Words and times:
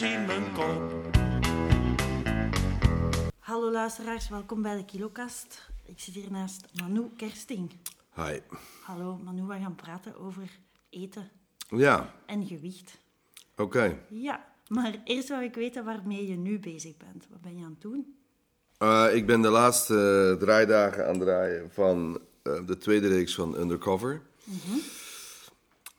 neige 0.00 0.18
in 0.18 0.26
mijn 0.26 0.52
kop. 0.52 1.04
Hallo 3.38 3.70
luisteraars, 3.72 4.28
welkom 4.28 4.62
bij 4.62 4.76
de 4.76 4.84
Kilokast. 4.84 5.68
Ik 5.84 6.00
zit 6.00 6.14
hier 6.14 6.30
naast 6.30 6.64
Manu 6.80 7.02
Kersting. 7.16 7.70
Hi. 8.14 8.38
Hallo 8.82 9.20
Manu, 9.24 9.42
we 9.42 9.58
gaan 9.58 9.74
praten 9.74 10.18
over 10.20 10.50
eten 10.90 11.30
Ja, 11.68 12.14
en 12.26 12.46
gewicht. 12.46 12.98
oké. 13.56 13.98
Ja, 14.08 14.44
maar 14.68 14.94
eerst 15.04 15.28
wil 15.28 15.40
ik 15.40 15.54
weten 15.54 15.84
waarmee 15.84 16.26
je 16.28 16.36
nu 16.36 16.58
bezig 16.58 16.96
bent. 16.96 17.26
Wat 17.30 17.40
ben 17.40 17.56
je 17.56 17.64
aan 17.64 17.70
het 17.70 17.80
doen? 17.80 18.16
Eh, 18.78 19.06
ik 19.12 19.26
ben 19.26 19.40
de 19.42 19.50
laatste 19.50 20.30
uh, 20.32 20.40
draaidagen 20.40 21.06
aan 21.06 21.14
het 21.14 21.22
draaien 21.22 21.70
van 21.70 22.20
uh, 22.42 22.66
de 22.66 22.78
tweede 22.78 23.08
reeks 23.08 23.34
van 23.34 23.56
Undercover. 23.58 24.22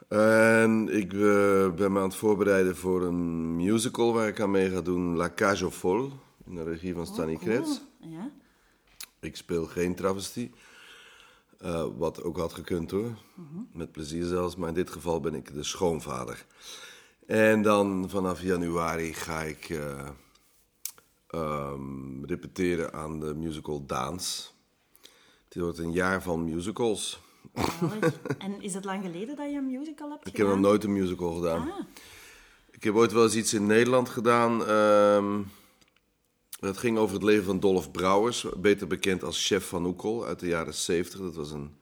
En 0.07 0.89
ik 0.89 1.13
uh, 1.13 1.71
ben 1.71 1.91
me 1.91 1.99
aan 1.99 2.07
het 2.07 2.15
voorbereiden 2.15 2.75
voor 2.75 3.01
een 3.03 3.55
musical 3.55 4.13
waar 4.13 4.27
ik 4.27 4.39
aan 4.39 4.51
mee 4.51 4.69
ga 4.69 4.81
doen, 4.81 5.15
La 5.15 5.33
Cage 5.33 5.63
aux 5.63 5.75
Folles, 5.75 6.11
in 6.45 6.55
de 6.55 6.63
regie 6.63 6.93
van 6.93 7.05
Stanley 7.05 7.35
Oh, 7.35 7.41
cool. 7.41 7.55
Kretz. 7.55 7.79
Ja? 7.99 8.31
Ik 9.19 9.35
speel 9.35 9.65
geen 9.65 9.95
travestie, 9.95 10.51
eh, 11.57 11.85
wat 11.97 12.23
ook 12.23 12.37
had 12.37 12.53
gekund 12.53 12.91
hoor, 12.91 13.11
met 13.73 13.91
plezier 13.91 14.25
zelfs, 14.25 14.55
maar 14.55 14.69
in 14.69 14.75
dit 14.75 14.89
geval 14.89 15.19
ben 15.19 15.33
ik 15.33 15.53
de 15.53 15.63
schoonvader. 15.63 16.45
En 17.25 17.61
dan 17.61 18.09
vanaf 18.09 18.41
januari 18.41 19.13
ga 19.13 19.41
ik 19.41 19.69
eh, 19.69 20.09
ehm, 21.27 22.23
repeteren 22.25 22.93
aan 22.93 23.19
de 23.19 23.33
musical 23.33 23.85
Daans. 23.85 24.53
Dit 25.47 25.63
wordt 25.63 25.77
een 25.77 25.91
jaar 25.91 26.21
van 26.21 26.43
musicals. 26.43 27.25
Zalig. 27.79 28.19
en 28.37 28.61
is 28.61 28.73
het 28.73 28.85
lang 28.85 29.03
geleden 29.05 29.35
dat 29.35 29.49
je 29.49 29.55
een 29.57 29.65
musical 29.65 30.09
hebt 30.09 30.27
Ik 30.27 30.37
heb 30.37 30.45
gedaan? 30.45 30.61
nog 30.61 30.69
nooit 30.69 30.83
een 30.83 30.93
musical 30.93 31.33
gedaan. 31.33 31.71
Ah, 31.71 31.79
Ik 32.71 32.83
heb 32.83 32.95
ooit 32.95 33.11
wel 33.11 33.23
eens 33.23 33.35
iets 33.35 33.53
in 33.53 33.65
Nederland 33.65 34.09
gedaan. 34.09 34.65
ehm 34.67 35.41
dat 36.59 36.77
ging 36.77 36.97
over 36.97 37.15
het 37.15 37.23
leven 37.23 37.43
van 37.45 37.59
Dolph 37.59 37.91
Brouwers, 37.91 38.45
beter 38.57 38.87
bekend 38.87 39.23
als 39.23 39.47
chef 39.47 39.67
van 39.67 39.85
Oekel 39.85 40.25
uit 40.25 40.39
de 40.39 40.47
jaren 40.47 40.73
70. 40.73 41.19
Dat 41.19 41.35
was 41.35 41.51
een 41.51 41.75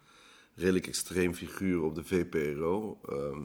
redelijk 0.56 0.88
extreem 0.88 1.34
figuur 1.34 1.81
op 1.84 1.96
de 1.96 2.03
VPRO. 2.03 3.00
Ehm, 3.09 3.40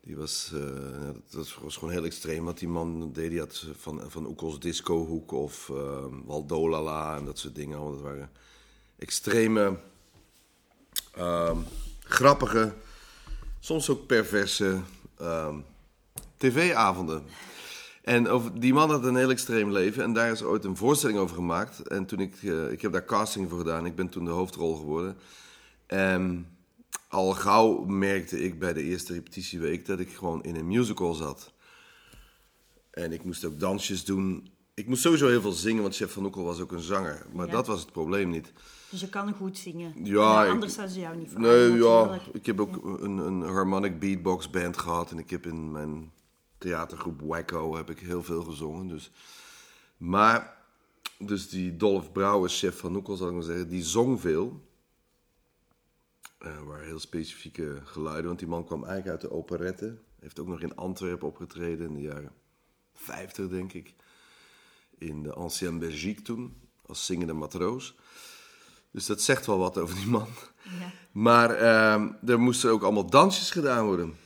die 0.00 0.16
was, 0.16 0.50
eh, 0.54 1.08
dat 1.30 1.54
was, 1.62 1.76
gewoon 1.76 1.90
heel 1.94 2.04
extreem 2.04 2.44
wat 2.44 2.58
die 2.58 2.68
man 2.68 3.12
deed. 3.12 3.30
Die 3.30 3.38
had 3.38 3.66
van, 3.76 4.02
van 4.10 4.26
Oekels 4.26 4.60
discohoek 4.60 5.32
of 5.32 5.68
ehm 5.70 6.14
Waldolala 6.24 7.16
en 7.16 7.24
dat 7.24 7.38
soort 7.38 7.54
dingen. 7.54 7.78
Dat 7.80 8.00
waren 8.00 8.30
extreme, 8.98 9.78
ehm, 11.18 11.56
grappige, 12.04 12.72
soms 13.60 13.90
ook 13.90 14.06
perverse 14.06 14.80
ehm, 15.18 15.54
tv-avonden. 16.36 17.22
En 18.02 18.28
over, 18.28 18.60
die 18.60 18.72
man 18.72 18.90
had 18.90 19.04
een 19.04 19.16
heel 19.16 19.30
extreem 19.30 19.72
leven 19.72 20.02
en 20.02 20.12
daar 20.12 20.30
is 20.30 20.42
ooit 20.42 20.64
een 20.64 20.76
voorstelling 20.76 21.18
over 21.18 21.34
gemaakt. 21.34 21.80
En 21.80 22.06
toen 22.06 22.20
ik, 22.20 22.42
eh, 22.42 22.70
ik 22.70 22.82
heb 22.82 22.92
daar 22.92 23.04
casting 23.04 23.48
voor 23.48 23.58
gedaan, 23.58 23.86
ik 23.86 23.94
ben 23.94 24.08
toen 24.08 24.24
de 24.24 24.30
hoofdrol 24.30 24.76
geworden. 24.76 25.16
En 25.86 26.46
al 27.08 27.32
gauw 27.32 27.84
merkte 27.84 28.40
ik 28.40 28.58
bij 28.58 28.72
de 28.72 28.82
eerste 28.82 29.12
repetitieweek 29.12 29.86
dat 29.86 29.98
ik 29.98 30.12
gewoon 30.12 30.42
in 30.42 30.56
een 30.56 30.66
musical 30.66 31.14
zat. 31.14 31.52
En 32.90 33.12
ik 33.12 33.24
moest 33.24 33.44
ook 33.44 33.60
dansjes 33.60 34.04
doen. 34.04 34.50
Ik 34.78 34.86
moest 34.86 35.02
sowieso 35.02 35.28
heel 35.28 35.40
veel 35.40 35.52
zingen, 35.52 35.82
want 35.82 35.96
Chef 35.96 36.12
van 36.12 36.24
Oekel 36.24 36.44
was 36.44 36.60
ook 36.60 36.72
een 36.72 36.80
zanger. 36.80 37.26
Maar 37.32 37.46
Ja. 37.46 37.52
dat 37.52 37.66
was 37.66 37.80
het 37.80 37.92
probleem 37.92 38.30
niet. 38.30 38.52
dus 38.90 39.00
je 39.00 39.08
kan 39.08 39.32
goed 39.32 39.58
zingen. 39.58 39.92
Ja, 40.04 40.44
ik- 40.44 40.50
anders 40.50 40.74
zouden 40.74 40.94
ze 40.94 41.00
jou 41.00 41.16
niet 41.16 41.30
vragen. 41.30 41.48
Nee, 41.48 41.82
ja. 41.82 42.18
Ik 42.32 42.46
heb 42.46 42.60
ook 42.60 43.00
een, 43.00 43.18
een 43.18 43.42
harmonic 43.42 43.98
beatbox 44.00 44.50
band 44.50 44.78
gehad. 44.78 45.10
En 45.10 45.18
ik 45.18 45.30
heb 45.30 45.46
in 45.46 45.70
mijn 45.72 46.12
theatergroep 46.58 47.20
Wacko 47.20 47.76
heb 47.76 47.90
ik 47.90 47.98
heel 47.98 48.22
veel 48.22 48.42
gezongen. 48.42 48.88
Dus. 48.88 49.10
Maar, 49.96 50.56
dus 51.18 51.48
die 51.48 51.76
Dolph 51.76 52.12
Brouwers, 52.12 52.58
chef 52.58 52.78
van 52.78 52.92
Noekel, 52.92 53.16
zal 53.16 53.28
ik 53.28 53.34
maar 53.34 53.42
zeggen, 53.42 53.68
die 53.68 53.82
zong 53.82 54.20
veel. 54.20 54.62
Eh 56.38 56.62
waar 56.62 56.80
heel 56.80 56.98
specifieke 57.00 57.80
geluiden. 57.84 58.26
Want 58.26 58.38
die 58.38 58.48
man 58.48 58.64
kwam 58.64 58.84
eigenlijk 58.84 59.10
uit 59.22 59.30
de 59.30 59.36
operette. 59.36 59.98
Heeft 60.20 60.38
ook 60.40 60.46
nog 60.48 60.60
in 60.60 60.76
Antwerpen 60.76 61.28
opgetreden 61.28 61.86
in 61.86 61.94
de 61.94 62.00
jaren 62.00 62.32
50, 62.94 63.48
denk 63.48 63.72
ik. 63.72 63.94
In 64.98 65.22
de 65.22 65.32
Ancienne 65.32 65.78
Belgique 65.78 66.22
toen, 66.22 66.56
als 66.86 67.06
zingende 67.06 67.32
matroos. 67.32 67.94
Dus 68.90 69.06
dat 69.06 69.22
zegt 69.22 69.46
wel 69.46 69.58
wat 69.58 69.78
over 69.78 69.94
die 69.94 70.06
man. 70.06 70.28
Ja. 70.62 70.92
Maar 71.12 71.50
ehm, 71.50 72.08
er 72.26 72.40
moesten 72.40 72.70
ook 72.70 72.82
allemaal 72.82 73.10
dansjes 73.10 73.50
gedaan 73.50 73.84
worden. 73.84 74.16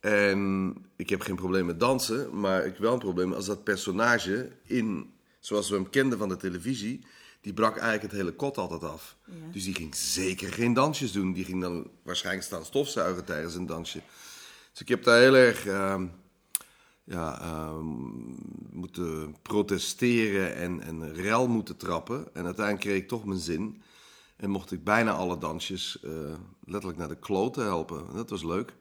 En 0.00 0.74
ik 0.96 1.10
heb 1.10 1.20
geen 1.20 1.36
probleem 1.36 1.66
met 1.66 1.80
dansen, 1.80 2.40
maar 2.40 2.66
ik 2.66 2.72
heb 2.72 2.78
wel 2.78 2.92
een 2.92 2.98
probleem 2.98 3.32
als 3.32 3.46
dat 3.46 3.64
personage 3.64 4.52
in, 4.64 5.12
zoals 5.40 5.68
we 5.68 5.74
hem 5.74 5.90
kenden 5.90 6.18
van 6.18 6.28
de 6.28 6.36
televisie, 6.36 7.04
die 7.40 7.52
brak 7.52 7.76
eigenlijk 7.76 8.02
het 8.02 8.20
hele 8.20 8.32
kot 8.32 8.58
altijd 8.58 8.84
af. 8.84 9.16
Ja. 9.26 9.32
Dus 9.52 9.64
die 9.64 9.74
ging 9.74 9.94
zeker 9.94 10.52
geen 10.52 10.72
dansjes 10.72 11.12
doen. 11.12 11.32
Die 11.32 11.44
ging 11.44 11.60
dan 11.60 11.90
waarschijnlijk 12.02 12.46
staan 12.46 12.64
stofzuigen 12.64 13.24
tijdens 13.24 13.54
een 13.54 13.66
dansje. 13.66 14.00
Dus 14.70 14.80
ik 14.80 14.88
heb 14.88 15.04
daar 15.04 15.20
heel 15.20 15.36
erg 15.36 15.66
ehm, 15.66 16.06
ja, 17.10 17.40
ehm, 17.40 17.84
moeten 18.70 19.36
protesteren 19.42 20.54
en, 20.54 20.80
en 20.80 21.14
rel 21.14 21.48
moeten 21.48 21.76
trappen. 21.76 22.34
En 22.34 22.44
uiteindelijk 22.44 22.86
kreeg 22.86 23.02
ik 23.02 23.08
toch 23.08 23.24
mijn 23.24 23.40
zin. 23.40 23.82
En 24.36 24.50
mocht 24.50 24.72
ik 24.72 24.84
bijna 24.84 25.12
alle 25.12 25.38
dansjes 25.38 26.00
eh, 26.02 26.12
letterlijk 26.64 26.98
naar 26.98 27.08
de 27.08 27.18
kloten 27.18 27.64
helpen. 27.64 28.08
En 28.08 28.16
dat 28.16 28.30
was 28.30 28.42
leuk. 28.42 28.74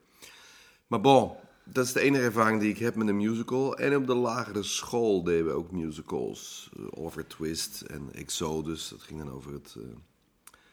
Maar 0.87 1.01
bon, 1.01 1.31
dat 1.63 1.85
is 1.85 1.93
de 1.93 1.99
enige 1.99 2.23
ervaring 2.23 2.59
die 2.59 2.69
ik 2.69 2.77
heb 2.77 2.95
met 2.95 3.07
een 3.07 3.17
musical. 3.17 3.77
En 3.77 3.95
op 3.95 4.07
de 4.07 4.15
lagere 4.15 4.63
school 4.63 5.23
deden 5.23 5.45
we 5.45 5.51
ook 5.51 5.71
musicals. 5.71 6.69
Eh, 6.77 6.83
Oliver 6.89 7.27
Twist 7.27 7.81
en 7.81 8.09
Exodus. 8.13 8.89
Dat 8.89 9.01
ging 9.01 9.19
dan 9.19 9.31
over 9.31 9.53
het, 9.53 9.75
eh, 9.77 9.83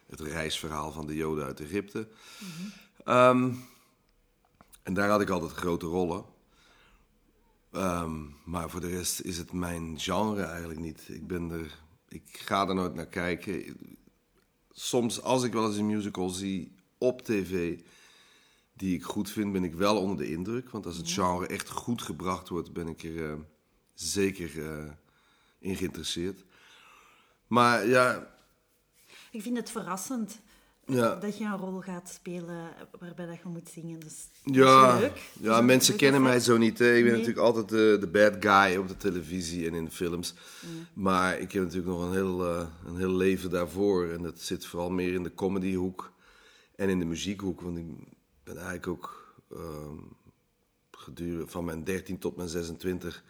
het 0.06 0.21
reisverhaal 0.21 0.93
van 0.93 1.06
de 1.06 1.15
Joden 1.15 1.44
uit 1.44 1.61
Egypte. 1.61 2.09
Ehm, 3.05 3.53
en 4.83 4.94
daar 4.94 5.09
had 5.09 5.21
ik 5.21 5.31
altijd 5.31 5.53
grote 5.53 5.87
rollen. 5.87 6.34
Ehm, 7.76 8.25
maar 8.44 8.70
voor 8.70 8.81
de 8.81 8.88
rest 8.88 9.20
is 9.20 9.38
het 9.38 9.53
mijn 9.53 10.00
genre 10.00 10.42
eigenlijk 10.42 10.81
niet. 10.81 11.09
Ik, 11.09 11.26
ben 11.26 11.50
er, 11.50 11.78
ik 12.09 12.38
ga 12.44 12.69
er 12.69 12.75
nooit 12.75 12.94
naar 12.94 13.06
kijken. 13.06 13.76
Soms, 14.70 15.22
als 15.22 15.42
ik 15.42 15.53
wel 15.53 15.66
eens 15.66 15.76
een 15.76 15.87
musical 15.87 16.28
zie 16.28 16.72
op 16.98 17.22
tv 17.22 17.81
die 18.72 18.94
ik 18.94 19.04
goed 19.04 19.31
vind, 19.31 19.53
ben 19.53 19.64
ik 19.64 19.75
wel 19.75 20.00
onder 20.00 20.16
de 20.16 20.31
indruk. 20.31 20.70
Want 20.70 20.87
als 20.87 20.97
het 20.97 21.10
genre 21.10 21.47
echt 21.47 21.69
goed 21.69 22.03
gebracht 22.03 22.48
wordt, 22.48 22.72
ben 22.72 22.88
ik 22.88 23.03
er 23.03 23.31
eh, 23.31 23.38
zeker 23.94 24.69
eh, 24.69 24.93
in 25.58 25.76
geïnteresseerd. 25.76 26.44
Maar 27.47 27.87
ja, 27.87 28.34
Ik 29.31 29.43
vind 29.43 29.56
het 29.56 29.70
verrassend 29.70 30.41
ja, 30.87 31.15
dat 31.15 31.39
je 31.39 31.45
een 31.45 31.57
rol 31.57 31.81
gaat 31.81 32.09
spelen 32.09 32.69
waarbij 32.99 33.27
dat 33.27 33.37
je 33.37 33.49
moet 33.49 33.69
zingen. 33.69 34.01
Dus 34.01 34.29
ja, 34.43 34.99
leuk. 34.99 35.31
Ja 35.41 35.61
mensen 35.61 35.97
kennen 35.97 36.23
mij 36.23 36.41
zo 36.41 36.57
niet. 36.57 36.79
Hè. 36.79 36.95
Ik 36.95 37.03
ben 37.05 37.13
natuurlijk 37.13 37.39
altijd 37.39 37.69
de, 37.69 37.97
de 38.01 38.07
bad 38.07 38.35
guy 38.41 38.77
op 38.77 38.89
de 38.89 38.97
televisie 38.97 39.67
en 39.67 39.75
in 39.75 39.85
de 39.85 39.91
films. 39.91 40.35
Maar 40.93 41.39
ik 41.39 41.53
heb 41.53 41.63
natuurlijk 41.63 41.89
nog 41.89 42.03
een 42.03 42.13
heel, 42.13 42.45
eh, 42.45 42.67
een 42.87 42.97
heel 42.97 43.17
leven 43.17 43.51
daarvoor. 43.51 44.11
En 44.11 44.23
dat 44.23 44.41
zit 44.41 44.67
vooral 44.67 44.91
meer 44.91 45.13
in 45.13 45.23
de 45.23 45.35
comedyhoek 45.35 46.13
en 46.77 46.89
in 46.89 46.99
de 46.99 47.05
muziekhoek. 47.05 47.61
Want 47.61 47.79
ik 47.79 47.87
ben 48.45 48.57
eigenlijk 48.57 48.87
ook 48.87 49.35
ehm, 49.51 49.99
gedurende 50.91 51.47
van 51.47 51.65
mijn 51.65 51.85
13 51.85 52.19
tot 52.19 52.37
mijn 52.37 52.49
26 52.49 53.25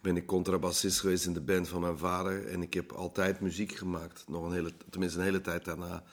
ben 0.00 0.16
ik 0.16 0.26
contrabassist 0.26 1.00
geweest 1.00 1.26
in 1.26 1.32
de 1.32 1.40
band 1.40 1.68
van 1.68 1.80
mijn 1.80 1.98
vader. 1.98 2.46
En 2.46 2.62
ik 2.62 2.74
heb 2.74 2.92
altijd 2.92 3.40
muziek 3.40 3.72
gemaakt. 3.72 4.24
Nog 4.28 4.44
een 4.44 4.52
hele, 4.52 4.72
tenminste 4.90 5.18
een 5.18 5.24
hele 5.24 5.40
tijd 5.40 5.64
daarna. 5.64 6.04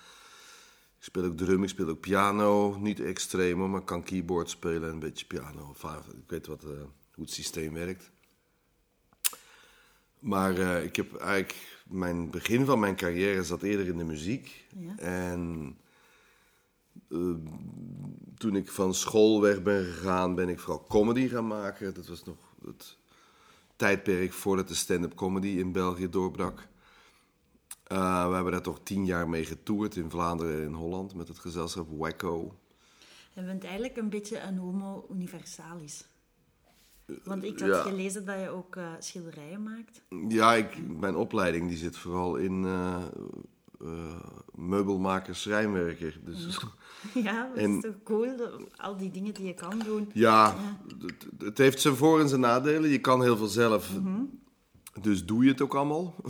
Ik 1.06 1.12
speel 1.12 1.24
ook 1.24 1.38
drum, 1.38 1.64
ik 1.64 1.70
speel 1.70 1.90
ook 1.90 2.00
piano. 2.00 2.78
Niet 2.78 3.00
extreem 3.00 3.60
hoor, 3.60 3.70
maar 3.70 3.80
ik 3.80 3.86
kan 3.86 4.04
keyboard 4.04 4.50
spelen 4.50 4.84
en 4.84 4.94
een 4.94 5.00
beetje 5.00 5.26
piano. 5.26 5.68
Enfin, 5.68 6.18
ik 6.18 6.30
weet 6.30 6.48
wat, 6.48 6.64
eh, 6.64 6.70
hoe 7.14 7.24
het 7.24 7.32
systeem 7.32 7.74
werkt. 7.74 8.12
Maar 10.20 10.58
eh, 10.58 10.84
ik 10.84 10.96
heb 10.96 11.16
eigenlijk... 11.16 11.84
Mijn 11.90 12.30
begin 12.30 12.66
van 12.66 12.80
mijn 12.80 12.96
carrière 12.96 13.44
zat 13.44 13.62
eerder 13.62 13.88
in 13.88 13.98
de 13.98 14.04
muziek. 14.04 14.66
Ja. 14.78 14.98
En 14.98 15.78
eh, 17.10 17.36
toen 18.38 18.56
ik 18.56 18.72
van 18.72 18.94
school 18.94 19.42
weg 19.42 19.64
ben 19.64 19.86
gegaan, 19.86 20.36
ben 20.36 20.50
ik 20.50 20.60
vooral 20.60 20.86
comedy 20.88 21.28
gaan 21.28 21.48
maken. 21.48 21.94
Dat 21.94 22.08
was 22.08 22.24
nog 22.24 22.38
het 22.66 22.98
tijdperk 23.76 24.34
voordat 24.34 24.68
de 24.68 24.76
stand-up 24.76 25.16
comedy 25.16 25.48
in 25.48 25.72
België 25.72 26.10
doorbrak. 26.10 26.68
Eh, 27.86 28.28
we 28.28 28.34
hebben 28.34 28.52
daar 28.52 28.62
toch 28.62 28.80
tien 28.84 29.06
jaar 29.06 29.30
mee 29.30 29.46
getoerd 29.46 29.96
in 29.96 30.10
Vlaanderen 30.10 30.56
en 30.56 30.64
in 30.64 30.74
Holland 30.74 31.16
met 31.16 31.28
het 31.28 31.40
gezelschap 31.40 31.88
Wacko. 31.98 32.56
Je 33.34 33.42
bent 33.44 33.64
eigenlijk 33.64 33.98
een 33.98 34.10
beetje 34.10 34.40
een 34.40 34.58
homo 34.58 35.08
universalis. 35.12 36.06
Want 37.24 37.44
ik 37.44 37.60
had 37.60 37.70
ja. 37.70 37.82
gelezen 37.82 38.26
dat 38.26 38.40
je 38.40 38.50
ook 38.50 38.76
eh, 38.76 38.88
schilderijen 39.00 39.64
maakt. 39.64 40.02
Ja, 40.28 40.54
ik, 40.54 40.88
mijn 41.00 41.16
opleiding 41.16 41.68
die 41.68 41.78
zit 41.78 41.98
vooral 41.98 42.36
in 42.36 42.66
eh, 42.66 43.04
eh, 43.82 44.20
meubelmaker, 44.56 45.36
schrijnwerker. 45.36 46.20
Dus, 46.24 46.60
Ja, 47.14 47.44
dat 47.54 47.58
En- 47.64 47.76
is 47.76 47.82
toch 47.82 47.96
cool, 48.04 48.36
al 48.76 48.98
die 48.98 49.12
dingen 49.12 49.34
die 49.34 49.46
je 49.46 49.54
kan 49.54 49.80
doen. 49.80 50.10
ja, 50.14 50.56
het, 51.06 51.28
het 51.38 51.58
heeft 51.58 51.82
zijn 51.82 51.96
voor- 51.96 52.20
en 52.20 52.30
zijn 52.30 52.42
nadelen. 52.42 52.90
Je 52.90 53.00
kan 53.02 53.22
heel 53.22 53.38
veel 53.38 53.48
zelf, 53.48 53.92
dus 55.02 55.26
doe 55.26 55.44
je 55.44 55.52
het 55.52 55.62
ook 55.62 55.76
allemaal. 55.76 56.16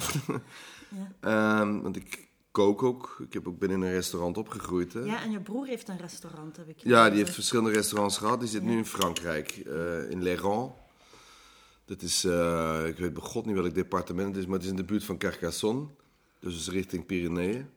Ehm, 1.19 1.81
want 1.81 1.95
ik 1.95 2.27
kook 2.51 2.83
ook. 2.83 3.17
Ik 3.27 3.33
heb 3.33 3.47
ook 3.47 3.59
binnen 3.59 3.81
een 3.81 3.91
restaurant 3.91 4.37
opgegroeid. 4.37 4.93
Hè? 4.93 4.99
Ja, 4.99 5.21
en 5.23 5.31
je 5.31 5.39
broer 5.41 5.65
heeft 5.67 5.87
een 5.87 5.97
restaurant, 5.97 6.57
heb 6.57 6.67
ik 6.67 6.79
Ja, 6.79 7.09
die 7.09 7.17
heeft 7.17 7.33
verschillende 7.33 7.71
restaurants 7.71 8.17
gehad. 8.17 8.39
Die 8.39 8.49
zit 8.49 8.63
nu 8.63 8.77
in 8.77 8.85
Frankrijk, 8.85 9.49
eh, 9.51 10.09
in 10.09 10.23
Léran. 10.23 10.75
Dat 11.85 12.01
is, 12.01 12.23
eh, 12.23 12.83
ik 12.87 12.97
weet 12.97 13.13
bij 13.13 13.23
god 13.23 13.45
niet 13.45 13.55
welk 13.55 13.73
departement 13.73 14.27
het 14.27 14.37
is, 14.37 14.45
maar 14.45 14.53
het 14.55 14.63
is 14.63 14.69
in 14.69 14.75
de 14.75 14.83
buurt 14.83 15.03
van 15.03 15.17
Carcassonne. 15.17 15.85
Dus 16.39 16.69
richting 16.69 17.05
Pyreneeën. 17.05 17.69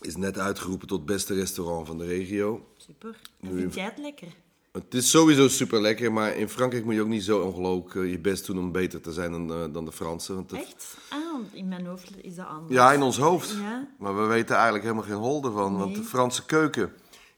Is 0.00 0.16
net 0.16 0.38
uitgeroepen 0.38 0.86
tot 0.88 1.06
beste 1.06 1.34
restaurant 1.34 1.86
van 1.86 1.98
de 1.98 2.04
regio. 2.04 2.66
Super. 2.76 3.20
En 3.40 3.54
Nu- 3.54 3.60
vind 3.60 3.74
jij 3.74 3.84
het 3.84 3.98
lekker? 3.98 4.28
Het 4.72 4.94
is 4.94 5.10
sowieso 5.10 5.48
super 5.48 5.80
lekker, 5.80 6.12
maar 6.12 6.36
in 6.36 6.48
Frankrijk 6.48 6.84
moet 6.84 6.94
je 6.94 7.00
ook 7.00 7.08
niet 7.08 7.24
zo 7.24 7.40
ongelooflijk 7.40 7.94
eh, 7.94 8.10
je 8.10 8.18
best 8.18 8.46
doen 8.46 8.58
om 8.58 8.72
beter 8.72 9.00
te 9.00 9.12
zijn 9.12 9.30
dan, 9.32 9.52
eh, 9.52 9.72
dan 9.72 9.84
de 9.84 9.92
Fransen. 9.92 10.34
Want 10.34 10.52
Echt? 10.52 10.96
Ah, 11.08 11.18
in 11.52 11.68
mijn 11.68 11.86
hoofd 11.86 12.10
is 12.22 12.34
dat 12.34 12.46
anders. 12.46 12.72
Ja, 12.74 12.92
in 12.92 13.02
ons 13.02 13.18
hoofd. 13.18 13.50
Ja. 13.50 13.88
Maar 13.98 14.16
we 14.20 14.26
weten 14.26 14.54
eigenlijk 14.54 14.84
helemaal 14.84 15.04
geen 15.04 15.14
hol 15.16 15.44
ervan. 15.44 15.78
Want 15.78 15.94
de 15.94 16.02
Franse 16.02 16.44
keuken 16.44 16.92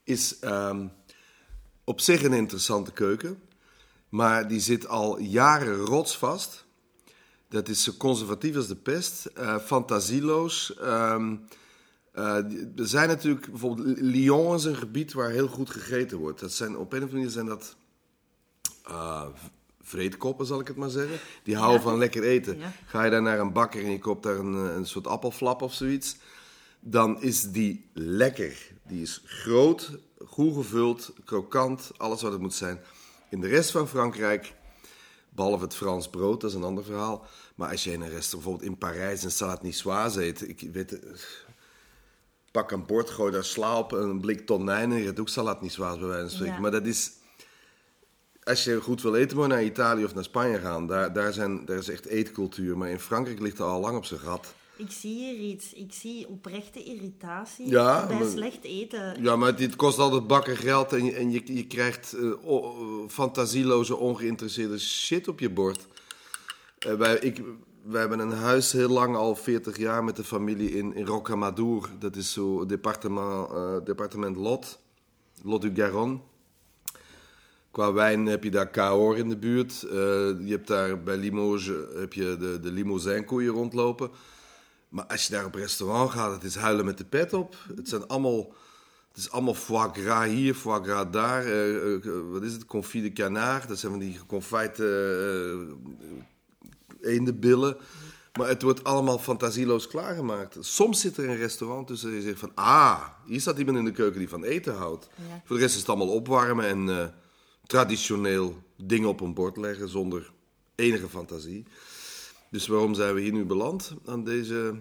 is 0.04 0.38
ehm, 0.38 0.86
op 1.84 2.00
zich 2.00 2.22
een 2.22 2.32
interessante 2.32 2.92
keuken. 2.92 3.42
Maar 4.08 4.48
die 4.48 4.60
zit 4.60 4.88
al 4.88 5.18
jaren 5.18 5.76
rotsvast. 5.76 6.64
Dat 7.48 7.68
is 7.68 7.82
zo 7.82 7.92
conservatief 7.98 8.56
als 8.56 8.66
de 8.66 8.76
pest. 8.76 9.24
eh, 9.24 9.58
fantasieloos. 9.58 10.74
Ehm, 10.76 11.36
die- 12.48 12.72
er 12.76 12.86
zijn 12.88 13.08
natuurlijk... 13.08 13.50
Bijvoorbeeld 13.50 13.98
Lyon 14.00 14.54
is 14.54 14.64
een 14.64 14.76
gebied 14.76 15.12
waar 15.12 15.30
heel 15.30 15.48
goed 15.48 15.70
gegeten 15.70 16.18
wordt. 16.18 16.40
Dat 16.40 16.52
zijn, 16.52 16.76
op 16.76 16.92
een 16.92 16.98
of 16.98 17.04
andere 17.04 17.12
manier 17.16 17.30
zijn 17.30 17.46
dat... 17.46 17.76
eh, 18.84 19.26
vreedkoppen, 19.80 20.46
zal 20.46 20.60
ik 20.60 20.66
het 20.68 20.76
maar 20.76 20.90
zeggen. 20.90 21.18
Die 21.42 21.56
houden 21.56 21.82
van 21.82 21.98
lekker 21.98 22.22
eten. 22.22 22.58
Ja. 22.58 22.72
Ga 22.86 23.04
je 23.04 23.10
daar 23.10 23.22
naar 23.22 23.38
een 23.38 23.52
bakker 23.52 23.84
en 23.84 23.90
je 23.90 23.98
koopt 23.98 24.22
daar 24.22 24.36
een, 24.38 24.68
eh, 24.68 24.74
een 24.74 24.86
soort 24.86 25.06
appelflap 25.06 25.62
of 25.62 25.74
zoiets... 25.74 26.16
dan 26.80 27.22
is 27.22 27.42
die 27.50 27.90
lekker. 27.92 28.72
Die 28.86 29.02
is 29.02 29.22
groot, 29.24 29.90
goed 30.26 30.54
gevuld, 30.54 31.12
krokant, 31.24 31.90
alles 31.96 32.22
wat 32.22 32.32
het 32.32 32.40
moet 32.40 32.54
zijn. 32.54 32.80
In 33.30 33.40
de 33.40 33.48
rest 33.48 33.70
van 33.70 33.88
Frankrijk, 33.88 34.54
behalve 35.30 35.64
het 35.64 35.74
Frans 35.74 36.08
brood, 36.08 36.40
dat 36.40 36.50
is 36.50 36.56
een 36.56 36.62
ander 36.64 36.84
verhaal. 36.84 37.26
Maar 37.54 37.70
als 37.70 37.84
je 37.84 37.92
in 37.92 38.00
een 38.00 38.08
restaurant, 38.10 38.30
bijvoorbeeld 38.42 38.70
in 38.70 38.78
Parijs, 38.78 39.22
een 39.22 39.30
salade 39.30 39.72
niçoise 39.72 40.20
eet... 40.22 40.48
Ik 40.48 40.68
weet, 40.72 40.98
pak 42.54 42.70
een 42.70 42.86
bord, 42.86 43.10
gooi 43.10 43.32
daar 43.32 43.44
sla 43.44 43.78
op, 43.78 43.92
een 43.92 44.20
blik 44.20 44.46
tonijn 44.46 44.92
en 44.92 44.98
je 44.98 45.04
hebt 45.04 45.20
ook 45.20 45.28
salade 45.28 45.60
niçoise 45.68 45.98
bij 45.98 46.08
wijze 46.08 46.20
van 46.20 46.30
spreken. 46.30 46.54
Ja. 46.54 46.60
Maar 46.60 46.70
dat 46.70 46.86
is... 46.86 47.10
Als 48.42 48.64
je 48.64 48.80
goed 48.80 49.02
wil 49.02 49.14
eten, 49.14 49.36
moet 49.36 49.46
je 49.46 49.52
naar 49.52 49.64
Italië 49.64 50.04
of 50.04 50.14
naar 50.14 50.24
Spanje 50.24 50.58
gaan. 50.58 50.86
Daar, 50.86 51.12
daar, 51.12 51.32
zijn, 51.32 51.64
daar 51.64 51.78
is 51.78 51.88
echt 51.88 52.06
eetcultuur. 52.06 52.78
Maar 52.78 52.88
in 52.90 52.98
Frankrijk 53.00 53.40
ligt 53.40 53.58
er 53.58 53.64
al 53.64 53.80
lang 53.80 53.96
op 53.96 54.04
zijn 54.04 54.20
gat. 54.20 54.54
Ik 54.76 54.90
zie 54.90 55.14
hier 55.14 55.38
iets. 55.50 55.72
Ik 55.72 55.92
zie 55.92 56.28
oprechte 56.28 56.82
irritatie 56.84 57.68
Ja, 57.68 58.06
bij 58.06 58.18
maar- 58.18 58.28
slecht 58.30 58.62
eten. 58.64 59.22
Ja, 59.22 59.36
maar 59.36 59.56
dit 59.56 59.76
kost 59.76 59.98
altijd 59.98 60.26
bakken 60.26 60.56
geld 60.56 60.92
en 60.92 61.04
je, 61.04 61.12
en 61.12 61.30
je, 61.30 61.42
je 61.54 61.66
krijgt 61.66 62.16
o- 62.44 63.06
fantasieloze, 63.08 63.96
ongeïnteresseerde 63.96 64.78
shit 64.78 65.28
op 65.28 65.40
je 65.40 65.50
bord. 65.50 65.86
Eh, 66.78 66.94
wij, 66.94 67.14
ik, 67.18 67.40
wij 67.84 68.00
hebben 68.00 68.18
een 68.18 68.32
huis 68.32 68.72
heel 68.72 68.88
lang, 68.88 69.16
al 69.16 69.36
40 69.36 69.76
jaar, 69.76 70.04
met 70.04 70.16
de 70.16 70.24
familie 70.24 70.70
in, 70.70 71.04
Rocamadour. 71.06 71.88
Dat 71.98 72.16
is 72.16 72.32
zo 72.32 72.66
departement, 72.66 73.50
eh, 73.50 73.76
departement 73.84 74.36
Lot, 74.36 74.80
Lot 75.42 75.62
du 75.62 75.70
Garonne. 75.74 76.18
Qua 77.70 77.92
wijn 77.92 78.26
heb 78.26 78.44
je 78.44 78.50
daar 78.50 78.70
Cahors 78.70 79.18
in 79.18 79.28
de 79.28 79.36
buurt. 79.36 79.82
Eh, 79.82 79.90
je 79.90 80.46
hebt 80.48 80.66
daar 80.66 81.02
bij 81.02 81.16
Limoges 81.16 81.70
heb 81.94 82.12
je 82.12 82.36
de, 82.38 82.60
de 82.60 82.70
Limousin-koeien 82.70 83.52
rondlopen. 83.52 84.10
Maar 84.88 85.04
als 85.04 85.26
je 85.26 85.32
daar 85.32 85.44
op 85.44 85.54
restaurant 85.54 86.10
gaat, 86.10 86.32
het 86.32 86.44
is 86.44 86.54
huilen 86.56 86.84
met 86.84 86.98
de 86.98 87.04
pet 87.04 87.32
op. 87.32 87.56
Het 87.76 87.88
zijn 87.88 88.06
allemaal... 88.06 88.54
Het 89.08 89.22
is 89.22 89.30
allemaal 89.30 89.54
foie 89.54 89.90
gras 89.92 90.26
hier, 90.26 90.54
foie 90.54 90.82
gras 90.82 91.04
daar. 91.10 91.46
eh, 91.46 92.10
wat 92.30 92.42
is 92.42 92.52
het? 92.52 92.64
Confit 92.64 93.02
de 93.02 93.12
canard. 93.12 93.68
Dat 93.68 93.78
zijn 93.78 93.92
van 93.92 94.00
die 94.00 94.18
geconfijte 94.18 94.84
uh, 97.04 97.14
eendenbillen. 97.14 97.76
Maar 98.38 98.48
het 98.48 98.62
wordt 98.62 98.84
allemaal 98.84 99.18
fantasieloos 99.18 99.88
klaargemaakt. 99.88 100.56
Soms 100.60 101.00
zit 101.00 101.16
er 101.16 101.28
een 101.28 101.36
restaurant 101.36 101.86
tussen 101.86 102.08
en 102.08 102.14
je 102.14 102.22
zegt 102.22 102.38
van... 102.38 102.52
Ah, 102.54 103.00
hier 103.26 103.40
staat 103.40 103.58
iemand 103.58 103.78
in 103.78 103.84
de 103.84 103.92
keuken 103.92 104.18
die 104.18 104.28
van 104.28 104.44
eten 104.44 104.74
houdt. 104.74 105.08
Ja. 105.28 105.42
Voor 105.44 105.56
de 105.56 105.62
rest 105.62 105.74
is 105.74 105.80
het 105.80 105.88
allemaal 105.88 106.14
opwarmen 106.14 106.66
en 106.66 106.88
eh, 106.88 107.06
traditioneel 107.66 108.62
dingen 108.76 109.08
op 109.08 109.20
een 109.20 109.34
bord 109.34 109.56
leggen 109.56 109.88
zonder 109.88 110.32
enige 110.74 111.08
fantasie. 111.08 111.64
Dus 112.50 112.66
waarom 112.66 112.94
zijn 112.94 113.14
we 113.14 113.20
hier 113.20 113.32
nu 113.32 113.44
beland 113.44 113.92
aan 114.06 114.24
deze 114.24 114.74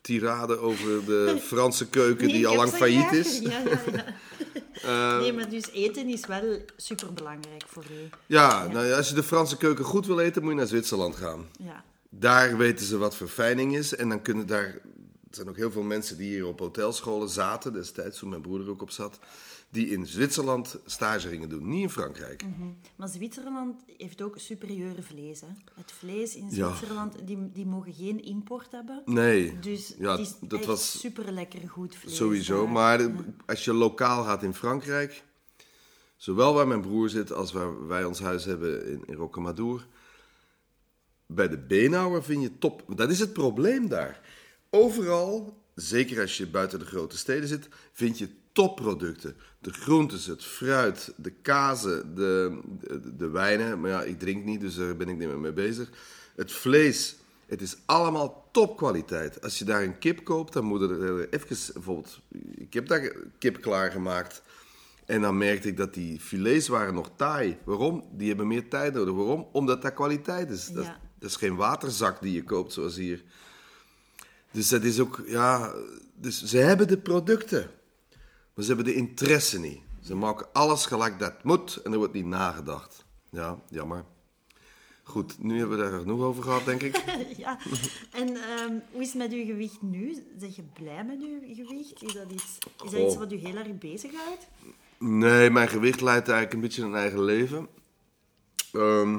tirade 0.00 0.58
over 0.58 1.04
de 1.04 1.38
Franse 1.50 1.88
keuken 1.88 2.26
Nee, 2.26 2.34
die 2.34 2.46
al 2.46 2.56
lang 2.56 2.70
failliet 2.70 3.12
is? 3.12 3.38
Ja, 3.38 3.58
ja, 3.58 4.04
Eh, 4.82 5.18
nee, 5.18 5.32
maar 5.32 5.48
dus 5.48 5.70
eten 5.70 6.08
is 6.08 6.26
wel 6.26 6.58
superbelangrijk 6.76 7.64
voor 7.66 7.84
u. 7.90 8.08
ja, 8.26 8.66
nou 8.66 8.86
ja, 8.86 8.96
als 8.96 9.08
je 9.08 9.14
de 9.14 9.22
Franse 9.22 9.56
keuken 9.56 9.84
goed 9.84 10.06
wil 10.06 10.18
eten, 10.18 10.42
moet 10.42 10.50
je 10.50 10.58
naar 10.58 10.66
Zwitserland 10.66 11.16
gaan. 11.16 11.48
Ja. 11.58 11.84
Daar 12.08 12.56
weten 12.56 12.86
ze 12.86 12.98
wat 12.98 13.16
verfijning 13.16 13.76
is. 13.76 13.94
En 13.94 14.08
dan 14.08 14.22
kunnen 14.22 14.46
daar. 14.46 14.66
Er 15.30 15.38
zijn 15.38 15.48
ook 15.48 15.56
heel 15.56 15.70
veel 15.70 15.82
mensen 15.82 16.16
die 16.16 16.28
hier 16.28 16.46
op 16.46 16.58
hotelscholen 16.58 17.28
zaten, 17.28 17.72
destijds 17.72 18.18
toen 18.18 18.28
mijn 18.28 18.42
broer 18.42 18.60
er 18.60 18.70
ook 18.70 18.82
op 18.82 18.90
zat. 18.90 19.18
Die 19.72 19.86
in 19.86 20.06
Zwitserland 20.06 20.78
stage 20.86 21.28
gingen 21.28 21.48
doen, 21.48 21.68
niet 21.68 21.82
in 21.82 21.90
Frankrijk. 21.90 22.44
Maar 22.96 23.08
Zwitserland 23.08 23.82
heeft 23.96 24.22
ook 24.22 24.38
superieure 24.38 25.02
vlees. 25.02 25.40
Hè? 25.40 25.46
Het 25.74 25.92
vlees 25.92 26.34
in 26.36 26.46
Ja. 26.50 26.74
Zwitserland, 26.74 27.16
die, 27.26 27.50
die 27.52 27.66
mogen 27.66 27.92
geen 27.92 28.22
import 28.24 28.72
hebben. 28.72 29.02
Nee, 29.04 29.58
Dus 29.58 29.94
ja, 29.98 30.10
het 30.10 30.20
is 30.20 30.34
dat 30.40 30.64
was 30.64 30.98
super 31.00 31.32
lekker 31.32 31.68
goed 31.68 31.96
vlees. 31.96 32.16
sowieso. 32.16 32.64
daar. 32.64 32.72
Maar 32.72 33.10
als 33.46 33.64
je 33.64 33.72
lokaal 33.72 34.24
gaat 34.24 34.42
in 34.42 34.54
Frankrijk, 34.54 35.22
zowel 36.16 36.54
waar 36.54 36.66
mijn 36.68 36.80
broer 36.80 37.08
zit 37.08 37.32
als 37.32 37.52
waar 37.52 37.86
wij 37.86 38.04
ons 38.04 38.20
huis 38.20 38.44
hebben 38.44 38.86
in, 38.86 39.02
in 39.06 39.14
Rocamadour, 39.14 39.86
bij 41.26 41.48
de 41.48 41.58
beenhouwer 41.58 42.22
vind 42.24 42.42
je 42.42 42.58
top. 42.58 42.82
Dat 42.96 43.10
is 43.10 43.18
het 43.18 43.32
probleem 43.32 43.88
daar. 43.88 44.20
Overal, 44.70 45.56
zeker 45.74 46.20
als 46.20 46.36
je 46.36 46.46
buiten 46.46 46.78
de 46.78 46.84
grote 46.84 47.16
steden 47.16 47.48
zit, 47.48 47.68
vind 47.92 48.18
je 48.18 48.28
topproducten. 48.52 49.36
De 49.58 49.72
groentes, 49.72 50.26
het 50.26 50.44
fruit, 50.44 51.12
de 51.16 51.30
kazen, 51.30 52.14
de, 52.14 52.60
de, 52.80 53.16
de 53.16 53.28
wijnen. 53.28 53.80
Maar 53.80 53.90
ja, 53.90 54.02
ik 54.02 54.18
drink 54.18 54.44
niet, 54.44 54.60
dus 54.60 54.74
daar 54.74 54.96
ben 54.96 55.08
ik 55.08 55.18
niet 55.18 55.28
meer 55.28 55.38
mee 55.38 55.52
bezig. 55.52 55.90
Het 56.36 56.52
vlees. 56.52 57.16
Het 57.46 57.60
is 57.60 57.76
allemaal 57.86 58.48
topkwaliteit. 58.52 59.42
Als 59.42 59.58
je 59.58 59.64
daar 59.64 59.82
een 59.82 59.98
kip 59.98 60.24
koopt, 60.24 60.52
dan 60.52 60.64
moet 60.64 60.80
er 60.80 61.26
even... 61.30 61.72
Bijvoorbeeld, 61.72 62.20
ik 62.54 62.74
heb 62.74 62.86
daar 62.86 63.12
kip 63.38 63.60
klaargemaakt. 63.60 64.42
En 65.06 65.20
dan 65.20 65.38
merkte 65.38 65.68
ik 65.68 65.76
dat 65.76 65.94
die 65.94 66.20
filets 66.20 66.68
waren 66.68 66.94
nog 66.94 67.10
taai. 67.16 67.58
Waarom? 67.64 68.04
Die 68.12 68.28
hebben 68.28 68.46
meer 68.46 68.68
tijd 68.68 68.94
nodig. 68.94 69.14
Waarom? 69.14 69.48
Omdat 69.52 69.82
dat 69.82 69.94
kwaliteit 69.94 70.50
is. 70.50 70.66
Dat, 70.66 70.84
Ja. 70.84 71.00
dat 71.18 71.30
is 71.30 71.36
geen 71.36 71.56
waterzak 71.56 72.20
die 72.20 72.32
je 72.32 72.44
koopt 72.44 72.72
zoals 72.72 72.96
hier. 72.96 73.22
Dus 74.50 74.68
dat 74.68 74.82
is 74.82 75.00
ook, 75.00 75.22
ja... 75.26 75.74
Dus 76.14 76.44
ze 76.44 76.56
hebben 76.58 76.88
de 76.88 76.98
producten. 76.98 77.70
Maar 78.54 78.64
ze 78.64 78.74
hebben 78.74 78.92
de 78.92 78.94
interesse 78.94 79.60
niet. 79.60 79.80
Ze 80.00 80.14
maken 80.14 80.46
alles 80.52 80.86
gelijk 80.86 81.18
dat 81.18 81.44
moet 81.44 81.76
en 81.76 81.92
er 81.92 81.98
wordt 81.98 82.12
niet 82.12 82.24
nagedacht. 82.24 83.04
Ja, 83.30 83.58
jammer. 83.68 84.04
Goed, 85.02 85.42
nu 85.42 85.58
hebben 85.58 85.76
we 85.76 85.82
daar 85.82 85.98
genoeg 86.00 86.20
over 86.20 86.42
gehad, 86.42 86.64
denk 86.64 86.82
ik. 86.82 87.04
ja. 87.36 87.58
En 88.12 88.28
ehm, 88.28 88.78
hoe 88.90 89.00
is 89.00 89.08
het 89.08 89.16
met 89.16 89.32
uw 89.32 89.44
gewicht 89.44 89.82
nu? 89.82 90.24
Ben 90.38 90.52
je 90.54 90.62
blij 90.62 91.04
met 91.04 91.20
uw 91.20 91.64
gewicht? 91.64 92.02
Is 92.02 92.12
dat 92.12 92.30
iets, 92.32 92.58
is 92.84 92.90
dat 92.90 93.00
iets 93.00 93.16
wat 93.16 93.32
u 93.32 93.36
heel 93.36 93.56
erg 93.56 93.78
bezighoudt? 93.78 94.46
Nee, 94.98 95.50
mijn 95.50 95.68
gewicht 95.68 96.00
leidt 96.00 96.28
eigenlijk 96.28 96.52
een 96.52 96.60
beetje 96.60 96.82
een 96.82 96.94
eigen 96.94 97.22
leven. 97.22 97.68
Ehm, 98.72 99.18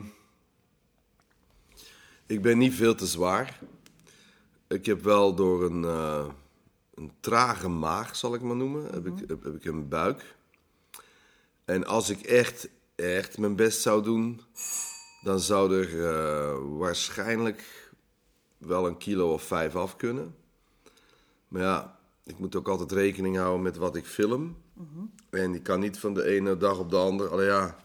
ik 2.26 2.42
ben 2.42 2.58
niet 2.58 2.74
veel 2.74 2.96
te 2.96 3.06
zwaar. 3.08 3.60
Ik 4.68 4.86
heb 4.86 5.04
wel 5.04 5.36
door 5.36 5.64
een, 5.64 5.84
eh, 5.84 6.26
een 6.96 7.12
trage 7.20 7.68
maag, 7.68 8.16
zal 8.16 8.34
ik 8.34 8.42
maar 8.42 8.56
noemen, 8.56 8.86
heb, 8.92 9.08
ik, 9.08 9.14
heb, 9.28 9.44
heb 9.44 9.56
ik 9.56 9.66
een 9.66 9.88
buik. 9.88 10.36
En 11.66 11.86
als 11.86 12.10
ik 12.10 12.22
echt, 12.22 12.70
echt 12.96 13.38
mijn 13.38 13.56
best 13.56 13.82
zou 13.82 14.04
doen, 14.04 14.42
dan 15.24 15.40
zou 15.40 15.78
er 15.78 16.06
eh, 16.06 16.58
waarschijnlijk 16.78 17.92
wel 18.58 18.88
een 18.88 18.98
kilo 18.98 19.34
of 19.34 19.44
vijf 19.44 19.76
af 19.76 19.96
kunnen. 19.96 20.36
Maar 21.48 21.62
ja, 21.62 22.00
ik 22.24 22.40
moet 22.40 22.56
ook 22.56 22.68
altijd 22.68 22.92
rekening 22.92 23.38
houden 23.38 23.62
met 23.62 23.78
wat 23.78 23.96
ik 23.96 24.06
film. 24.06 24.58
En 25.30 25.52
die 25.52 25.62
kan 25.62 25.80
niet 25.80 26.00
van 26.00 26.14
de 26.14 26.26
ene 26.26 26.58
dag 26.58 26.80
op 26.80 26.90
de 26.90 26.98
andere. 26.98 27.30
Allee, 27.30 27.46
ja, 27.46 27.78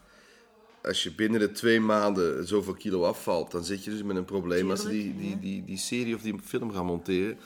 als 0.83 1.03
je 1.03 1.15
binnen 1.15 1.39
de 1.39 1.51
twee 1.51 1.79
maanden 1.79 2.47
zoveel 2.47 2.73
kilo 2.73 3.03
afvalt, 3.03 3.51
dan 3.51 3.63
zit 3.63 3.83
je 3.83 3.91
dus 3.91 4.03
met 4.03 4.15
een 4.15 4.25
probleem 4.25 4.69
als 4.69 4.81
ze 4.81 4.89
die, 4.89 5.17
die, 5.17 5.39
die, 5.39 5.63
die 5.63 5.77
serie 5.77 6.15
of 6.15 6.21
die 6.21 6.39
film 6.43 6.73
gaan 6.73 6.85
monteren. 6.85 7.37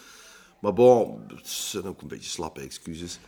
Maar 0.63 0.73
bon, 0.73 1.23
het 1.27 1.47
zijn 1.47 1.83
ook 1.83 2.01
een 2.01 2.07
beetje 2.07 2.29
slappe 2.29 2.61
excuses. 2.61 3.19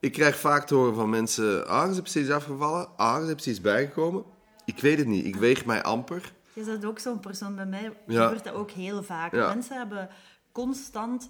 Ik 0.00 0.12
krijg 0.12 0.38
vaak 0.38 0.66
te 0.66 0.74
horen 0.74 0.94
van 0.94 1.10
mensen, 1.10 1.66
ah, 1.68 1.90
is 1.90 2.00
precies 2.00 2.30
afgevallen? 2.30 2.96
Ah, 2.96 3.24
is 3.28 3.32
precies 3.32 3.60
bijgekomen? 3.60 4.24
Ik 4.64 4.78
weet 4.80 4.98
het 4.98 5.06
niet, 5.06 5.24
ik 5.24 5.36
weeg 5.36 5.64
mij 5.64 5.82
amper. 5.82 6.32
Je 6.52 6.64
bent 6.64 6.84
ook 6.84 6.98
zo'n 6.98 7.20
persoon. 7.20 7.54
Bij 7.54 7.66
mij 7.66 7.92
Ja. 8.06 8.22
gebeurt 8.24 8.44
dat 8.44 8.54
ook 8.54 8.70
heel 8.70 9.02
vaak. 9.02 9.32
Ja. 9.32 9.48
Mensen 9.48 9.76
hebben 9.76 10.08
constant 10.52 11.28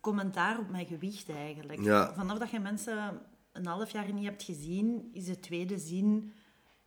commentaar 0.00 0.58
op 0.58 0.70
mijn 0.70 0.86
gewicht 0.86 1.28
eigenlijk. 1.30 1.82
Ja. 1.82 2.12
Vanaf 2.14 2.38
dat 2.38 2.50
je 2.50 2.60
mensen 2.60 3.20
een 3.52 3.66
half 3.66 3.90
jaar 3.90 4.12
niet 4.12 4.24
hebt 4.24 4.42
gezien, 4.42 5.10
is 5.12 5.28
het 5.28 5.42
tweede 5.42 5.78
zin 5.78 6.32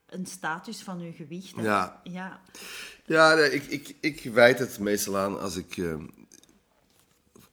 een 0.05 0.25
status 0.25 0.83
van 0.83 0.99
je 0.99 1.11
gewicht. 1.11 1.55
hè. 1.55 1.61
Ja. 1.61 1.99
ja. 2.03 2.39
Ja, 3.05 3.33
ik, 3.33 3.63
ik, 3.63 3.95
ik 4.01 4.23
wijd 4.33 4.59
het 4.59 4.79
meestal 4.79 5.17
aan 5.17 5.39
als 5.39 5.55
ik 5.55 5.77
eh, 5.77 5.95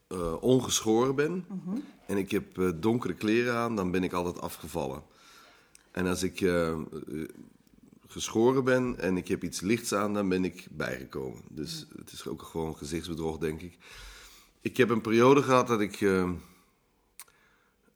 eh, 0.07 0.41
ongeschoren 0.41 1.15
ben 1.15 1.45
en 2.05 2.17
ik 2.17 2.31
heb 2.31 2.57
eh, 2.57 2.69
donkere 2.75 3.13
kleren 3.13 3.55
aan, 3.55 3.75
dan 3.75 3.91
ben 3.91 4.03
ik 4.03 4.13
altijd 4.13 4.41
afgevallen. 4.41 5.03
En 5.91 6.07
als 6.07 6.23
ik 6.23 6.41
eh, 6.41 6.79
geschoren 8.07 8.63
ben 8.63 8.99
en 8.99 9.17
ik 9.17 9.27
heb 9.27 9.43
iets 9.43 9.61
lichts 9.61 9.93
aan, 9.93 10.13
dan 10.13 10.29
ben 10.29 10.45
ik 10.45 10.67
bijgekomen. 10.71 11.41
Dus 11.49 11.87
het 11.97 12.11
is 12.11 12.27
ook 12.27 12.41
gewoon 12.41 12.77
gezichtsbedrog, 12.77 13.37
denk 13.37 13.61
ik. 13.61 13.77
Ik 14.61 14.77
heb 14.77 14.89
een 14.89 15.01
periode 15.01 15.43
gehad 15.43 15.67
dat 15.67 15.81
ik 15.81 16.01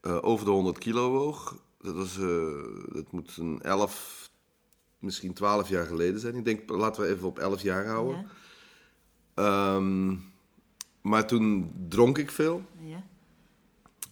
over 0.01 0.46
de 0.46 0.51
100 0.51 0.77
kilo 0.77 1.12
woog. 1.12 1.58
Dat, 1.82 1.96
was, 1.96 2.15
dat 2.94 3.12
moet 3.12 3.38
een 3.38 3.62
11, 3.62 4.30
misschien 5.00 5.34
12 5.34 5.70
jaar 5.70 5.86
geleden 5.86 6.20
zijn. 6.20 6.36
Ik 6.36 6.46
denk, 6.46 6.70
laten 6.70 7.01
we 7.01 7.10
even 7.10 7.27
op 7.27 7.39
11 7.39 7.62
jaar 7.62 7.86
houden. 7.86 8.27
Ja. 9.36 9.75
Ehm, 9.75 10.15
maar 11.01 11.27
toen 11.27 11.72
dronk 11.88 12.17
ik 12.17 12.31
veel. 12.31 12.62
Ja. 12.79 13.03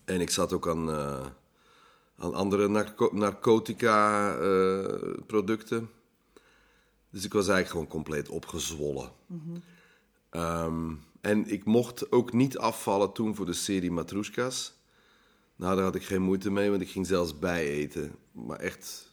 En 0.05 0.21
ik 0.21 0.29
zat 0.29 0.53
ook 0.53 0.67
aan, 0.67 0.89
eh, 0.89 1.25
aan 2.17 2.33
andere 2.33 2.67
narco- 2.67 3.09
narcotica 3.13 4.31
eh. 4.33 5.81
Dus 7.09 7.23
ik 7.25 7.33
was 7.33 7.47
eigenlijk 7.47 7.69
gewoon 7.69 7.87
compleet 7.87 8.29
opgezwollen. 8.29 9.11
Ehm, 10.29 10.93
en 11.21 11.47
ik 11.47 11.65
mocht 11.65 12.11
ook 12.11 12.33
niet 12.33 12.57
afvallen 12.57 13.13
toen 13.13 13.35
voor 13.35 13.45
de 13.45 13.53
serie 13.53 13.91
Matrushkas. 13.91 14.77
Nou, 15.55 15.75
daar 15.75 15.83
had 15.83 15.95
ik 15.95 16.03
geen 16.03 16.21
moeite 16.21 16.51
mee, 16.51 16.69
want 16.69 16.81
ik 16.81 16.89
ging 16.89 17.07
zelfs 17.07 17.39
bijeten. 17.39 18.15
Maar 18.31 18.59
echt... 18.59 19.08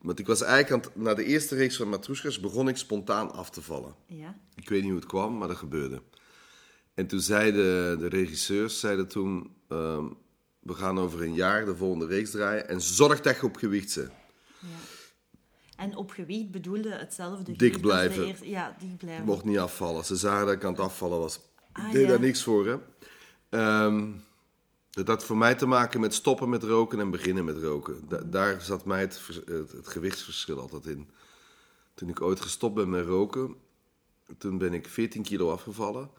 Want 0.00 0.18
ik 0.18 0.26
was 0.26 0.42
eigenlijk 0.42 0.86
aan 0.86 0.92
het- 0.92 1.02
na 1.02 1.14
de 1.14 1.24
eerste 1.24 1.54
reeks 1.54 1.76
van 1.76 1.88
Matrushkas 1.88 2.40
begon 2.40 2.68
ik 2.68 2.76
spontaan 2.76 3.32
af 3.32 3.50
te 3.50 3.62
vallen. 3.62 3.94
Ja. 4.06 4.38
Ik 4.54 4.68
weet 4.68 4.80
niet 4.80 4.90
hoe 4.90 5.00
het 5.00 5.08
kwam, 5.08 5.38
maar 5.38 5.48
dat 5.48 5.56
gebeurde. 5.56 6.02
En 6.94 7.06
toen 7.06 7.20
zeiden 7.20 7.98
de 7.98 8.06
regisseurs, 8.08 8.80
zeiden 8.80 9.08
toen, 9.08 9.54
ehm, 9.68 10.04
we 10.60 10.74
gaan 10.74 10.98
over 10.98 11.22
een 11.22 11.34
jaar 11.34 11.64
de 11.64 11.76
volgende 11.76 12.06
reeks 12.06 12.30
draaien 12.30 12.68
en 12.68 12.80
zorg 12.80 13.20
dat 13.20 13.36
je 13.36 13.42
op 13.46 13.56
gewicht 13.56 13.92
ja. 13.94 14.08
En 15.76 15.96
op 15.96 16.10
gewicht 16.10 16.50
bedoelde 16.50 16.90
hetzelfde 16.90 17.52
Dik 17.52 17.80
blijven. 17.80 18.26
eerste- 18.26 18.48
Ja, 18.48 18.76
dik 18.80 18.96
blijven. 18.96 19.24
Mocht 19.24 19.44
niet 19.44 19.58
afvallen. 19.58 20.04
Ze 20.04 20.16
zagen 20.16 20.46
dat 20.46 20.54
ik 20.54 20.64
aan 20.64 20.72
het 20.72 20.80
afvallen 20.80 21.18
was. 21.18 21.36
Ik 21.36 21.42
Ah, 21.72 21.92
deed 21.92 22.02
ja. 22.02 22.08
daar 22.08 22.20
niks 22.20 22.42
voor, 22.42 22.66
hè. 22.66 22.76
Ehm, 23.48 24.10
dat 24.98 25.06
had 25.08 25.24
voor 25.24 25.36
mij 25.36 25.54
te 25.54 25.66
maken 25.66 26.00
met 26.00 26.14
stoppen 26.14 26.48
met 26.48 26.62
roken 26.62 27.00
en 27.00 27.10
beginnen 27.10 27.44
met 27.44 27.56
roken. 27.62 28.00
Da- 28.08 28.22
daar 28.24 28.60
zat 28.60 28.84
mij 28.84 29.00
het, 29.00 29.20
het, 29.46 29.72
het 29.72 29.88
gewichtsverschil 29.88 30.60
altijd 30.60 30.86
in. 30.86 31.08
Toen 31.94 32.08
ik 32.08 32.20
ooit 32.22 32.40
gestopt 32.40 32.74
ben 32.74 32.90
met 32.90 33.06
roken, 33.06 33.54
toen 34.38 34.58
ben 34.58 34.72
ik 34.74 34.88
14 34.88 35.22
kilo 35.22 35.50
afgevallen. 35.52 36.10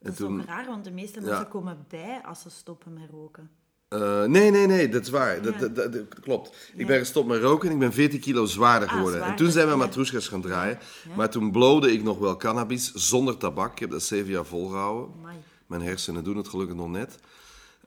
Dat 0.00 0.12
is 0.12 0.18
toen- 0.18 0.44
raar, 0.46 0.66
want 0.66 0.84
de 0.84 0.90
meeste 0.90 1.20
Ja. 1.20 1.26
mensen 1.26 1.48
komen 1.48 1.84
bij 1.88 2.20
als 2.24 2.40
ze 2.40 2.50
stoppen 2.50 2.92
met 2.92 3.10
roken. 3.10 3.50
Eh, 3.88 4.24
nee, 4.24 4.50
nee, 4.50 4.66
nee, 4.66 4.88
dat 4.88 5.02
is 5.02 5.08
waar. 5.10 5.42
Dat, 5.42 5.52
Ja. 5.54 5.58
dat, 5.60 5.74
dat- 5.76 5.92
dat 5.92 6.20
klopt. 6.20 6.70
Ik 6.76 6.86
ben 6.86 6.98
gestopt 6.98 7.28
met 7.28 7.40
roken 7.42 7.68
en 7.68 7.74
ik 7.74 7.80
ben 7.80 7.92
14 7.92 8.20
kilo 8.20 8.44
zwaarder 8.46 8.88
Ah, 8.88 8.94
geworden. 8.94 9.22
en 9.22 9.36
toen 9.36 9.50
zijn 9.50 9.68
we 9.68 9.74
matroeskas 9.76 10.28
gaan 10.28 10.40
draaien. 10.40 10.78
Maar 11.16 11.30
toen 11.30 11.50
blode 11.52 11.92
ik 11.92 12.02
nog 12.02 12.18
wel 12.18 12.36
cannabis 12.36 12.92
zonder 12.92 13.36
tabak. 13.36 13.72
Ik 13.72 13.78
heb 13.78 13.90
dat 13.90 14.02
zeven 14.02 14.30
jaar 14.30 14.44
volgehouden. 14.46 15.14
Amai. 15.18 15.36
Mijn 15.66 15.82
hersenen 15.82 16.24
doen 16.24 16.36
het 16.36 16.48
gelukkig 16.48 16.76
nog 16.76 16.88
net. 16.90 17.18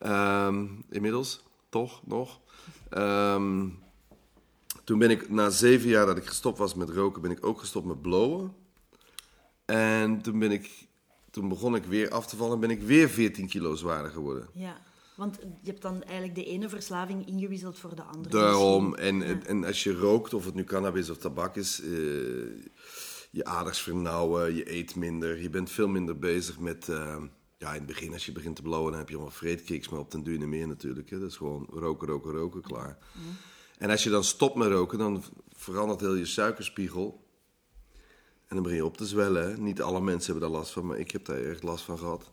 Ehm, 0.02 0.66
inmiddels, 0.90 1.44
toch 1.70 2.02
nog. 2.08 2.40
Ehm, 2.90 3.68
toen 4.84 5.00
ben 5.00 5.10
ik, 5.10 5.30
na 5.30 5.50
zeven 5.50 5.90
jaar 5.90 6.06
dat 6.06 6.18
ik 6.18 6.26
gestopt 6.26 6.58
was 6.58 6.76
met 6.76 6.90
roken, 6.90 7.22
ben 7.22 7.32
ik 7.32 7.46
ook 7.46 7.60
gestopt 7.60 7.86
met 7.86 8.02
blowen. 8.02 8.54
En 9.66 10.22
toen, 10.22 10.40
ben 10.40 10.52
ik, 10.52 10.88
toen 11.32 11.48
begon 11.50 11.76
ik 11.76 11.84
weer 11.86 12.10
af 12.10 12.28
te 12.28 12.36
vallen 12.36 12.54
en 12.54 12.60
ben 12.60 12.70
ik 12.70 12.82
weer 12.82 13.10
14 13.10 13.48
kilo 13.48 13.76
zwaarder 13.76 14.12
geworden. 14.12 14.50
Ja, 14.54 14.82
want 15.16 15.40
je 15.42 15.70
hebt 15.70 15.82
dan 15.82 16.04
eigenlijk 16.04 16.36
de 16.36 16.46
ene 16.46 16.70
verslaving 16.70 17.28
ingewisseld 17.28 17.80
voor 17.80 17.96
de 17.96 18.04
andere. 18.04 18.38
Daarom, 18.38 18.90
misschien. 18.90 19.08
en, 19.08 19.20
Ja. 19.20 19.26
en, 19.26 19.46
en 19.46 19.64
als 19.64 19.84
je 19.84 19.94
rookt, 19.94 20.34
of 20.34 20.46
het 20.46 20.54
nu 20.54 20.64
cannabis 20.64 21.10
of 21.10 21.18
tabak 21.18 21.56
is, 21.56 21.82
eh, 21.82 21.90
je 23.32 23.44
aders 23.44 23.80
vernauwen, 23.82 24.56
je 24.56 24.72
eet 24.74 24.96
minder, 24.96 25.42
je 25.42 25.50
bent 25.50 25.70
veel 25.70 25.88
minder 25.88 26.20
bezig 26.20 26.60
met, 26.60 26.90
eh, 26.90 27.18
ja 27.62 27.70
in 27.70 27.78
het 27.78 27.86
begin 27.86 28.14
als 28.14 28.26
je 28.26 28.32
begint 28.32 28.56
te 28.56 28.62
blowen, 28.62 28.92
dan 28.92 29.00
heb 29.00 29.10
je 29.10 29.16
allemaal 29.16 29.34
vreedkiks, 29.34 29.90
maar 29.90 30.00
op 30.00 30.12
den 30.12 30.24
duur 30.24 30.38
niet 30.38 30.48
meer 30.48 30.68
natuurlijk. 30.68 31.10
Hè? 31.10 31.20
Dat 31.20 31.30
is 31.30 31.38
gewoon 31.38 31.68
roken, 31.72 32.08
roken, 32.08 32.32
roken, 32.32 32.62
klaar. 32.62 32.98
En 33.78 33.90
als 33.90 34.04
je 34.04 34.10
dan 34.10 34.24
stopt 34.24 34.56
met 34.56 34.72
roken, 34.72 34.98
dan 34.98 35.24
verandert 35.56 36.00
heel 36.00 36.16
je 36.16 36.26
suikerspiegel. 36.26 37.28
En 38.48 38.56
dan 38.56 38.64
begin 38.64 38.78
je 38.78 38.86
op 38.86 38.98
te 38.98 39.06
zwellen. 39.06 39.44
Hè? 39.44 39.58
Niet 39.58 39.82
alle 39.82 40.02
mensen 40.02 40.32
hebben 40.32 40.50
daar 40.50 40.60
last 40.60 40.72
van, 40.72 40.86
maar 40.86 40.98
ik 40.98 41.12
heb 41.12 41.26
daar 41.26 41.38
erg 41.38 41.62
last 41.62 41.84
van 41.84 41.98
gehad. 41.98 42.32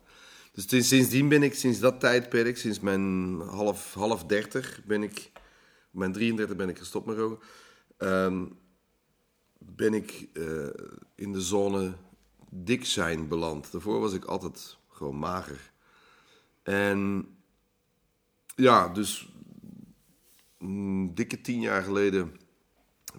Dus 0.52 0.68
sinds- 0.68 0.88
sindsdien 0.88 1.28
ben 1.28 1.42
ik, 1.42 1.54
sinds 1.54 1.78
dat 1.78 2.00
tijdperk, 2.00 2.56
sinds 2.56 2.80
mijn 2.80 3.35
half, 3.40 3.94
half 3.94 4.25
dertig, 4.25 4.80
ben 4.85 5.02
ik, 5.02 5.30
mijn 5.90 6.12
33 6.12 6.56
ben 6.56 6.68
ik 6.68 6.78
gestopt 6.78 7.06
met 7.06 7.16
roken. 7.16 7.49
Ehm, 7.97 8.44
ben 9.58 9.94
ik 9.94 10.28
eh, 10.32 10.66
in 11.14 11.32
de 11.32 11.40
zone 11.40 11.92
dik 12.50 12.85
zijn 12.85 13.28
beland. 13.28 13.73
Daarvoor 13.73 14.00
was 14.00 14.12
ik 14.12 14.25
altijd 14.25 14.77
gewoon 14.99 15.19
mager. 15.19 15.73
En 16.62 17.28
ja, 18.57 18.88
dus 18.88 19.33
een 20.59 21.14
dikke 21.14 21.40
tien 21.40 21.61
jaar 21.61 21.83
geleden 21.83 22.37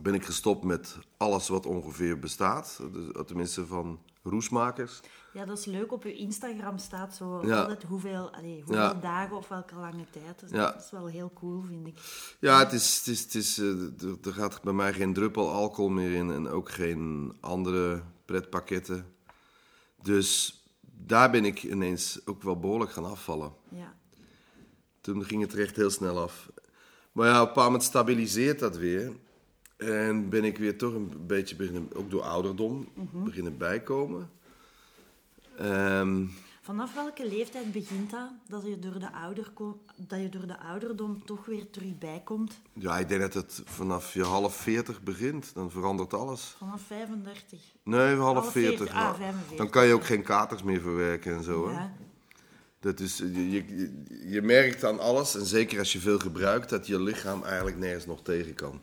ben 0.02 0.14
ik 0.14 0.26
gestopt 0.26 0.64
met 0.64 0.98
alles 1.18 1.48
wat 1.48 1.66
ongeveer 1.66 2.20
bestaat. 2.20 2.80
Dus, 2.94 3.26
tenminste 3.26 3.66
van 3.66 4.00
roesmakers. 4.24 5.00
Ja, 5.34 5.46
dat 5.46 5.58
is 5.58 5.66
leuk. 5.66 5.92
Op 5.92 6.04
je 6.04 6.16
Instagram 6.16 6.78
staat 6.78 7.16
zo 7.16 7.46
Ja. 7.46 7.60
altijd 7.60 7.84
hoeveel, 7.84 8.32
allee, 8.34 8.56
hoeveel 8.64 8.76
Ja. 8.84 8.94
dagen 8.94 9.38
of 9.38 9.48
welke 9.48 9.76
lange 9.76 10.06
tijd. 10.10 10.40
Dus 10.40 10.50
Ja. 10.50 10.72
Dat 10.72 10.84
is 10.84 10.92
wel 10.92 11.06
heel 11.08 11.32
cool, 11.34 11.62
vind 11.62 11.88
ik. 11.88 11.98
Ja, 12.40 12.60
het 12.60 12.74
is, 12.74 12.98
het 12.98 13.08
is, 13.08 13.22
het 13.24 13.36
is, 13.36 13.58
eh, 13.58 14.26
er 14.26 14.34
gaat 14.34 14.62
bij 14.62 14.74
mij 14.74 14.94
geen 14.94 15.14
druppel 15.14 15.52
alcohol 15.52 15.90
meer 15.90 16.12
in 16.12 16.32
en 16.32 16.48
ook 16.48 16.70
geen 16.72 17.34
andere 17.40 18.04
pretpakketten. 18.26 19.14
Dus 20.02 20.59
daar 21.06 21.32
ben 21.32 21.46
ik 21.46 21.64
ineens 21.64 22.20
ook 22.26 22.44
wel 22.44 22.60
behoorlijk 22.60 22.92
gaan 22.92 23.06
afvallen. 23.06 23.54
Ja. 23.70 23.98
Toen 25.02 25.26
ging 25.26 25.42
het 25.42 25.54
er 25.54 25.60
echt 25.60 25.76
heel 25.76 25.90
snel 25.90 26.20
af. 26.20 26.50
Maar 27.12 27.28
ja, 27.28 27.34
op 27.34 27.40
een 27.42 27.48
bepaald 27.48 27.66
moment 27.66 27.84
stabiliseert 27.84 28.60
dat 28.60 28.78
weer. 28.78 29.12
En 29.78 30.30
ben 30.30 30.44
ik 30.44 30.58
weer 30.58 30.78
toch 30.78 30.94
een 30.94 31.12
beetje 31.28 31.56
beginnen, 31.56 31.90
ook 31.94 32.12
door 32.12 32.22
ouderdom, 32.22 32.88
beginnen 33.14 33.58
bijkomen. 33.58 34.30
Ehm, 35.58 36.26
Vanaf 36.70 36.94
welke 36.94 37.28
leeftijd 37.28 37.72
begint 37.72 38.12
dat, 38.12 38.30
dat 38.48 38.64
je, 38.66 38.80
door 38.80 39.00
de 39.00 39.12
ouder 39.12 39.52
dat 39.96 40.20
je 40.20 40.30
door 40.30 40.48
de 40.48 40.60
ouderdom 40.60 41.26
toch 41.26 41.46
weer 41.46 41.70
terug 41.70 41.98
bijkomt? 41.98 42.60
ja, 42.74 42.98
ik 42.98 43.10
denk 43.10 43.22
dat 43.22 43.34
het 43.34 43.62
vanaf 43.66 44.14
je 44.14 44.24
half 44.24 44.56
40 44.56 45.02
begint. 45.02 45.54
Dan 45.54 45.72
verandert 45.72 46.14
alles. 46.14 46.56
Vanaf 46.58 46.82
35. 46.82 47.60
Nee, 47.84 48.16
half 48.16 48.34
Half 48.34 48.52
40. 48.52 48.78
40, 48.78 48.96
nou, 48.96 49.08
ah, 49.08 49.16
45. 49.16 49.58
Dan 49.58 49.70
kan 49.70 49.88
je 49.88 49.94
ook 49.94 50.06
geen 50.06 50.24
katers 50.24 50.64
meer 50.64 50.82
verwerken 50.82 51.36
en 51.36 51.44
zo. 51.44 51.68
Hè? 51.68 51.74
Ja. 51.74 51.94
Dat 52.80 53.00
is, 53.00 53.18
je, 53.18 53.52
je, 53.52 54.04
je 54.26 54.42
merkt 54.42 54.84
aan 54.84 55.00
alles, 55.00 55.36
en 55.36 55.46
zeker 55.46 55.80
als 55.80 55.94
je 55.94 56.00
veel 56.00 56.20
gebruikt, 56.20 56.70
dat 56.70 56.88
je 56.88 57.02
lichaam 57.02 57.44
eigenlijk 57.44 57.78
nergens 57.78 58.06
nog 58.06 58.22
tegen 58.22 58.54
kan. 58.54 58.82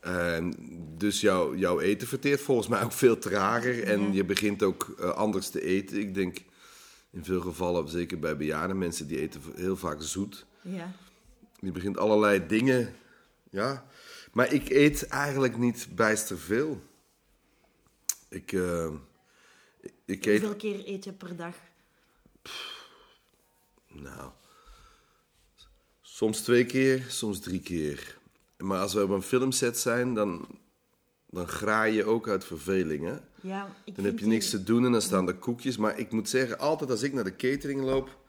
En 0.00 0.54
dus 0.96 1.20
jouw, 1.20 1.54
jouw 1.54 1.80
eten 1.80 2.08
verteert 2.08 2.40
volgens 2.40 2.68
mij 2.68 2.82
ook 2.82 2.92
veel 2.92 3.18
trager 3.18 3.82
en 3.82 4.12
je 4.12 4.24
begint 4.24 4.62
ook 4.62 4.94
eh, 4.98 5.10
anders 5.10 5.48
te 5.48 5.62
eten. 5.62 5.98
Ik 5.98 6.14
denk 6.14 6.38
in 7.14 7.24
veel 7.24 7.40
gevallen, 7.40 7.88
zeker 7.88 8.18
bij 8.18 8.36
bejaarde 8.36 8.74
mensen, 8.74 9.06
die 9.06 9.18
eten 9.18 9.40
heel 9.54 9.76
vaak 9.76 10.02
zoet. 10.02 10.46
Ja. 10.62 10.92
Die 11.60 11.72
begint 11.72 11.98
allerlei 11.98 12.46
dingen, 12.46 12.94
ja. 13.50 13.86
Maar 14.32 14.52
ik 14.52 14.68
eet 14.68 15.06
eigenlijk 15.06 15.56
niet 15.56 15.88
bijster 15.94 16.38
veel. 16.38 16.82
Ik, 18.28 18.52
eh, 18.52 18.90
ik 20.04 20.26
eet... 20.26 20.40
Hoeveel 20.40 20.56
keer 20.56 20.88
eet 20.88 21.04
je 21.04 21.12
per 21.12 21.36
dag? 21.36 21.56
Nou, 23.88 24.30
soms 26.00 26.40
twee 26.40 26.66
keer, 26.66 27.04
soms 27.08 27.40
drie 27.40 27.60
keer. 27.60 28.18
Maar 28.58 28.80
als 28.80 28.94
we 28.94 29.02
op 29.02 29.10
een 29.10 29.22
filmset 29.22 29.78
zijn, 29.78 30.14
dan, 30.14 30.46
dan 31.34 31.48
graai 31.48 31.94
je 31.94 32.04
ook 32.04 32.28
uit 32.28 32.44
verveling. 32.44 33.04
Hè? 33.04 33.14
Ja, 33.40 33.68
ik 33.84 33.96
Dan 33.96 34.04
heb 34.04 34.18
je 34.18 34.26
niks 34.26 34.50
die- 34.50 34.58
te 34.58 34.64
doen 34.64 34.84
en 34.84 34.92
dan 34.92 35.02
staan 35.02 35.28
er 35.28 35.34
koekjes. 35.34 35.76
Maar 35.76 35.98
ik 35.98 36.10
moet 36.12 36.28
zeggen, 36.28 36.58
altijd 36.58 36.90
als 36.90 37.02
ik 37.02 37.12
naar 37.12 37.24
de 37.24 37.36
catering 37.36 37.80
loop... 37.82 38.22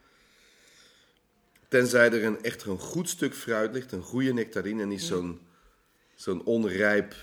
Tenzij 1.68 2.10
er 2.12 2.24
een, 2.24 2.42
echt 2.42 2.64
een 2.64 2.78
goed 2.78 3.08
stuk 3.08 3.34
fruit 3.34 3.72
ligt, 3.72 3.92
een 3.92 4.02
goede 4.02 4.32
nectarine... 4.32 4.82
en 4.82 4.88
niet 4.88 5.02
zo'n 5.02 5.40
zo'n 6.14 6.44
onrijp 6.44 7.14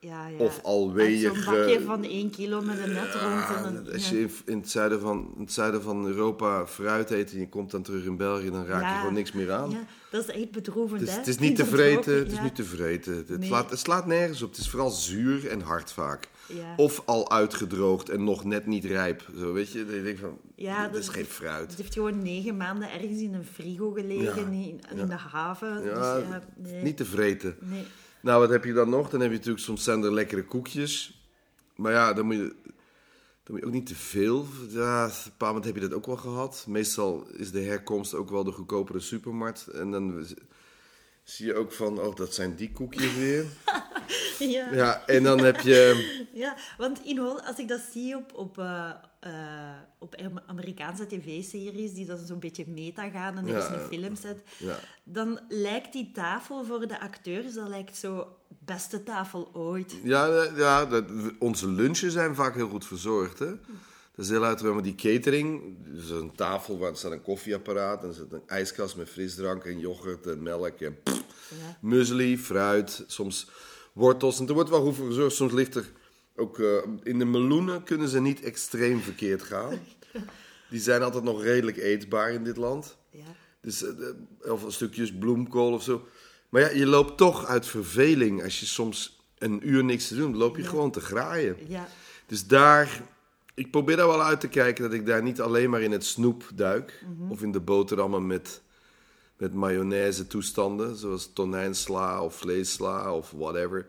Ja, 0.00 0.26
ja. 0.26 0.36
of 0.38 0.60
al 0.62 0.86
Uit 0.86 0.94
weeig... 0.94 1.20
Zo'n 1.20 1.44
bakje 1.44 1.76
eh, 1.76 1.84
van 1.84 2.04
1 2.04 2.30
kilo 2.30 2.60
met 2.60 2.78
een 2.78 2.92
net 2.92 3.14
rond. 3.14 3.64
En 3.66 3.76
een, 3.76 3.92
Als 3.92 4.08
je 4.08 4.20
in, 4.20 4.30
in 4.44 4.58
het, 4.58 4.70
zuiden 4.70 5.00
van, 5.00 5.32
in 5.34 5.42
het 5.42 5.52
zuiden 5.52 5.82
van 5.82 6.06
Europa 6.06 6.66
fruit 6.66 7.10
eet 7.10 7.32
en 7.32 7.38
je 7.38 7.48
komt 7.48 7.70
dan 7.70 7.82
terug 7.82 8.04
in 8.04 8.16
België, 8.16 8.50
dan 8.50 8.66
raak 8.66 8.92
je 8.92 8.98
gewoon 8.98 9.14
niks 9.14 9.32
meer 9.32 9.52
aan. 9.52 9.70
Ja, 9.70 9.84
dat 10.10 10.28
is 10.28 10.34
echt 10.34 10.50
bedroevend, 10.50 11.00
Het 11.00 11.08
is, 11.08 11.14
hè? 11.14 11.20
het 11.20 11.28
is 11.28 11.38
niet 11.38 11.56
te 11.56 11.66
vreten, 11.66 12.18
het 12.18 12.32
is 12.32 12.40
niet 12.40 12.54
te 12.54 12.64
vreten. 12.64 13.16
Het, 13.16 13.38
Nee. 13.38 13.54
het 13.54 13.78
slaat 13.78 14.06
nergens 14.06 14.42
op. 14.42 14.50
Het 14.50 14.58
is 14.58 14.68
vooral 14.68 14.90
zuur 14.90 15.48
en 15.48 15.60
hard 15.60 15.92
vaak. 15.92 16.28
Ja. 16.46 16.74
Of 16.76 17.02
al 17.04 17.30
uitgedroogd 17.30 18.08
en 18.08 18.24
nog 18.24 18.44
net 18.44 18.66
niet 18.66 18.84
rijp. 18.84 19.28
Zo, 19.38 19.52
weet 19.52 19.72
je, 19.72 19.78
je 19.78 20.02
denkt 20.02 20.20
van, 20.20 20.38
Ja, 20.54 20.88
dat 20.88 21.00
is 21.00 21.08
geen 21.08 21.24
fruit. 21.24 21.70
Het 21.70 21.78
heeft 21.78 21.94
gewoon 21.94 22.22
negen 22.22 22.56
maanden 22.56 22.92
ergens 22.92 23.20
in 23.20 23.34
een 23.34 23.44
frigo 23.44 23.90
gelegen, 23.90 24.52
in, 24.52 24.80
in 24.94 25.06
de 25.06 25.14
haven. 25.14 25.84
Ja, 25.84 26.42
dus 26.56 26.70
nee. 26.72 26.82
niet 26.82 26.96
te 26.96 27.04
vreten. 27.04 27.56
Nee. 27.60 27.84
Nou, 28.26 28.40
wat 28.40 28.50
heb 28.50 28.64
je 28.64 28.72
dan 28.72 28.88
nog? 28.88 29.10
Dan 29.10 29.20
heb 29.20 29.30
je 29.30 29.36
natuurlijk, 29.36 29.64
soms 29.64 29.84
zijn 29.84 30.02
er 30.02 30.12
lekkere 30.12 30.44
koekjes. 30.44 31.20
Maar 31.76 31.92
ja, 31.92 32.12
dan 32.12 32.26
moet 32.26 32.34
je, 32.34 32.54
dan 33.42 33.54
moet 33.54 33.60
je 33.60 33.66
ook 33.66 33.72
niet 33.72 33.86
te 33.86 33.94
veel. 33.94 34.46
Ja, 34.68 35.04
op 35.04 35.10
een 35.10 35.20
bepaald 35.24 35.54
moment 35.54 35.64
heb 35.64 35.74
je 35.74 35.80
dat 35.80 35.92
ook 35.92 36.06
wel 36.06 36.16
gehad. 36.16 36.64
Meestal 36.68 37.26
is 37.32 37.50
de 37.50 37.60
herkomst 37.60 38.14
ook 38.14 38.30
wel 38.30 38.44
de 38.44 38.52
goedkopere 38.52 39.00
supermarkt. 39.00 39.66
En 39.66 39.90
dan 39.90 40.26
zie 41.24 41.46
je 41.46 41.54
ook 41.54 41.72
van, 41.72 42.00
oh, 42.00 42.16
dat 42.16 42.34
zijn 42.34 42.56
die 42.56 42.72
koekjes 42.72 43.16
weer. 43.16 43.44
Ja. 44.38 44.72
Ja, 44.72 45.06
en 45.06 45.22
dan 45.22 45.38
heb 45.38 45.60
je... 45.60 46.26
Ja, 46.32 46.56
want 46.78 47.04
in 47.04 47.18
als 47.18 47.58
ik 47.58 47.68
dat 47.68 47.80
zie 47.92 48.16
op, 48.16 48.34
op, 48.34 48.58
eh, 48.58 48.90
eh, 49.26 49.32
op 49.98 50.14
Am- 50.14 50.40
Amerikaanse 50.46 51.06
tv-series, 51.06 51.92
die 51.94 52.06
dan 52.06 52.18
zo'n 52.26 52.38
beetje 52.38 52.64
meta 52.66 53.08
gaan 53.10 53.36
en 53.36 53.46
er 53.48 53.56
is 53.56 53.64
Ja. 53.64 53.74
een 53.74 53.86
filmset, 53.88 54.42
Ja. 54.58 54.78
dan 55.04 55.40
lijkt 55.48 55.92
die 55.92 56.10
tafel 56.12 56.64
voor 56.64 56.86
de 56.88 57.00
acteurs, 57.00 57.54
dat 57.54 57.68
lijkt 57.68 57.96
zo 57.96 58.36
beste 58.64 59.02
tafel 59.02 59.50
ooit. 59.54 59.94
Ja, 60.02 60.42
ja 60.56 60.84
dat, 60.86 61.04
onze 61.38 61.68
lunchen 61.68 62.10
zijn 62.10 62.34
vaak 62.34 62.54
heel 62.54 62.68
goed 62.68 62.86
verzorgd. 62.86 63.38
Hè? 63.38 63.46
Dat 64.14 64.24
is 64.24 64.30
heel 64.30 64.44
uiteraard, 64.44 64.74
maar 64.74 64.82
die 64.82 64.94
catering, 64.94 65.76
dus 65.94 66.10
een 66.10 66.32
tafel 66.34 66.78
waar 66.78 66.90
er 66.90 66.96
staat 66.96 67.12
een 67.12 67.22
koffieapparaat, 67.22 68.02
en 68.02 68.08
er 68.08 68.14
zit 68.14 68.32
een 68.32 68.42
ijskast 68.46 68.96
met 68.96 69.08
frisdrank 69.08 69.64
en 69.64 69.78
yoghurt 69.78 70.26
en 70.26 70.42
melk 70.42 70.80
en 70.80 71.02
pff, 71.02 71.24
Ja. 71.50 71.76
muesli, 71.80 72.38
fruit, 72.38 73.04
soms 73.06 73.48
wortels. 73.92 74.38
En 74.40 74.46
er 74.48 74.54
wordt 74.54 74.70
wel 74.70 74.82
goed 74.82 74.94
voor 74.96 75.06
gezorgd. 75.06 75.34
Soms 75.36 75.52
ligt 75.52 75.74
er 75.74 75.92
ook 76.36 76.58
eh, 76.58 76.76
in 77.02 77.18
de 77.18 77.24
meloenen 77.24 77.82
kunnen 77.82 78.08
ze 78.08 78.20
niet 78.20 78.42
extreem 78.42 79.00
verkeerd 79.00 79.42
gaan. 79.42 79.78
Die 80.70 80.80
zijn 80.80 81.02
altijd 81.02 81.24
nog 81.24 81.42
redelijk 81.42 81.76
eetbaar 81.76 82.32
in 82.32 82.44
dit 82.44 82.56
land. 82.56 82.96
Ja. 83.10 83.24
Dus, 83.60 83.78
de- 83.78 84.16
of 84.42 84.64
stukjes 84.68 85.12
bloemkool 85.18 85.72
of 85.72 85.82
zo. 85.82 86.06
Maar 86.48 86.60
ja, 86.60 86.70
je 86.70 86.86
loopt 86.86 87.16
toch 87.16 87.46
uit 87.46 87.66
verveling. 87.66 88.42
Als 88.42 88.60
je 88.60 88.66
soms 88.66 89.20
een 89.38 89.68
uur 89.68 89.84
niks 89.84 90.08
te 90.08 90.16
doen, 90.16 90.36
loop 90.36 90.56
je 90.56 90.62
gewoon 90.64 90.90
te 90.90 91.00
graaien. 91.00 91.56
Ja. 91.68 91.88
Dus 92.26 92.46
daar, 92.46 93.02
ik 93.54 93.70
probeer 93.70 93.96
daar 93.96 94.06
wel 94.06 94.22
uit 94.22 94.40
te 94.40 94.48
kijken 94.48 94.84
dat 94.84 94.92
ik 94.92 95.06
daar 95.06 95.22
niet 95.22 95.40
alleen 95.40 95.70
maar 95.70 95.82
in 95.82 95.92
het 95.92 96.04
snoep 96.04 96.50
duik. 96.54 97.04
Of 97.28 97.42
in 97.42 97.52
de 97.52 97.60
boterhammen 97.60 98.26
met, 98.26 98.60
met 99.36 99.54
mayonaise 99.54 100.26
toestanden. 100.26 100.96
Zoals 100.96 101.30
tonijnsla 101.32 102.22
of 102.22 102.36
vleessla 102.36 103.12
of 103.14 103.30
whatever. 103.30 103.86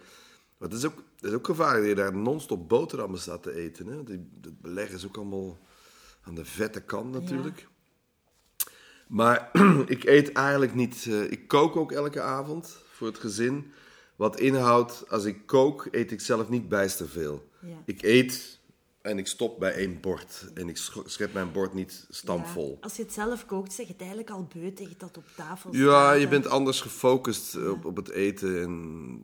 Maar 0.58 0.70
het 0.70 0.78
is 0.78 0.86
ook, 0.86 1.04
het 1.20 1.30
is 1.30 1.32
ook 1.38 1.46
gevaarlijk 1.46 1.80
dat 1.88 1.90
je 1.98 2.04
daar 2.04 2.16
non-stop 2.22 2.70
boterhammen 2.70 3.20
staat 3.20 3.44
te 3.44 3.54
eten. 3.56 3.88
Hè? 3.88 4.04
Die, 4.04 4.30
dat 4.42 4.62
beleg 4.62 4.90
is 4.90 5.06
ook 5.06 5.18
allemaal 5.18 5.58
aan 6.22 6.36
de 6.36 6.46
vette 6.46 6.82
kant 6.82 7.12
natuurlijk. 7.12 7.68
Maar 9.08 9.50
ik 9.88 10.04
eet 10.04 10.32
eigenlijk 10.32 10.74
niet. 10.76 11.06
eh, 11.10 11.32
ik 11.32 11.48
kook 11.48 11.76
ook 11.76 11.92
elke 11.92 12.22
avond 12.22 12.78
voor 12.92 13.08
het 13.08 13.18
gezin. 13.18 13.72
Wat 14.16 14.40
inhoudt, 14.40 15.10
als 15.10 15.26
ik 15.26 15.46
kook, 15.46 15.88
eet 15.92 16.12
ik 16.12 16.22
zelf 16.22 16.50
niet 16.50 16.70
bijster 16.70 17.08
veel. 17.10 17.50
Ja. 17.62 17.82
Ik 17.86 18.02
eet 18.02 18.60
en 19.02 19.18
ik 19.18 19.28
stop 19.28 19.60
bij 19.60 19.74
één 19.74 20.00
bord. 20.02 20.46
En 20.54 20.70
ik 20.70 20.78
sch- 20.78 20.98
schep 21.06 21.34
mijn 21.34 21.52
bord 21.52 21.74
niet 21.74 22.06
stampvol. 22.10 22.72
Ja. 22.72 22.78
Als 22.82 22.96
je 22.96 23.04
het 23.04 23.14
zelf 23.14 23.46
kookt, 23.46 23.74
zeg 23.74 23.86
je 23.86 23.92
het 23.92 24.02
eigenlijk 24.02 24.32
al 24.32 24.48
beu 24.54 24.74
tegen 24.74 24.96
dat 24.98 25.18
op 25.18 25.26
tafel 25.36 25.76
Ja, 25.76 26.12
je 26.14 26.28
bent 26.28 26.48
anders 26.48 26.82
gefocust 26.82 27.68
op, 27.68 27.86
op 27.86 27.96
het 27.96 28.10
eten. 28.10 28.62
En, 28.62 29.22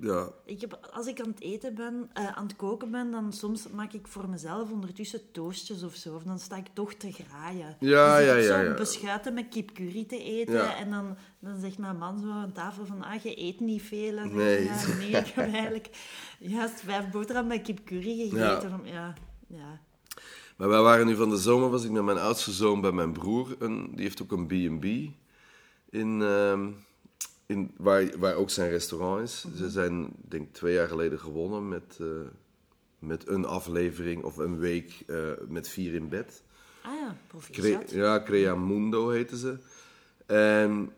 ja, 0.00 0.28
Ik 0.44 0.60
heb, 0.60 0.88
als 0.92 1.06
ik 1.06 1.20
aan 1.20 1.28
het 1.28 1.40
eten 1.40 1.74
ben, 1.74 2.10
eh, 2.12 2.36
aan 2.36 2.46
het 2.46 2.56
koken 2.56 2.90
ben, 2.90 3.10
dan 3.10 3.32
soms 3.32 3.68
maak 3.68 3.92
ik 3.92 4.06
voor 4.06 4.28
mezelf 4.28 4.70
ondertussen 4.70 5.30
toastjes 5.32 5.82
of 5.82 5.94
zo. 5.94 6.14
Of 6.14 6.22
dan 6.22 6.38
sta 6.38 6.56
ik 6.56 6.66
toch 6.72 6.94
te 6.94 7.12
graaien. 7.12 7.76
Ja, 7.80 8.16
zit 8.16 8.26
ja, 8.26 8.34
ja, 8.34 8.60
ja. 8.60 8.74
beschuiten 8.74 9.34
met 9.34 9.48
kip 9.48 9.72
curry 9.72 10.04
te 10.04 10.22
eten. 10.22 10.54
Ja. 10.54 10.76
En 10.76 10.90
dan, 10.90 11.16
dan 11.38 11.60
zegt 11.60 11.78
mijn 11.78 11.98
man 11.98 12.18
zo 12.18 12.30
aan 12.30 12.52
tafel 12.52 12.86
van, 12.86 13.02
ah, 13.02 13.22
je 13.22 13.40
eet 13.40 13.60
niet 13.60 13.82
veel. 13.82 14.16
En 14.16 14.34
Nee. 14.34 14.64
ja, 14.64 14.86
nee, 14.98 15.08
ik 15.08 15.26
heb 15.26 15.52
eigenlijk 15.52 15.90
juist 16.38 16.80
vijf 16.80 17.10
boterhammen 17.10 17.56
met 17.56 17.66
kip 17.66 17.84
curry 17.84 18.28
gegeten. 18.28 18.80
Ja. 18.84 19.14
Ja. 19.46 19.80
Maar 20.56 20.68
wij 20.68 20.80
waren 20.80 21.06
nu 21.06 21.16
van 21.16 21.30
de 21.30 21.36
zomer, 21.36 21.70
was 21.70 21.84
ik 21.84 21.90
met 21.90 22.02
mijn 22.04 22.18
oudste 22.18 22.52
zoon 22.52 22.80
bij 22.80 22.92
mijn 22.92 23.12
broer. 23.12 23.56
Die 23.58 24.02
heeft 24.02 24.22
ook 24.22 24.32
een 24.32 24.46
B&B 24.46 24.84
in, 25.90 26.22
ehm, 26.22 26.70
in, 27.48 27.70
waar, 27.76 28.18
waar 28.18 28.34
ook 28.34 28.50
zijn 28.50 28.70
restaurant 28.70 29.22
is. 29.28 29.46
Ze 29.56 29.70
zijn, 29.70 30.08
denk 30.28 30.46
ik, 30.46 30.52
twee 30.52 30.74
jaar 30.74 30.88
geleden 30.88 31.18
gewonnen 31.18 31.68
met, 31.68 31.98
eh, 32.00 32.06
met 32.98 33.28
een 33.28 33.44
aflevering 33.44 34.22
of 34.22 34.36
een 34.36 34.58
week 34.58 35.02
eh, 35.06 35.30
met 35.48 35.68
vier 35.68 35.94
in 35.94 36.08
bed. 36.08 36.42
Ah 36.82 36.92
ja, 36.94 37.06
Cre 37.06 37.16
proficiat. 37.26 37.90
ja, 37.90 38.22
Creamundo 38.22 39.08
heten 39.08 39.36
ze. 39.36 39.56
En 40.26 40.92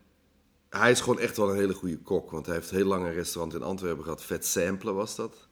hij 0.68 0.90
is 0.90 1.00
gewoon 1.00 1.18
echt 1.18 1.36
wel 1.36 1.50
een 1.50 1.56
hele 1.56 1.74
goede 1.74 1.98
kok. 1.98 2.30
Want 2.30 2.46
hij 2.46 2.54
heeft 2.54 2.70
heel 2.70 2.86
lang 2.86 3.04
een 3.04 3.12
restaurant 3.12 3.54
in 3.54 3.62
Antwerpen 3.62 4.04
gehad. 4.04 4.24
Vet 4.24 4.46
Sample 4.46 4.92
was 4.92 5.16
dat. 5.16 5.48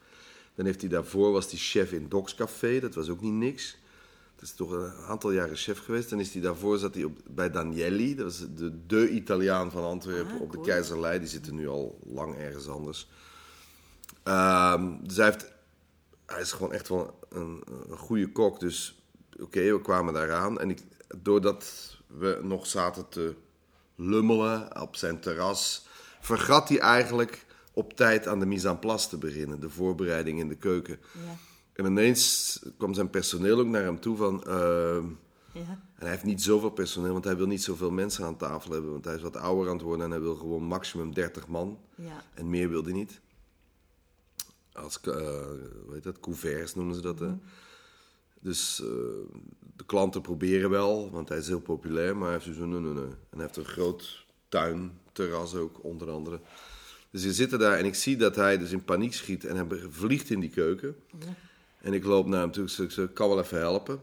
Dan 0.55 0.67
heeft 0.67 0.81
hij 0.81 0.91
daarvoor, 0.91 1.33
was 1.33 1.51
hij 1.51 1.59
chef 1.59 1.93
in 1.93 2.09
Docs 2.09 2.35
Café. 2.35 2.81
Dat 2.81 2.95
was 2.95 3.09
ook 3.09 3.21
niet 3.21 3.33
niks. 3.33 3.79
Dat 4.39 4.49
is 4.49 4.55
toch 4.55 4.71
een 4.71 4.93
aantal 5.09 5.31
jaren 5.31 5.57
chef 5.57 5.79
geweest. 5.85 6.11
Dan 6.11 6.21
is 6.21 6.33
hij 6.33 6.43
daarvoor, 6.43 6.79
zat 6.79 6.95
hij 6.95 7.05
op, 7.05 7.19
bij 7.27 7.51
Danielli. 7.51 8.15
Dat 8.15 8.25
was 8.25 8.47
de, 8.55 8.87
de 8.87 9.09
Italiaan 9.11 9.71
van 9.71 9.85
Antwerpen 9.85 10.35
Ah, 10.35 10.41
op 10.41 10.53
de. 10.53 10.61
Keizerlei. 10.61 11.19
Die 11.19 11.29
zitten 11.29 11.55
nu 11.55 11.69
al 11.69 11.99
lang 12.07 12.37
ergens 12.37 12.69
anders. 12.69 13.09
Ehm, 14.23 14.93
dus 15.03 15.17
hij, 15.17 15.25
heeft, 15.25 15.53
hij 16.27 16.41
is 16.41 16.53
gewoon 16.53 16.73
echt 16.73 16.89
wel 16.89 17.19
een, 17.29 17.63
een 17.91 17.97
goede 17.97 18.33
kok. 18.33 18.61
Dus 18.61 19.03
oké, 19.41 19.73
we 19.73 19.81
kwamen 19.81 20.15
daaraan. 20.15 20.61
En 20.61 20.71
ik, 20.71 20.83
doordat 21.17 21.97
we 22.07 22.39
nog 22.43 22.67
zaten 22.67 23.09
te 23.09 23.35
lummelen 23.95 24.81
op 24.81 24.97
zijn 24.97 25.21
terras, 25.21 25.87
vergat 26.21 26.69
hij 26.69 26.79
eigenlijk 26.79 27.47
op 27.73 27.93
tijd 27.93 28.27
aan 28.27 28.41
de 28.41 28.47
mise 28.47 28.69
en 28.69 28.79
place 28.79 29.09
te 29.09 29.17
beginnen. 29.17 29.61
De 29.61 29.71
voorbereiding 29.71 30.39
in 30.39 30.49
de 30.49 30.57
keuken. 30.57 30.99
Ja, 31.13 31.37
En 31.79 31.85
ineens 31.85 32.59
kwam 32.79 32.95
zijn 32.95 33.11
personeel 33.11 33.59
ook 33.59 33.67
naar 33.67 33.83
hem 33.83 34.01
toe 34.01 34.17
van... 34.17 34.45
ehm, 34.45 35.05
ja. 35.53 35.81
en 35.95 35.95
hij 35.95 36.11
heeft 36.11 36.25
niet 36.25 36.43
zoveel 36.43 36.71
personeel, 36.71 37.13
want 37.13 37.25
hij 37.25 37.37
wil 37.37 37.47
niet 37.47 37.63
zoveel 37.63 37.91
mensen 37.91 38.25
aan 38.25 38.37
tafel 38.37 38.73
hebben. 38.73 38.91
Want 38.93 39.05
hij 39.05 39.15
is 39.15 39.23
wat 39.23 39.37
ouder 39.37 39.69
aan 39.69 39.77
het 39.77 39.85
worden 39.85 40.05
en 40.05 40.11
hij 40.11 40.21
wil 40.21 40.37
gewoon 40.37 40.63
maximum 40.63 41.15
30 41.15 41.49
man. 41.49 41.79
ja. 41.95 42.23
En 42.35 42.51
meer 42.51 42.69
wil 42.69 42.85
hij 42.85 42.93
niet. 42.93 43.21
Als, 44.73 45.01
eh 45.01 45.15
hoe 45.85 45.93
heet 45.93 46.03
dat, 46.03 46.21
couverts 46.21 46.75
noemen 46.75 46.95
ze 46.95 47.01
dat. 47.01 47.19
Hè? 47.19 47.35
Dus 48.41 48.81
eh, 48.81 48.87
de 49.77 49.85
klanten 49.87 50.21
proberen 50.21 50.71
wel, 50.71 51.11
want 51.11 51.29
hij 51.29 51.39
is 51.39 51.49
heel 51.49 51.61
populair. 51.61 52.17
Maar 52.17 52.31
hij 52.31 52.41
heeft 52.43 52.59
van, 52.59 52.69
nee, 52.69 52.81
nee, 52.81 52.93
nee. 52.93 53.05
En 53.05 53.39
hij 53.39 53.43
heeft 53.43 53.57
een 53.57 53.65
groot 53.65 54.27
tuinterras 54.49 55.55
ook, 55.55 55.85
onder 55.85 56.11
andere. 56.11 56.41
Dus 57.11 57.25
we 57.25 57.33
zitten 57.33 57.59
daar 57.59 57.79
en 57.79 57.85
ik 57.85 57.95
zie 57.95 58.17
dat 58.17 58.37
hij 58.37 58.59
dus 58.59 58.71
in 58.71 58.85
paniek 58.85 59.15
schiet 59.15 59.45
en 59.45 59.57
hij 59.57 59.81
vliegt 59.91 60.31
in 60.31 60.41
die 60.41 60.51
keuken. 60.51 60.97
En 61.81 61.93
ik 61.93 62.05
loop 62.05 62.27
naar 62.27 62.41
hem 62.41 62.51
toe, 62.51 62.69
ik 62.79 62.93
ik 62.93 63.15
kan 63.15 63.29
wel 63.29 63.41
even 63.41 63.59
helpen. 63.59 64.01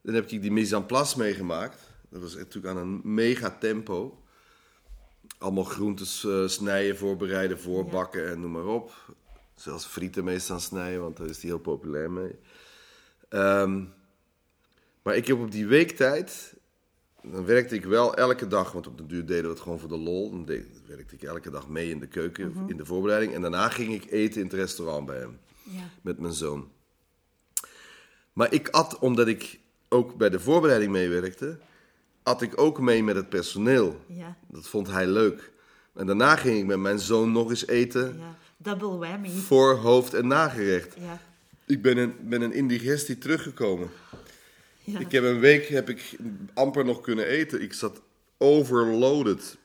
Dan 0.00 0.14
heb 0.14 0.30
ik 0.30 0.42
die 0.42 0.52
mise 0.52 0.76
en 0.76 0.86
place 0.86 1.18
meegemaakt. 1.18 1.80
Dat 2.08 2.20
was 2.20 2.34
natuurlijk 2.34 2.74
aan 2.74 2.82
een 2.82 3.00
mega 3.04 3.56
tempo. 3.60 4.22
Allemaal 5.38 5.64
groentes 5.64 6.24
eh, 6.24 6.46
snijden, 6.46 6.96
voorbereiden, 6.96 7.60
voorbakken 7.60 8.30
en 8.30 8.40
noem 8.40 8.50
maar 8.50 8.66
op. 8.66 9.14
Zelfs 9.54 9.86
frieten 9.86 10.24
mee 10.24 10.38
staan 10.38 10.60
snijden, 10.60 11.00
want 11.00 11.16
daar 11.16 11.26
is 11.26 11.40
hij 11.40 11.50
heel 11.50 11.58
populair 11.58 12.10
mee. 12.10 12.38
Ehm, 13.28 13.84
maar 15.02 15.16
ik 15.16 15.26
heb 15.26 15.38
op 15.38 15.50
die 15.50 15.66
week 15.66 15.90
tijd, 15.90 16.54
dan 17.22 17.44
werkte 17.44 17.74
ik 17.74 17.84
wel 17.84 18.14
elke 18.14 18.46
dag, 18.46 18.72
want 18.72 18.86
op 18.86 18.98
de 18.98 19.06
duur 19.06 19.26
deden 19.26 19.44
we 19.44 19.50
het 19.50 19.60
gewoon 19.60 19.78
voor 19.78 19.88
de 19.88 19.98
lol. 19.98 20.30
Dan 20.30 20.44
deed, 20.44 20.66
werkte 20.86 21.14
ik 21.14 21.22
elke 21.22 21.50
dag 21.50 21.68
mee 21.68 21.90
in 21.90 22.00
de 22.00 22.06
keuken, 22.06 22.54
in 22.66 22.76
de 22.76 22.84
voorbereiding. 22.84 23.34
En 23.34 23.40
daarna 23.40 23.68
ging 23.68 23.94
ik 23.94 24.10
eten 24.10 24.40
in 24.40 24.46
het 24.46 24.56
restaurant 24.56 25.06
bij 25.06 25.18
hem, 25.18 25.38
ja. 25.62 25.90
met 26.02 26.18
mijn 26.18 26.32
zoon. 26.32 26.70
Maar 28.36 28.52
ik 28.52 28.68
at, 28.68 28.98
omdat 28.98 29.26
ik 29.28 29.58
ook 29.88 30.16
bij 30.16 30.30
de 30.30 30.40
voorbereiding 30.40 30.92
meewerkte, 30.92 31.58
at 32.22 32.42
ik 32.42 32.60
ook 32.60 32.80
mee 32.80 33.02
met 33.02 33.16
het 33.16 33.28
personeel. 33.28 34.00
ja. 34.06 34.36
Dat 34.48 34.66
vond 34.68 34.86
hij 34.90 35.06
leuk. 35.06 35.52
En 35.94 36.06
daarna 36.06 36.36
ging 36.36 36.58
ik 36.58 36.66
met 36.66 36.78
mijn 36.78 36.98
zoon 36.98 37.32
nog 37.32 37.50
eens 37.50 37.66
eten 37.66 38.16
Ja, 38.18 38.36
double 38.56 38.96
whammy. 38.98 39.28
voor 39.30 39.74
hoofd- 39.76 40.14
en 40.14 40.26
nagerecht. 40.26 40.94
Ja. 40.98 41.20
Ik 41.66 41.82
ben 41.82 41.96
een, 41.96 42.14
ben 42.20 42.42
een 42.42 42.52
indigestie 42.52 43.18
teruggekomen. 43.18 43.90
Ja. 44.84 44.98
Ik 44.98 45.12
heb 45.12 45.24
een 45.24 45.40
week 45.40 45.68
heb 45.68 45.88
ik 45.88 46.16
amper 46.54 46.84
nog 46.84 47.00
kunnen 47.00 47.26
eten. 47.26 47.62
Ik 47.62 47.72
zat 47.72 48.00
overloaded. 48.38 49.56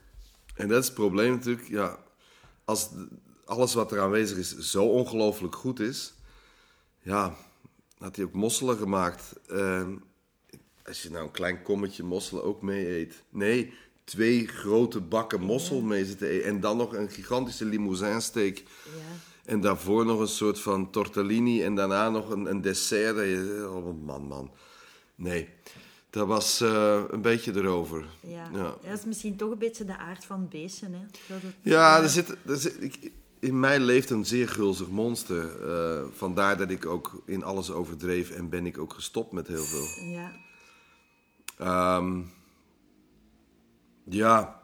En 0.56 0.68
dat 0.68 0.80
is 0.80 0.86
het 0.86 0.96
probleem 0.96 1.32
natuurlijk. 1.32 1.68
Ja, 1.68 1.98
als 2.66 2.90
alles 3.46 3.74
wat 3.74 3.92
er 3.92 4.00
aanwezig 4.00 4.38
is 4.38 4.58
zo 4.58 4.84
ongelooflijk 4.86 5.56
goed 5.56 5.80
is. 5.80 6.14
Ja, 7.02 7.36
had 8.02 8.16
hij 8.16 8.26
ook 8.26 8.34
mosselen 8.34 8.78
gemaakt. 8.78 9.34
Ehm, 9.48 9.96
als 10.86 11.04
je 11.04 11.12
nou 11.12 11.24
een 11.24 11.32
klein 11.32 11.62
kommetje 11.62 12.04
mosselen 12.04 12.44
ook 12.44 12.62
mee 12.62 13.00
eet. 13.00 13.24
Nee, 13.30 13.74
twee 14.04 14.48
grote 14.48 15.00
bakken 15.00 15.42
mossel 15.42 15.82
mee 15.82 16.06
zitten 16.06 16.28
eten. 16.28 16.48
En 16.48 16.60
dan 16.60 16.78
nog 16.78 16.94
een 16.94 17.10
gigantische 17.10 17.66
limousinsteak. 17.66 18.58
Ja. 18.58 18.64
En 19.46 19.62
daarvoor 19.62 20.06
nog 20.06 20.20
een 20.20 20.28
soort 20.28 20.60
van 20.60 20.92
tortellini. 20.92 21.64
En 21.64 21.76
daarna 21.76 22.10
nog 22.10 22.30
een, 22.30 22.46
een 22.46 22.62
dessert. 22.62 23.18
Oh 23.66 24.04
man, 24.06 24.22
man. 24.22 24.52
Nee, 25.16 25.50
dat 26.10 26.28
was 26.28 26.62
eh, 26.62 27.04
een 27.10 27.22
beetje 27.22 27.54
erover. 27.56 28.06
Ja. 28.20 28.50
Ja. 28.54 28.76
dat 28.90 28.98
is 28.98 29.06
misschien 29.06 29.36
toch 29.36 29.52
een 29.52 29.58
beetje 29.58 29.86
de 29.86 29.98
aard 29.98 30.26
van 30.26 30.40
het 30.40 30.50
beestje. 30.50 30.86
Hè? 30.86 31.06
Dat 31.28 31.42
het, 31.42 31.54
Ja, 31.62 32.02
er 32.02 32.10
zit, 32.10 32.36
er 32.46 32.58
zit, 32.58 32.84
ik, 32.84 33.12
in 33.42 33.60
mij 33.60 33.80
leeft 33.80 34.10
een 34.10 34.26
zeer 34.26 34.50
gulzig 34.50 34.90
monster. 34.90 35.70
Eh, 35.70 36.04
vandaar 36.14 36.58
dat 36.58 36.70
ik 36.70 36.86
ook 36.86 37.22
in 37.26 37.44
alles 37.44 37.72
overdreef 37.72 38.30
en 38.30 38.50
ben 38.50 38.66
ik 38.66 38.78
ook 38.78 38.94
gestopt 38.94 39.32
met 39.32 39.48
heel 39.48 39.64
veel. 39.64 40.10
Ja. 40.12 40.32
Ehm, 41.58 42.22
ja, 44.04 44.64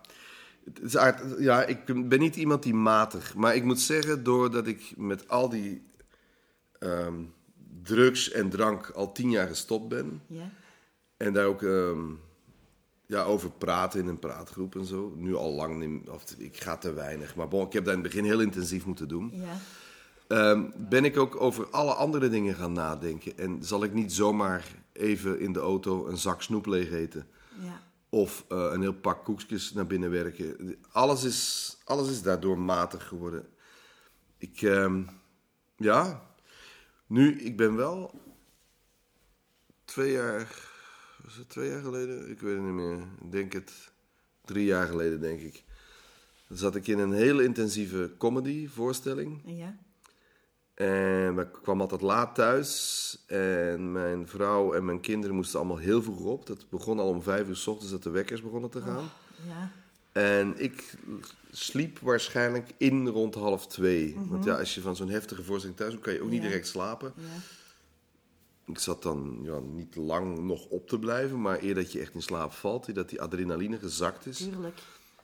het 0.63 0.81
is 0.81 0.97
aard- 0.97 1.39
ja, 1.39 1.63
ik 1.63 2.09
ben 2.09 2.19
niet 2.19 2.35
iemand 2.35 2.63
die 2.63 2.73
matig. 2.73 3.35
Maar 3.35 3.55
ik 3.55 3.63
moet 3.63 3.79
zeggen, 3.79 4.23
doordat 4.23 4.67
ik 4.67 4.93
met 4.97 5.29
al 5.29 5.49
die 5.49 5.85
ehm, 6.79 7.23
drugs 7.83 8.31
en 8.31 8.49
drank 8.49 8.89
al 8.89 9.11
tien 9.11 9.29
jaar 9.29 9.47
gestopt 9.47 9.87
ben... 9.87 10.21
Ja. 10.27 10.51
En 11.17 11.33
daar 11.33 11.45
ook 11.45 11.63
ehm, 11.63 12.05
ja, 13.07 13.23
over 13.23 13.51
praten 13.51 13.99
in 13.99 14.07
een 14.07 14.19
praatgroep 14.19 14.75
en 14.75 14.85
zo. 14.85 15.13
Nu 15.15 15.35
al 15.35 15.53
lang, 15.53 15.77
niet- 15.79 16.09
of 16.09 16.23
ik 16.37 16.57
ga 16.61 16.77
te 16.77 16.93
weinig. 16.93 17.35
Maar 17.35 17.47
bon, 17.47 17.65
ik 17.65 17.73
heb 17.73 17.83
dat 17.85 17.93
in 17.95 17.99
het 17.99 18.09
begin 18.09 18.25
heel 18.25 18.39
intensief 18.41 18.85
moeten 18.85 19.07
doen. 19.07 19.31
Ja. 19.33 19.57
Ehm, 20.27 20.63
ben 20.75 21.05
ik 21.05 21.17
ook 21.17 21.41
over 21.41 21.69
alle 21.69 21.93
andere 21.93 22.29
dingen 22.29 22.55
gaan 22.55 22.73
nadenken. 22.73 23.37
En 23.37 23.63
zal 23.63 23.83
ik 23.83 23.93
niet 23.93 24.13
zomaar 24.13 24.65
even 24.93 25.39
in 25.39 25.53
de 25.53 25.59
auto 25.59 26.07
een 26.07 26.17
zak 26.17 26.41
snoep 26.41 26.65
leeg 26.65 26.91
eten. 26.91 27.27
Ja. 27.61 27.81
Of 28.09 28.45
eh, 28.49 28.69
een 28.71 28.81
heel 28.81 28.93
pak 28.93 29.23
koekjes 29.23 29.73
naar 29.73 29.87
binnen 29.87 30.09
werken. 30.11 30.75
Alles 30.91 31.23
is, 31.23 31.77
alles 31.83 32.09
is 32.09 32.21
daardoor 32.21 32.59
matig 32.59 33.07
geworden. 33.07 33.47
Ik, 34.37 34.61
ehm, 34.61 35.03
ja. 35.75 36.25
Nu, 37.07 37.39
ik 37.41 37.57
ben 37.57 37.75
wel 37.75 38.21
twee 39.85 40.11
jaar, 40.11 40.69
was 41.27 41.35
het 41.35 41.49
twee 41.49 41.69
jaar 41.69 41.81
geleden? 41.81 42.29
Ik 42.29 42.39
weet 42.39 42.53
het 42.55 42.63
niet 42.63 42.73
meer. 42.73 42.97
Ik 43.21 43.31
denk 43.31 43.53
het 43.53 43.91
drie 44.45 44.65
jaar 44.65 44.87
geleden, 44.87 45.21
denk 45.21 45.39
ik. 45.39 45.63
Dan 46.47 46.57
zat 46.57 46.75
ik 46.75 46.87
in 46.87 46.99
een 46.99 47.13
hele 47.13 47.43
intensieve 47.43 48.11
comedy 48.17 48.67
voorstelling. 48.67 49.41
Ja. 49.45 49.77
En 50.73 51.37
ik 51.37 51.51
kwam 51.61 51.81
altijd 51.81 52.01
laat 52.01 52.35
thuis. 52.35 53.23
En 53.27 53.91
mijn 53.91 54.27
vrouw 54.27 54.73
en 54.73 54.85
mijn 54.85 54.99
kinderen 54.99 55.35
moesten 55.35 55.59
allemaal 55.59 55.77
heel 55.77 56.03
vroeg 56.03 56.19
op. 56.19 56.45
Dat 56.45 56.65
begon 56.69 56.99
al 56.99 57.09
om 57.09 57.21
vijf 57.21 57.47
uur 57.47 57.55
s 57.55 57.67
ochtends 57.67 57.91
dat 57.91 58.03
de 58.03 58.09
wekkers 58.09 58.41
begonnen 58.41 58.69
te 58.69 58.81
gaan. 58.81 59.09
Ja. 59.47 59.71
En 60.11 60.53
ik 60.57 60.93
sliep 61.51 61.99
waarschijnlijk 61.99 62.71
in 62.77 63.07
rond 63.07 63.35
half 63.35 63.67
twee. 63.67 64.17
Want 64.29 64.43
ja, 64.43 64.57
als 64.59 64.75
je 64.75 64.81
van 64.81 64.95
zo'n 64.95 65.09
heftige 65.09 65.43
voorstelling 65.43 65.77
thuis 65.77 65.91
komt, 65.91 66.03
kan 66.03 66.13
je 66.13 66.21
ook 66.21 66.29
niet 66.29 66.41
Ja. 66.41 66.47
direct 66.47 66.67
slapen. 66.67 67.13
Ja. 67.15 67.23
Ik 68.67 68.79
zat 68.79 69.03
dan 69.03 69.39
ja, 69.41 69.59
niet 69.59 69.95
lang 69.95 70.39
nog 70.39 70.65
op 70.65 70.87
te 70.87 70.99
blijven, 70.99 71.41
maar 71.41 71.63
eer 71.63 71.75
dat 71.75 71.91
je 71.91 71.99
echt 71.99 72.13
in 72.13 72.21
slaap 72.21 72.51
valt, 72.51 72.95
dat 72.95 73.09
die 73.09 73.21
adrenaline 73.21 73.77
gezakt 73.77 74.25
is. 74.25 74.37
Tuurlijk. 74.37 74.79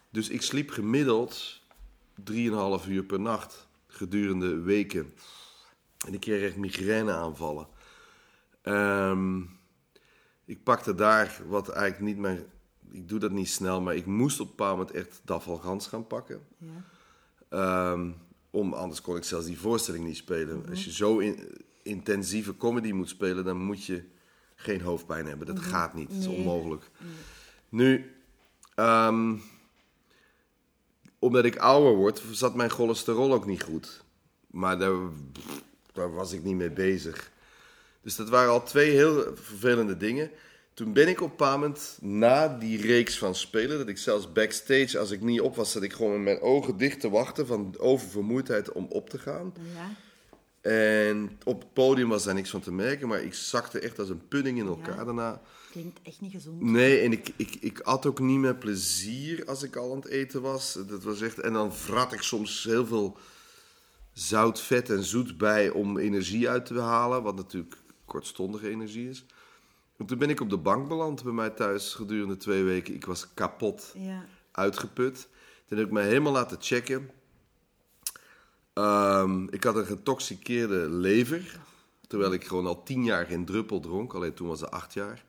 Dus 0.09 0.29
ik 0.29 0.41
sliep 0.41 0.69
gemiddeld 0.69 1.61
3,5 2.31 2.87
uur 2.87 3.03
per 3.07 3.19
nacht 3.19 3.67
gedurende 3.87 4.59
weken. 4.59 5.13
En 6.07 6.13
ik 6.13 6.19
kreeg 6.19 6.43
echt 6.43 6.57
migraineaanvallen. 6.57 7.67
Ehm 8.61 9.41
ik 10.45 10.63
pakte 10.63 10.95
daar 10.95 11.41
wat 11.47 11.69
eigenlijk 11.69 12.05
niet 12.13 12.21
mijn... 12.21 12.45
Ik 12.91 13.09
doe 13.09 13.19
dat 13.19 13.31
niet 13.31 13.49
snel, 13.49 13.81
maar 13.81 13.95
ik 13.95 14.05
moest 14.05 14.39
op 14.39 14.45
een 14.49 14.55
bepaald 14.55 14.77
moment 14.77 14.95
echt 14.95 15.21
Dafalgans 15.23 15.87
gaan 15.87 16.07
pakken. 16.07 16.41
Ja. 16.57 16.83
Ehm, 17.49 18.11
om, 18.49 18.73
anders 18.73 19.01
kon 19.01 19.15
ik 19.15 19.23
zelfs 19.23 19.45
die 19.45 19.59
voorstelling 19.59 20.05
niet 20.05 20.17
spelen. 20.17 20.65
Als 20.69 20.85
je 20.85 20.91
zo 20.91 21.17
in- 21.17 21.62
intensieve 21.83 22.57
comedy 22.57 22.91
moet 22.91 23.09
spelen, 23.09 23.45
dan 23.45 23.57
moet 23.57 23.85
je 23.85 24.03
geen 24.55 24.81
hoofdpijn 24.81 25.25
hebben. 25.25 25.47
Dat 25.47 25.59
gaat 25.59 25.93
niet, 25.93 26.09
dat 26.09 26.17
is 26.17 26.27
onmogelijk. 26.27 26.89
Nu, 27.69 28.15
ehm, 28.75 29.35
omdat 31.19 31.45
ik 31.45 31.57
ouder 31.57 31.95
word, 31.95 32.21
zat 32.31 32.55
mijn 32.55 32.69
cholesterol 32.69 33.33
ook 33.33 33.45
niet 33.45 33.63
goed. 33.63 34.03
Maar 34.47 34.79
daar, 34.79 34.95
daar 35.93 36.13
was 36.13 36.31
ik 36.31 36.43
niet 36.43 36.55
mee 36.55 36.71
bezig. 36.71 37.31
Dus 38.01 38.15
dat 38.15 38.29
waren 38.29 38.51
al 38.51 38.63
twee 38.63 38.91
heel 38.91 39.35
vervelende 39.35 39.97
dingen. 39.97 40.31
Toen 40.73 40.93
ben 40.93 41.07
ik 41.07 41.21
op 41.21 41.29
een 41.29 41.37
bepaald 41.37 41.59
moment, 41.59 41.97
na 42.01 42.47
die 42.47 42.81
reeks 42.81 43.17
van 43.17 43.35
spelen, 43.35 43.77
dat 43.77 43.87
ik 43.87 43.97
zelfs 43.97 44.31
backstage, 44.31 44.99
als 44.99 45.11
ik 45.11 45.21
niet 45.21 45.41
op 45.41 45.55
was, 45.55 45.71
zat 45.71 45.83
ik 45.83 45.93
gewoon 45.93 46.11
met 46.11 46.21
mijn 46.21 46.41
ogen 46.41 46.77
dicht 46.77 46.99
te 46.99 47.09
wachten 47.09 47.47
van 47.47 47.75
oververmoeidheid 47.77 48.71
om 48.71 48.85
op 48.89 49.09
te 49.09 49.19
gaan. 49.19 49.53
Ja. 49.73 49.95
En 50.63 51.39
op 51.43 51.59
het 51.61 51.73
podium 51.73 52.09
was 52.09 52.23
daar 52.23 52.33
niks 52.33 52.49
van 52.49 52.61
te 52.61 52.71
merken, 52.71 53.07
maar 53.07 53.21
ik 53.21 53.33
zakte 53.33 53.79
echt 53.79 53.99
als 53.99 54.09
een 54.09 54.27
pudding 54.27 54.57
in 54.59 54.67
elkaar 54.67 54.97
Ja. 54.97 55.03
daarna. 55.03 55.41
Klinkt 55.71 55.99
echt 56.03 56.21
niet 56.21 56.31
gezond. 56.31 56.61
Nee, 56.61 56.99
en 56.99 57.11
ik, 57.11 57.29
ik, 57.35 57.55
ik 57.59 57.79
at 57.79 58.05
ook 58.05 58.19
niet 58.19 58.39
met 58.39 58.59
plezier 58.59 59.45
als 59.45 59.63
ik 59.63 59.75
al 59.75 59.91
aan 59.91 59.97
het 59.97 60.07
eten 60.07 60.41
was. 60.41 60.77
Dat 60.87 61.03
was 61.03 61.21
echt, 61.21 61.39
en 61.39 61.53
dan 61.53 61.73
vrat 61.75 62.13
ik 62.13 62.21
soms 62.21 62.63
heel 62.63 62.85
veel 62.85 63.17
zout, 64.13 64.61
vet 64.61 64.89
en 64.89 65.03
zoet 65.03 65.37
bij 65.37 65.69
om 65.69 65.97
energie 65.97 66.49
uit 66.49 66.65
te 66.65 66.79
halen, 66.79 67.23
wat 67.23 67.35
natuurlijk 67.35 67.75
kortstondige 68.05 68.69
energie 68.69 69.09
is. 69.09 69.25
En 69.97 70.05
toen 70.05 70.17
ben 70.17 70.29
ik 70.29 70.39
op 70.41 70.49
de 70.49 70.57
bank 70.57 70.87
beland 70.87 71.23
bij 71.23 71.33
mij 71.33 71.49
thuis 71.49 71.93
gedurende 71.93 72.37
twee 72.37 72.63
weken. 72.63 72.93
Ik 72.93 73.05
was 73.05 73.33
kapot 73.33 73.93
Ja. 73.97 74.25
uitgeput. 74.51 75.27
Toen 75.67 75.77
heb 75.77 75.87
ik 75.87 75.93
mij 75.93 76.05
helemaal 76.07 76.31
laten 76.33 76.57
checken. 76.61 77.09
Ehm, 78.73 79.47
ik 79.49 79.63
had 79.63 79.75
een 79.75 79.85
getoxiceerde 79.85 80.89
lever. 80.89 81.59
Terwijl 82.07 82.33
ik 82.33 82.45
gewoon 82.45 82.65
al 82.65 82.83
tien 82.83 83.03
jaar 83.03 83.25
geen 83.25 83.45
druppel 83.45 83.79
dronk. 83.79 84.13
Alleen 84.13 84.33
toen 84.33 84.47
was 84.47 84.59
ze 84.59 84.69
acht 84.69 84.93
jaar. 84.93 85.25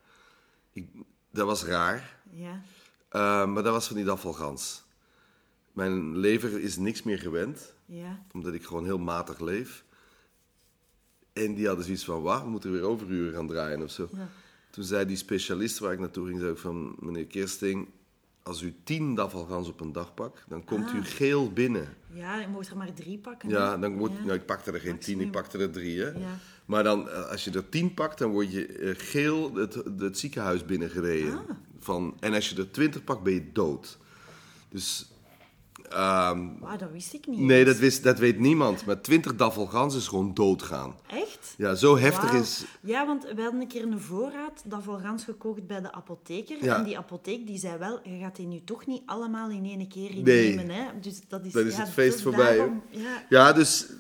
Ik, 0.73 0.89
dat 1.31 1.47
was 1.47 1.65
raar. 1.65 2.17
Ja. 2.31 2.63
Ehm, 3.09 3.53
maar 3.53 3.63
dat 3.63 3.73
was 3.73 3.87
van 3.87 3.97
die 3.97 4.11
afvalgans. 4.11 4.83
Mijn 5.73 6.17
lever 6.19 6.61
is 6.61 6.77
niks 6.77 7.03
meer 7.03 7.19
gewend. 7.19 7.75
Ja. 7.87 8.23
Omdat 8.33 8.55
ik 8.55 8.65
gewoon 8.65 8.85
heel 8.85 8.99
matig 8.99 9.41
leef. 9.41 9.85
En 11.33 11.55
die 11.55 11.67
hadden 11.67 11.85
zoiets 11.85 12.05
van, 12.05 12.23
wat, 12.23 12.43
we 12.43 12.49
moeten 12.49 12.73
weer 12.73 12.83
overuren 12.83 13.35
gaan 13.35 13.49
draaien 13.49 13.83
of 13.83 13.91
zo. 13.91 14.09
Ja. 14.13 14.29
Toen 14.71 14.85
zei 14.85 15.07
die 15.07 15.17
specialist 15.17 15.79
waar 15.79 15.93
ik 15.93 15.99
naartoe 15.99 16.27
ging, 16.27 16.39
zei 16.41 16.53
ik 16.53 16.59
van, 16.59 16.97
meneer 16.99 17.27
Kersting, 17.27 17.89
als 18.45 18.63
u 18.63 18.75
tien 18.85 19.15
dafalgans 19.15 19.69
op 19.69 19.81
een 19.81 19.93
dag 19.93 20.15
pakt, 20.15 20.45
dan 20.49 20.65
komt 20.65 20.93
u 20.93 20.99
Ah. 20.99 21.05
geel 21.05 21.53
binnen. 21.53 21.89
Ja, 22.13 22.41
je 22.41 22.49
mag 22.49 22.71
er 22.71 22.77
maar 22.77 22.93
drie 22.93 23.19
pakken. 23.19 23.49
Ja, 23.49 23.77
dan 23.77 23.91
Ja. 24.01 24.09
nou, 24.25 24.33
ik 24.33 24.47
pakte 24.47 24.73
er 24.73 24.81
geen 24.81 24.95
Maximum. 24.95 25.19
tien, 25.19 25.27
ik 25.27 25.33
pakte 25.33 25.59
er 25.59 25.71
drie. 25.71 26.01
Hè? 26.01 26.09
Ja. 26.09 26.39
Maar 26.65 26.83
dan, 26.85 27.09
eh, 27.09 27.31
als 27.31 27.45
je 27.45 27.51
er 27.51 27.69
tien 27.69 27.95
pakt, 27.95 28.19
dan 28.19 28.31
word 28.31 28.53
je 28.53 28.67
eh, 28.67 28.95
geel 28.97 29.55
het, 29.55 29.75
het 29.99 30.19
ziekenhuis 30.19 30.65
binnengereden. 30.65 31.33
Ah. 31.39 31.51
Van, 31.79 32.17
en 32.21 32.35
als 32.35 32.49
je 32.51 32.57
er 32.57 32.71
twintig 32.71 33.05
pakt, 33.05 33.23
ben 33.23 33.33
je 33.35 33.53
dood. 33.53 33.99
Dus, 34.69 35.07
ehm, 35.91 36.49
dat 36.79 36.91
wist 36.93 37.13
ik 37.15 37.27
niet. 37.27 37.39
nee, 37.41 37.65
dat, 37.65 37.77
wist, 37.77 38.03
dat 38.03 38.19
weet 38.19 38.39
niemand. 38.39 38.87
Maar 38.87 39.01
twintig 39.01 39.37
dafalgans 39.37 39.97
is 39.97 40.07
gewoon 40.09 40.35
doodgaan. 40.35 40.95
Echt? 41.07 41.55
Ja, 41.57 41.75
zo 41.75 41.99
heftig 41.99 42.33
is... 42.33 42.65
Ja, 42.81 43.07
want 43.07 43.23
we 43.35 43.43
hadden 43.43 43.61
een 43.61 43.69
keer 43.69 43.83
een 43.83 44.01
voorraad 44.01 44.63
dat 44.65 44.83
volgans 44.83 45.25
gekocht 45.25 45.67
bij 45.67 45.81
de 45.81 45.93
apotheker. 45.93 46.65
Ja. 46.65 46.77
En 46.79 46.85
die 46.85 46.99
apotheek 46.99 47.47
die 47.47 47.59
zei 47.59 47.79
wel, 47.79 48.01
je 48.05 48.19
gaat 48.19 48.37
die 48.37 48.47
nu 48.47 48.65
toch 48.65 48.87
niet 48.87 49.03
allemaal 49.07 49.51
in 49.51 49.65
één 49.65 49.89
keer 49.89 50.11
Nee. 50.23 50.51
innemen. 50.51 50.75
Hè? 50.75 50.85
Dus 51.01 51.21
dat 51.29 51.45
is, 51.45 51.53
Dan 51.53 51.67
is 51.67 51.77
ja, 51.77 51.81
het 51.81 51.93
feest 51.93 52.13
dus 52.13 52.23
voorbij, 52.23 52.57
daarom- 52.57 52.83
ja, 52.91 53.25
Ja, 53.29 53.53
dus 53.53 53.87
eh, 53.87 53.95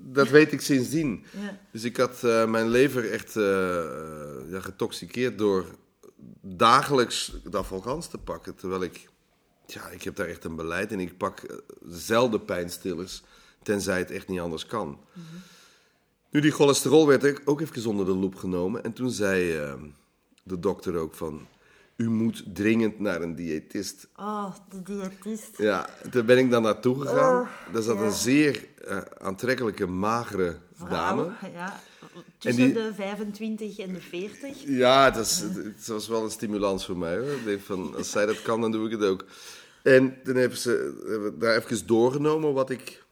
dat 0.00 0.28
weet 0.28 0.52
ik 0.52 0.60
sindsdien. 0.60 1.24
ja, 1.42 1.58
Dus 1.72 1.84
ik 1.84 1.96
had 1.96 2.24
eh, 2.24 2.46
mijn 2.46 2.68
lever 2.68 3.10
echt 3.12 3.32
ja, 4.50 4.60
getoxiceerd 4.60 5.38
door 5.38 5.64
dagelijks 6.42 7.32
dafalgans 7.50 8.06
te 8.08 8.18
pakken. 8.18 8.54
Terwijl 8.54 8.82
ik, 8.82 9.08
ja, 9.72 9.88
ik 9.88 10.02
heb 10.02 10.16
daar 10.16 10.26
echt 10.28 10.44
een 10.44 10.56
beleid 10.56 10.92
in. 10.92 11.00
Ik 11.00 11.16
pak 11.16 11.40
eh, 11.40 11.56
zelden 11.88 12.44
pijnstillers, 12.44 13.22
tenzij 13.62 13.98
het 13.98 14.10
echt 14.10 14.28
niet 14.28 14.40
anders 14.40 14.66
kan. 14.66 14.98
Nu, 16.30 16.40
die 16.40 16.50
cholesterol 16.50 17.06
werd 17.06 17.24
ik 17.24 17.42
ook 17.44 17.60
even 17.60 17.86
onder 17.90 18.06
de 18.06 18.14
loep 18.16 18.34
genomen. 18.34 18.84
En 18.84 18.92
toen 18.92 19.10
zei 19.10 19.56
eh, 19.56 19.72
de 20.42 20.58
dokter 20.58 20.96
ook 20.96 21.14
van, 21.14 21.46
u 21.96 22.10
moet 22.10 22.44
dringend 22.54 22.98
naar 23.00 23.22
een 23.22 23.34
diëtist. 23.34 24.08
Oh, 24.16 24.54
de 24.70 24.82
diëtist. 24.82 25.58
Ja, 25.58 25.88
daar 26.10 26.24
ben 26.24 26.38
ik 26.38 26.50
dan 26.50 26.62
naartoe 26.62 27.00
gegaan. 27.00 27.40
Oh, 27.42 27.72
Daar 27.72 27.82
zat 27.82 27.96
ja. 27.98 28.02
een 28.04 28.12
zeer 28.12 28.64
eh, 28.86 28.98
aantrekkelijke, 29.18 29.86
magere 29.86 30.56
dame. 30.88 31.30
Ja, 31.52 31.80
tussen 32.38 32.64
die- 32.64 32.72
de 32.74 32.92
25 32.94 33.78
en 33.78 33.92
de 33.92 34.00
40. 34.00 34.62
Ja, 34.66 35.04
het, 35.04 35.16
was, 35.16 35.38
het 35.40 35.86
was 35.86 36.08
wel 36.08 36.24
een 36.24 36.30
stimulans 36.30 36.86
voor 36.86 36.98
mij. 36.98 37.18
Hoor. 37.18 37.30
Ik 37.30 37.44
denk 37.44 37.60
van, 37.60 37.94
als 37.96 38.10
zij 38.10 38.26
dat 38.26 38.42
kan, 38.42 38.60
dan 38.60 38.72
doe 38.72 38.86
ik 38.86 38.92
het 38.92 39.02
ook. 39.02 39.24
En 39.82 40.22
toen 40.22 40.36
hebben 40.36 40.58
ze 40.58 40.70
hebben 41.08 41.32
we 41.32 41.38
daar 41.38 41.56
even 41.56 41.86
doorgenomen 41.86 42.52
wat 42.52 42.70
ik 42.70 43.04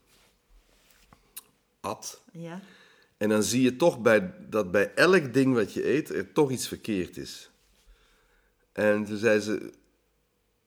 at. 1.81 2.21
Ja. 2.33 2.61
En 3.17 3.29
dan 3.29 3.43
zie 3.43 3.63
je 3.63 3.77
toch 3.77 4.01
bij, 4.01 4.35
dat 4.49 4.71
bij 4.71 4.95
elk 4.95 5.35
ding 5.35 5.55
wat 5.55 5.73
je 5.73 5.89
eet, 5.89 6.11
er 6.11 6.33
toch 6.33 6.51
iets 6.51 6.69
verkeerd 6.69 7.17
is. 7.17 7.51
En 8.73 9.05
toen 9.05 9.17
zei 9.17 9.41
ze, 9.41 9.73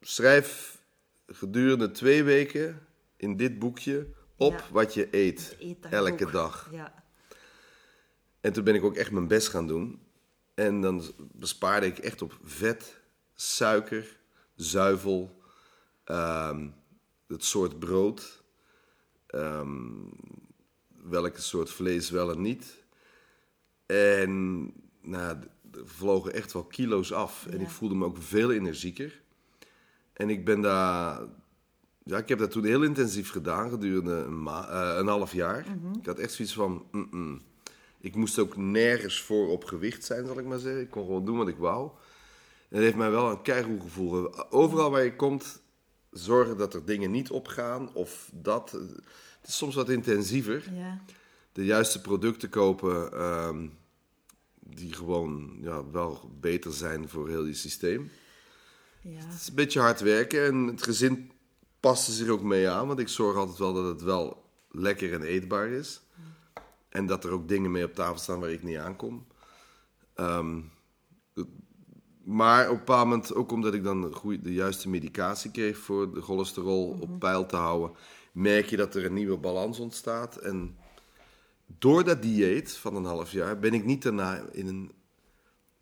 schrijf 0.02 0.78
gedurende 1.28 1.92
twee 1.92 2.24
weken 2.24 2.88
in 3.16 3.38
dit 3.38 3.60
boekje 3.60 4.08
op 4.36 4.52
Ja. 4.54 4.66
wat 4.72 4.94
je 4.94 5.08
eet. 5.12 5.58
Elke 5.90 6.32
dag. 6.32 6.70
Ja. 6.72 7.04
En 8.42 8.54
toen 8.54 8.64
ben 8.64 8.76
ik 8.76 8.84
ook 8.84 8.96
echt 8.96 9.12
mijn 9.12 9.28
best 9.28 9.48
gaan 9.48 9.68
doen. 9.68 10.00
En 10.54 10.82
dan 10.82 11.04
bespaarde 11.18 11.86
ik 11.86 11.98
echt 11.98 12.22
op 12.22 12.40
vet, 12.44 13.00
suiker, 13.36 14.18
zuivel, 14.56 15.39
ehm, 16.10 16.68
het 17.28 17.44
soort 17.44 17.80
brood, 17.80 18.44
ehm, 19.28 19.88
welke 21.04 21.42
soort 21.42 21.70
vlees 21.72 22.10
wel 22.10 22.32
en 22.32 22.42
niet. 22.42 22.84
En 23.86 24.62
nou, 25.02 25.38
er 25.72 25.88
vlogen 25.88 26.34
echt 26.34 26.54
wel 26.54 26.64
kilo's 26.64 27.12
af. 27.12 27.46
En 27.46 27.62
ik 27.62 27.70
voelde 27.70 27.96
me 27.96 28.06
ook 28.06 28.18
veel 28.20 28.52
energieker. 28.52 29.22
En 30.14 30.30
ik 30.30 30.46
ben 30.46 30.62
daar... 30.62 31.22
Ja, 32.04 32.18
ik 32.18 32.30
heb 32.30 32.40
dat 32.40 32.52
toen 32.52 32.66
heel 32.66 32.84
intensief 32.84 33.32
gedaan, 33.32 33.70
gedurende 33.70 34.12
een, 34.14 34.44
ma- 34.44 34.68
eh, 34.70 34.98
een 34.98 35.08
half 35.08 35.34
jaar. 35.34 35.66
Ik 36.00 36.06
had 36.06 36.20
echt 36.20 36.34
zoiets 36.34 36.54
van... 36.54 36.86
mm-mm. 36.92 37.42
Ik 38.02 38.16
moest 38.16 38.40
ook 38.40 38.58
nergens 38.58 39.22
voor 39.22 39.48
op 39.48 39.64
gewicht 39.64 40.04
zijn, 40.06 40.26
zal 40.26 40.40
ik 40.40 40.46
maar 40.46 40.60
zeggen. 40.60 40.82
Ik 40.82 40.90
kon 40.90 41.06
gewoon 41.06 41.26
doen 41.26 41.38
wat 41.38 41.48
ik 41.48 41.58
wou. 41.58 41.90
En 41.90 42.76
dat 42.76 42.80
heeft 42.80 42.96
mij 42.96 43.12
wel 43.12 43.30
een 43.32 43.42
keigoed 43.42 43.82
gevoel. 43.82 44.52
Overal 44.52 44.92
waar 44.92 45.04
je 45.04 45.16
komt, 45.16 45.62
zorgen 46.12 46.58
dat 46.58 46.74
er 46.74 46.86
dingen 46.86 47.12
niet 47.12 47.30
opgaan 47.30 47.94
of 47.94 48.30
dat. 48.34 48.72
Het 48.72 49.48
is 49.48 49.58
soms 49.58 49.76
wat 49.76 49.90
intensiever. 49.90 50.74
Ja. 50.74 51.02
De 51.52 51.66
juiste 51.66 52.02
producten 52.02 52.50
kopen 52.50 53.14
ehm, 53.14 53.68
die 54.60 54.94
gewoon 54.94 55.58
ja, 55.62 55.90
wel 55.92 56.32
beter 56.40 56.74
zijn 56.74 57.10
voor 57.10 57.30
heel 57.30 57.46
je 57.46 57.54
systeem. 57.54 58.12
Ja. 59.02 59.20
Het 59.26 59.34
is 59.34 59.48
een 59.48 59.56
beetje 59.56 59.80
hard 59.80 60.00
werken 60.00 60.46
en 60.46 60.56
het 60.56 60.84
gezin 60.84 61.32
past 61.80 62.12
zich 62.12 62.30
ook 62.30 62.44
mee 62.44 62.70
aan. 62.70 62.88
Want 62.88 63.00
ik 63.00 63.08
zorg 63.08 63.38
altijd 63.38 63.58
wel 63.58 63.74
dat 63.74 63.86
het 63.86 64.02
wel 64.02 64.46
lekker 64.72 65.14
en 65.14 65.24
eetbaar 65.24 65.68
is. 65.68 66.02
En 66.90 67.06
dat 67.06 67.24
er 67.24 67.32
ook 67.32 67.48
dingen 67.48 67.72
mee 67.72 67.86
op 67.86 67.96
tafel 67.96 68.18
staan 68.18 68.40
waar 68.40 68.52
ik 68.52 68.64
niet 68.64 68.78
aankom. 68.78 69.28
Ehm, 70.14 70.60
maar 72.30 72.66
op 72.66 72.72
een 72.72 72.78
bepaald 72.78 73.08
moment, 73.08 73.34
ook 73.36 73.52
omdat 73.52 73.74
ik 73.74 73.84
dan 73.84 74.02
de, 74.02 74.12
goeie- 74.14 74.42
de 74.42 74.54
juiste 74.54 74.90
medicatie 74.90 75.52
kreeg 75.52 75.78
voor 75.78 76.14
de 76.14 76.22
cholesterol 76.22 76.98
op 77.00 77.20
peil 77.20 77.46
te 77.46 77.56
houden, 77.56 77.96
merk 78.32 78.66
je 78.70 78.78
dat 78.78 78.96
er 78.96 79.06
een 79.06 79.14
nieuwe 79.14 79.38
balans 79.38 79.80
ontstaat. 79.80 80.36
En 80.38 80.78
door 81.66 82.04
dat 82.04 82.22
dieet 82.22 82.72
van 82.74 82.96
een 82.96 83.04
half 83.06 83.32
jaar 83.32 83.60
ben 83.60 83.74
ik 83.74 83.86
niet 83.86 84.02
daarna 84.04 84.42
in 84.52 84.68
een 84.68 84.92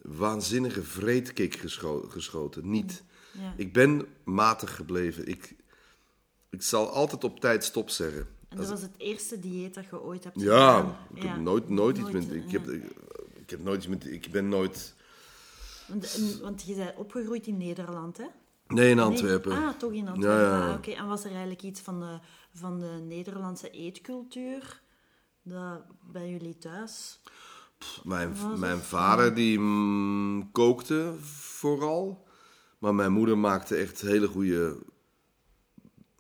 waanzinnige 0.02 0.84
vreedkick 0.84 1.56
gescho- 1.56 2.06
geschoten. 2.10 2.70
Niet. 2.70 3.04
Ja. 3.34 3.54
Ik 3.58 3.74
ben 3.74 4.06
matig 4.24 4.76
gebleven. 4.76 5.28
Ik, 5.28 5.56
ik 6.50 6.62
zal 6.62 6.90
altijd 6.90 7.24
op 7.24 7.40
tijd 7.40 7.64
stop 7.64 7.90
zeggen. 7.90 8.28
En 8.50 8.58
dat 8.58 8.70
was 8.70 8.82
het 8.82 8.96
eerste 8.98 9.40
dieet 9.40 9.74
dat 9.74 9.86
je 9.90 10.02
ooit 10.02 10.24
hebt 10.24 10.42
Ja, 10.42 10.76
gedaan. 10.78 10.98
ik 11.14 11.22
heb 11.22 11.32
Ja. 11.36 11.38
nooit, 11.38 11.70
nooit 11.70 11.98
iets 11.98 12.12
met. 12.12 12.32
Ik 12.32 12.52
heb, 12.52 12.70
ik, 12.70 12.84
ik 13.34 13.50
heb 13.50 13.64
nooit 13.64 13.78
iets 13.78 13.88
met. 13.88 14.06
Ik 14.06 14.32
ben 14.32 14.50
nooit. 14.50 14.96
Want, 15.88 16.16
en- 16.16 16.42
want 16.42 16.64
je 16.64 16.76
bent 16.76 16.96
opgegroeid 16.96 17.48
in 17.48 17.58
Nederland, 17.58 18.18
hè? 18.18 18.26
Nee, 18.68 18.90
in 18.90 18.96
Nee. 18.96 19.06
Antwerpen. 19.06 19.52
Ah, 19.52 19.70
toch 19.78 19.92
in 19.92 20.08
Antwerpen. 20.08 20.46
Ja, 20.50 20.58
ja. 20.58 20.70
Ah, 20.70 20.76
Oké, 20.78 20.92
en 20.92 21.08
was 21.08 21.24
er 21.24 21.30
eigenlijk 21.32 21.62
iets 21.64 21.80
van 21.82 22.00
de, 22.00 22.20
van 22.54 22.80
de 22.80 23.00
Nederlandse 23.08 23.70
eetcultuur 23.70 24.82
dat 25.44 25.82
bij 26.12 26.30
jullie 26.30 26.58
thuis? 26.58 27.20
Mijn, 28.04 28.36
Was 28.42 28.60
mijn 28.60 28.80
vader 28.80 29.34
die 29.36 29.60
mm, 29.60 30.52
kookte 30.52 31.14
vooral. 31.22 32.26
Maar 32.80 32.96
mijn 32.96 33.12
moeder 33.12 33.38
maakte 33.38 33.76
echt 33.76 34.02
hele 34.02 34.28
goede 34.28 34.78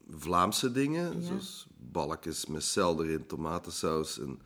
Vlaamse 0.09 0.71
dingen. 0.71 1.21
Ja. 1.21 1.27
Zoals 1.27 1.67
balkjes 1.77 2.45
met 2.45 2.63
cel 2.63 3.03
erin, 3.03 3.25
tomatensaus. 3.25 4.19
En 4.19 4.39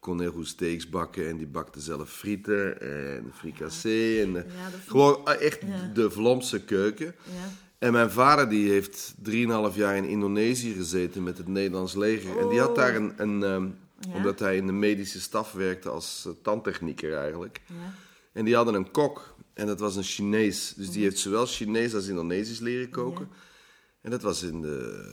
kon 0.00 0.20
heel 0.20 0.32
goed 0.32 0.46
steaks 0.46 0.88
bakken. 0.88 1.28
En 1.28 1.36
die 1.36 1.46
bakte 1.46 1.80
zelf 1.80 2.10
frieten 2.10 2.80
en 2.80 3.32
fricassee. 3.34 4.22
En, 4.22 4.36
eh, 4.36 4.42
Ja, 4.54 4.70
gewoon 4.86 5.26
eh, 5.26 5.46
echt 5.46 5.60
Ja. 5.60 5.90
de 5.94 6.10
Vlaamse 6.10 6.64
keuken. 6.64 7.06
Ja. 7.24 7.48
En 7.78 7.92
mijn 7.92 8.10
vader 8.10 8.48
die 8.48 8.70
heeft 8.70 9.14
3,5 9.22 9.76
jaar 9.76 9.96
in 9.96 10.04
Indonesië 10.04 10.72
gezeten 10.72 11.22
met 11.22 11.38
het 11.38 11.48
Nederlands 11.48 11.94
leger. 11.94 12.38
En 12.38 12.48
die 12.48 12.58
had 12.58 12.68
Oh. 12.68 12.74
daar 12.76 12.94
een, 12.96 13.12
een 13.16 13.42
ehm, 13.42 13.68
Ja. 14.10 14.14
omdat 14.16 14.38
hij 14.38 14.56
in 14.56 14.66
de 14.66 14.72
medische 14.72 15.20
staf 15.20 15.52
werkte 15.52 15.88
als 15.88 16.24
eh, 16.26 16.32
tandtechnieker 16.42 17.14
eigenlijk. 17.16 17.60
Ja. 17.66 17.74
En 18.32 18.44
die 18.44 18.54
hadden 18.54 18.74
een 18.74 18.90
kok 18.90 19.34
en 19.54 19.66
dat 19.66 19.80
was 19.80 19.96
een 19.96 20.02
Chinees. 20.02 20.72
Dus 20.76 20.90
die 20.90 21.02
heeft 21.02 21.18
zowel 21.18 21.46
Chinees 21.46 21.94
als 21.94 22.06
Indonesisch 22.06 22.58
leren 22.58 22.90
koken. 22.90 23.28
En 24.00 24.10
dat 24.10 24.22
was 24.22 24.42
in 24.42 24.60
de, 24.60 25.04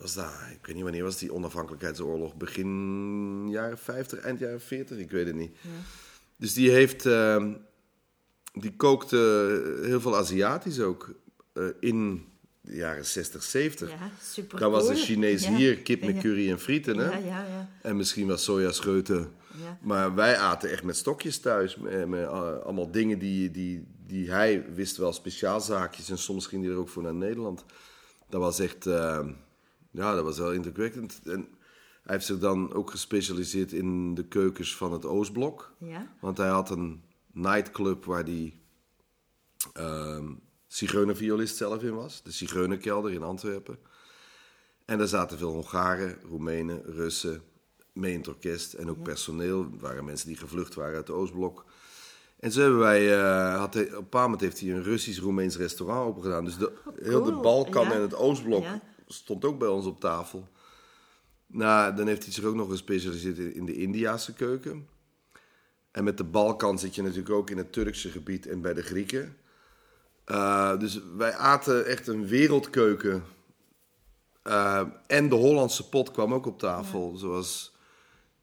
was 0.00 0.14
dat? 0.14 0.30
Ik 0.52 0.66
weet 0.66 0.74
niet 0.74 0.84
wanneer 0.84 1.02
was 1.02 1.18
die 1.18 1.32
onafhankelijkheidsoorlog. 1.34 2.34
Begin 2.36 3.48
jaren 3.50 3.78
50, 3.78 4.18
eind 4.18 4.38
jaren 4.38 4.60
40, 4.60 4.98
ik 4.98 5.10
weet 5.10 5.26
het 5.26 5.36
niet. 5.36 5.56
Dus 6.36 6.54
die 6.54 6.70
heeft, 6.70 7.06
ehm, 7.06 7.52
die 8.52 8.76
kookte 8.76 9.18
heel 9.84 10.00
veel 10.00 10.16
Aziatisch 10.16 10.80
ook 10.80 11.14
eh, 11.52 11.64
in 11.80 12.26
de 12.60 12.74
jaren 12.76 13.04
60, 13.06 13.42
70. 13.42 13.90
Ja, 13.90 14.10
super 14.22 14.58
Dan 14.58 14.70
was 14.70 14.86
de. 14.86 14.94
Chinees 14.94 15.42
Ja. 15.44 15.54
hier 15.54 15.78
kip 15.78 16.04
met 16.04 16.14
Ja. 16.14 16.20
curry 16.20 16.50
en 16.50 16.60
frieten. 16.60 16.96
Hè? 16.98 17.04
Ja, 17.10 17.16
ja, 17.16 17.44
ja. 17.46 17.70
En 17.82 17.96
misschien 17.96 18.26
wat 18.26 18.40
sojascheuten. 18.40 19.30
Ja. 19.62 19.78
Maar 19.82 20.14
wij 20.14 20.36
aten 20.36 20.70
echt 20.70 20.82
met 20.82 20.96
stokjes 20.96 21.38
thuis. 21.38 21.76
Met, 21.76 22.08
met, 22.08 22.20
eh, 22.24 22.58
allemaal 22.58 22.90
dingen 22.90 23.18
die, 23.18 23.50
die, 23.50 23.86
die 24.06 24.30
hij 24.30 24.64
wist 24.74 24.96
wel, 24.96 25.12
speciaalzaakjes. 25.12 26.10
En 26.10 26.18
soms 26.18 26.46
ging 26.46 26.62
hij 26.64 26.72
er 26.72 26.78
ook 26.78 26.88
voor 26.88 27.02
naar 27.02 27.14
Nederland. 27.14 27.64
Dat 28.28 28.40
was 28.40 28.58
echt, 28.58 28.86
eh, 28.86 29.26
ja, 29.90 30.14
dat 30.14 30.24
was 30.24 30.38
wel 30.38 30.52
indrukwekkend. 30.52 31.20
En 31.24 31.48
hij 32.02 32.14
heeft 32.14 32.26
zich 32.26 32.38
dan 32.38 32.72
ook 32.72 32.90
gespecialiseerd 32.90 33.72
in 33.72 34.14
de 34.14 34.24
keukens 34.24 34.76
van 34.76 34.92
het 34.92 35.04
Oostblok. 35.04 35.72
Ja. 35.78 36.14
Want 36.20 36.38
hij 36.38 36.48
had 36.48 36.70
een 36.70 37.02
nightclub 37.32 38.04
waar 38.04 38.24
die 38.24 38.60
ehm 39.72 40.32
zigeunerviolist 40.66 41.56
zelf 41.56 41.82
in 41.82 41.94
was. 41.94 42.22
De 42.22 42.30
Zigeunerkelder 42.30 43.12
in 43.12 43.22
Antwerpen. 43.22 43.78
En 44.84 44.98
daar 44.98 45.06
zaten 45.06 45.38
veel 45.38 45.52
Hongaren, 45.52 46.18
Roemenen, 46.28 46.82
Russen 46.84 47.42
mee 47.92 48.12
in 48.12 48.18
het 48.18 48.28
orkest. 48.28 48.72
En 48.72 48.90
ook 48.90 49.02
personeel. 49.02 49.70
Het 49.72 49.80
waren 49.80 50.04
mensen 50.04 50.28
die 50.28 50.36
gevlucht 50.36 50.74
waren 50.74 50.96
uit 50.96 51.06
de 51.06 51.12
Oostblok. 51.12 51.64
En 52.40 52.52
zo 52.52 52.60
hebben 52.60 52.78
wij, 52.78 53.20
eh, 53.20 53.58
had 53.58 53.74
hij, 53.74 53.84
op 53.84 53.90
een 53.90 53.96
bepaald 53.98 54.24
moment 54.24 54.40
heeft 54.40 54.60
hij 54.60 54.70
een 54.70 54.82
Russisch-Roemeens 54.82 55.56
restaurant 55.56 56.08
opengedaan. 56.08 56.44
Dus 56.44 56.56
de, 56.56 56.72
heel 57.00 57.24
de. 57.24 57.32
Balkan 57.32 57.84
Ja. 57.84 57.92
en 57.92 58.00
het 58.00 58.14
Oostblok 58.14 58.62
Ja. 58.62 58.82
Stond 59.08 59.44
ook 59.44 59.58
bij 59.58 59.68
ons 59.68 59.86
op 59.86 60.00
tafel. 60.00 60.48
Nou, 61.46 61.94
dan 61.94 62.06
heeft 62.06 62.24
hij 62.24 62.32
zich 62.32 62.44
ook 62.44 62.54
nog 62.54 62.70
gespecialiseerd 62.70 63.38
in, 63.38 63.64
de 63.64 63.76
Indiase 63.76 64.32
keuken. 64.32 64.88
En 65.90 66.04
met 66.04 66.16
de 66.16 66.24
Balkan 66.24 66.78
zit 66.78 66.94
je 66.94 67.02
natuurlijk 67.02 67.30
ook 67.30 67.50
in 67.50 67.56
het 67.56 67.72
Turkse 67.72 68.10
gebied 68.10 68.46
en 68.46 68.60
bij 68.60 68.74
de 68.74 68.82
Grieken. 68.82 69.36
Uh, 70.26 70.78
dus 70.78 71.00
wij 71.16 71.34
aten 71.34 71.86
echt 71.86 72.06
een 72.06 72.26
wereldkeuken. 72.26 73.24
Uh, 74.44 74.82
en 75.06 75.28
de 75.28 75.34
Hollandse 75.34 75.88
pot 75.88 76.10
kwam 76.10 76.34
ook 76.34 76.46
op 76.46 76.58
tafel. 76.58 77.10
Ja. 77.12 77.18
Zoals 77.18 77.76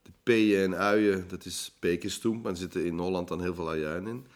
de 0.01 0.12
peeën 0.23 0.63
en 0.63 0.78
uien, 0.78 1.28
dat 1.28 1.45
is 1.45 1.75
pekenstoem, 1.80 2.41
maar 2.41 2.51
er 2.51 2.58
zitten 2.58 2.86
in 2.86 2.97
Holland 2.97 3.28
dan 3.28 3.41
heel 3.41 3.56
veel 3.56 3.69
ajuin 3.69 4.08
in. 4.08 4.28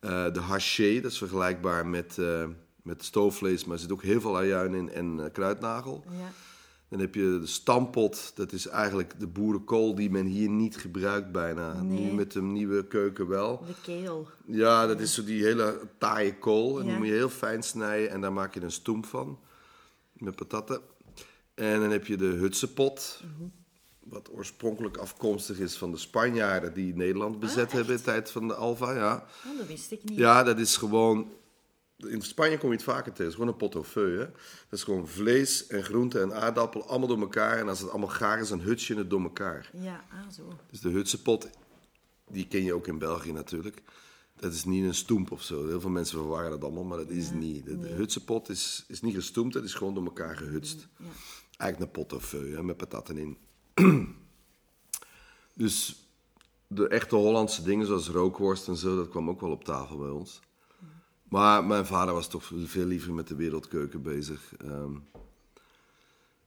Uh, 0.00 0.32
de 0.32 0.40
haché, 0.40 1.00
dat 1.00 1.10
is 1.10 1.18
vergelijkbaar 1.18 1.86
met, 1.86 2.18
met 2.82 3.04
stoofvlees, 3.04 3.64
maar 3.64 3.74
er 3.74 3.80
zit 3.82 3.92
ook 3.92 4.02
heel 4.02 4.20
veel 4.20 4.36
ajuin 4.36 4.74
in 4.74 4.90
en 4.90 5.18
uh, 5.18 5.24
kruidnagel. 5.32 6.04
Ja. 6.10 6.32
Dan 6.88 7.00
heb 7.00 7.14
je 7.14 7.38
de 7.40 7.46
stampot, 7.46 8.32
dat 8.34 8.52
is 8.52 8.66
eigenlijk 8.66 9.20
de 9.20 9.26
boerenkool 9.26 9.94
die 9.94 10.10
men 10.10 10.26
hier 10.26 10.48
niet 10.48 10.76
gebruikt 10.76 11.32
bijna. 11.32 11.82
Nee. 11.82 12.00
Nu 12.00 12.12
met 12.12 12.32
de 12.32 12.42
nieuwe 12.42 12.86
keuken 12.86 13.28
wel. 13.28 13.64
De 13.66 13.72
keel. 13.82 14.28
Ja, 14.46 14.86
dat 14.86 15.00
is 15.00 15.14
zo 15.14 15.24
die 15.24 15.42
hele 15.44 15.80
taaie 15.98 16.38
kool. 16.38 16.78
En 16.78 16.84
Ja. 16.84 16.90
die 16.90 16.98
moet 16.98 17.06
je 17.08 17.12
heel 17.12 17.28
fijn 17.28 17.62
snijden 17.62 18.10
en 18.10 18.20
daar 18.20 18.32
maak 18.32 18.54
je 18.54 18.60
een 18.62 18.70
stoem 18.70 19.04
van. 19.04 19.38
Met 20.12 20.36
patatten. 20.36 20.80
En 21.54 21.80
dan 21.80 21.90
heb 21.90 22.06
je 22.06 22.16
de 22.16 22.24
hutsepot. 22.26 23.20
Wat 24.00 24.30
oorspronkelijk 24.32 24.96
afkomstig 24.96 25.58
is 25.58 25.76
van 25.76 25.90
de 25.90 25.96
Spanjaarden 25.98 26.74
die 26.74 26.94
Nederland 26.96 27.38
bezet 27.40 27.66
Ah, 27.66 27.72
hebben 27.72 27.90
in 27.92 27.96
de 27.96 28.02
tijd 28.04 28.30
van 28.30 28.48
de 28.48 28.54
Alva. 28.54 28.92
Ja. 28.94 29.24
Oh, 29.52 29.58
dat 29.58 29.66
wist 29.66 29.90
ik 29.92 30.04
niet. 30.04 30.18
ja, 30.18 30.42
dat 30.42 30.58
is 30.58 30.76
gewoon 30.76 31.32
In 32.06 32.22
Spanje 32.22 32.58
kom 32.58 32.68
je 32.68 32.74
het 32.74 32.84
vaker 32.84 33.12
tegen. 33.12 33.24
Het 33.24 33.32
is 33.32 33.58
gewoon 33.58 33.72
een 33.72 33.84
feu. 33.84 34.18
Hè? 34.18 34.26
Dat 34.68 34.78
is 34.78 34.82
gewoon 34.82 35.08
vlees 35.08 35.66
en 35.66 35.84
groente 35.84 36.20
en 36.20 36.34
aardappel 36.34 36.88
allemaal 36.88 37.08
door 37.08 37.20
elkaar. 37.20 37.58
En 37.58 37.68
als 37.68 37.80
het 37.80 37.90
allemaal 37.90 38.08
gaar 38.08 38.40
is, 38.40 38.48
dan 38.48 38.60
huts 38.60 38.86
je 38.86 38.94
het 38.94 39.10
door 39.10 39.22
elkaar. 39.22 39.70
Ja, 39.72 40.04
ah, 40.10 40.32
zo. 40.32 40.52
Dus 40.70 40.80
de 40.80 40.88
hutse 40.88 41.22
pot, 41.22 41.48
die 42.28 42.46
ken 42.46 42.64
je 42.64 42.74
ook 42.74 42.86
in 42.86 42.98
België 42.98 43.32
natuurlijk. 43.32 43.82
Dat 44.36 44.52
is 44.52 44.64
niet 44.64 44.84
een 44.84 44.94
stoemp 44.94 45.30
of 45.30 45.42
zo. 45.42 45.66
Heel 45.66 45.80
veel 45.80 45.90
mensen 45.90 46.18
verwarren 46.18 46.50
dat 46.50 46.62
allemaal, 46.62 46.84
maar 46.84 46.98
dat 46.98 47.10
is 47.10 47.28
Ja, 47.28 47.34
niet. 47.34 47.64
De, 47.64 47.78
de 47.78 47.86
nee. 47.86 47.92
hutse 47.92 48.24
pot 48.24 48.48
is, 48.48 48.84
is 48.88 49.00
niet 49.00 49.14
gestoemd, 49.14 49.54
het 49.54 49.64
is 49.64 49.74
gewoon 49.74 49.94
door 49.94 50.04
elkaar 50.04 50.36
gehutst. 50.36 50.88
Ja. 50.96 51.04
Eigenlijk 51.56 52.12
een 52.12 52.20
feu, 52.20 52.54
hè, 52.54 52.62
met 52.62 52.76
patatten 52.76 53.16
in. 53.16 53.38
dus 55.54 56.04
de 56.66 56.88
echte 56.88 57.16
Hollandse 57.16 57.62
dingen, 57.62 57.86
zoals 57.86 58.08
rookworst 58.08 58.68
en 58.68 58.76
zo, 58.76 58.96
dat 58.96 59.08
kwam 59.08 59.28
ook 59.28 59.40
wel 59.40 59.50
op 59.50 59.64
tafel 59.64 59.98
bij 59.98 60.08
ons. 60.08 60.40
Maar 61.30 61.64
mijn 61.64 61.86
vader 61.86 62.14
was 62.14 62.28
toch 62.28 62.50
veel 62.64 62.84
liever 62.86 63.12
met 63.12 63.28
de 63.28 63.34
wereldkeuken 63.34 64.02
bezig. 64.02 64.54
Ehm, 64.64 64.92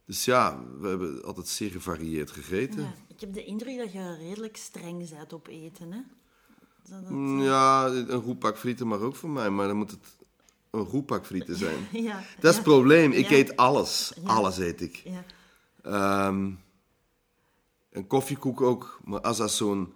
dus 0.04 0.24
ja, 0.24 0.62
we 0.80 0.88
hebben 0.88 1.24
altijd 1.24 1.48
zeer 1.48 1.70
gevarieerd 1.70 2.30
gegeten. 2.30 2.82
Ja, 2.82 2.94
ik 3.08 3.20
heb 3.20 3.32
de 3.32 3.44
indruk 3.44 3.78
dat 3.78 3.92
je 3.92 4.16
redelijk 4.16 4.56
streng 4.56 5.10
bent 5.10 5.32
op 5.32 5.46
eten, 5.48 5.92
hè? 5.92 6.00
Dat 6.88 7.10
Mm, 7.10 7.42
Ja, 7.42 7.86
een 7.86 8.22
goed 8.22 8.38
pak 8.38 8.58
frieten 8.58 8.86
mag 8.86 9.00
ook 9.00 9.16
voor 9.16 9.30
mij, 9.30 9.50
maar 9.50 9.66
dan 9.66 9.76
moet 9.76 9.90
het 9.90 10.16
een 10.70 10.86
goed 10.86 11.06
pak 11.06 11.26
frieten 11.26 11.56
zijn. 11.56 11.86
ja, 12.08 12.22
Dat 12.40 12.50
is 12.50 12.56
het 12.56 12.64
probleem. 12.64 13.12
Ik 13.12 13.30
eet 13.30 13.56
alles. 13.56 14.12
Alles 14.24 14.58
eet 14.58 14.80
ik. 14.80 15.02
Ja, 15.04 15.24
Ehm 15.82 16.50
een 17.94 18.06
koffiekoek 18.06 18.60
ook. 18.60 19.00
Maar 19.04 19.20
als 19.20 19.36
dat 19.36 19.52
zo'n 19.52 19.92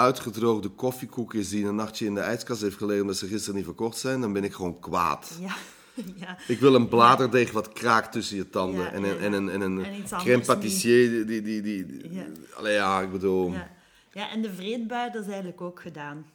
uitgedroogde 0.00 0.68
koffiekoek 0.68 1.34
is 1.34 1.48
die 1.48 1.66
een 1.66 1.74
nachtje 1.74 2.06
in 2.06 2.14
de 2.14 2.20
ijskast 2.20 2.60
heeft 2.60 2.76
gelegen 2.76 3.00
omdat 3.02 3.16
ze 3.16 3.26
gisteren 3.26 3.54
niet 3.54 3.64
verkocht 3.64 3.98
zijn, 3.98 4.20
dan 4.20 4.32
ben 4.32 4.44
ik 4.44 4.52
gewoon 4.52 4.80
kwaad. 4.80 5.30
ja, 5.40 5.54
ja. 6.26 6.38
Ik 6.48 6.60
wil 6.60 6.74
een 6.74 6.88
bladerdeeg 6.88 7.52
wat 7.52 7.72
kraakt 7.72 8.12
tussen 8.12 8.36
je 8.36 8.50
tanden. 8.50 8.82
Ja, 8.84 8.90
en, 8.92 9.04
een, 9.04 9.18
en 9.18 9.32
een, 9.32 9.48
en 9.48 9.60
een 9.60 9.84
En 9.84 9.94
iets 9.94 10.12
crème 10.12 10.58
die... 10.58 11.24
die, 11.24 11.42
die, 11.42 11.62
die 11.62 12.12
Ja. 12.14 12.24
Allee, 12.56 12.74
ja, 12.74 13.00
ik 13.00 13.12
bedoel... 13.12 13.52
Ja. 13.52 13.70
ja, 14.12 14.30
en 14.30 14.42
de 14.42 14.52
vreedbui, 14.52 15.10
dat 15.10 15.20
is 15.22 15.28
eigenlijk 15.28 15.60
ook 15.60 15.80
gedaan. 15.80 16.26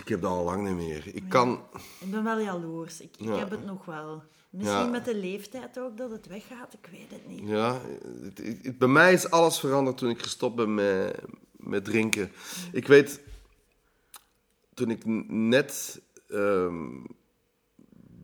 Ik 0.00 0.08
heb 0.08 0.20
dat 0.20 0.30
al 0.30 0.44
lang 0.44 0.66
niet 0.68 0.88
meer. 0.88 1.02
Ik 1.14 1.24
kan... 1.28 1.60
Ik 2.00 2.10
ben 2.10 2.24
wel 2.24 2.40
jaloers. 2.40 3.00
Ik, 3.00 3.16
ik 3.18 3.34
heb 3.36 3.50
het 3.50 3.64
nog 3.64 3.84
wel. 3.84 4.22
Misschien 4.50 4.90
met 4.90 5.04
de 5.04 5.16
leeftijd 5.16 5.78
ook 5.78 5.96
dat 5.96 6.10
het 6.10 6.26
weggaat, 6.26 6.72
ik 6.72 6.88
weet 6.90 7.10
het 7.10 7.28
niet. 7.28 7.48
Ja, 7.48 7.80
het- 8.22 8.38
het- 8.38 8.58
het- 8.62 8.78
bij 8.78 8.88
mij 8.88 9.12
is 9.12 9.30
alles 9.30 9.58
veranderd 9.58 9.96
toen 9.98 10.10
ik 10.10 10.22
gestopt 10.22 10.56
ben 10.56 10.74
met, 10.74 11.20
met 11.68 11.84
drinken. 11.84 12.30
Ik 12.72 12.86
weet, 12.86 13.20
toen 14.74 14.90
ik 14.90 15.04
net 15.30 16.00
ehm, 16.28 16.86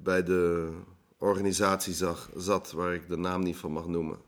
bij 0.03 0.23
de 0.23 0.73
organisatie 1.19 1.95
zag, 1.95 2.31
zat 2.37 2.73
waar 2.73 2.95
ik 2.95 3.09
de 3.09 3.17
naam 3.17 3.43
niet 3.43 3.57
van 3.57 3.73
mag 3.73 3.87
noemen, 3.87 4.19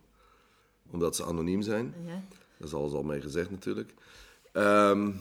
omdat 0.90 1.16
ze 1.16 1.24
anoniem 1.24 1.62
zijn. 1.62 1.94
Ja. 2.06 2.22
Dat 2.58 2.68
is 2.68 2.74
alles 2.74 2.92
al 2.92 3.02
mee 3.02 3.20
gezegd 3.20 3.50
natuurlijk. 3.50 3.94
Ehm, 4.52 5.12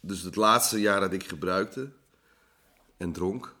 dus 0.00 0.22
het 0.22 0.36
laatste 0.36 0.80
jaar 0.80 1.00
dat 1.00 1.12
ik 1.12 1.24
gebruikte 1.24 1.90
en 2.96 3.12
dronk. 3.12 3.54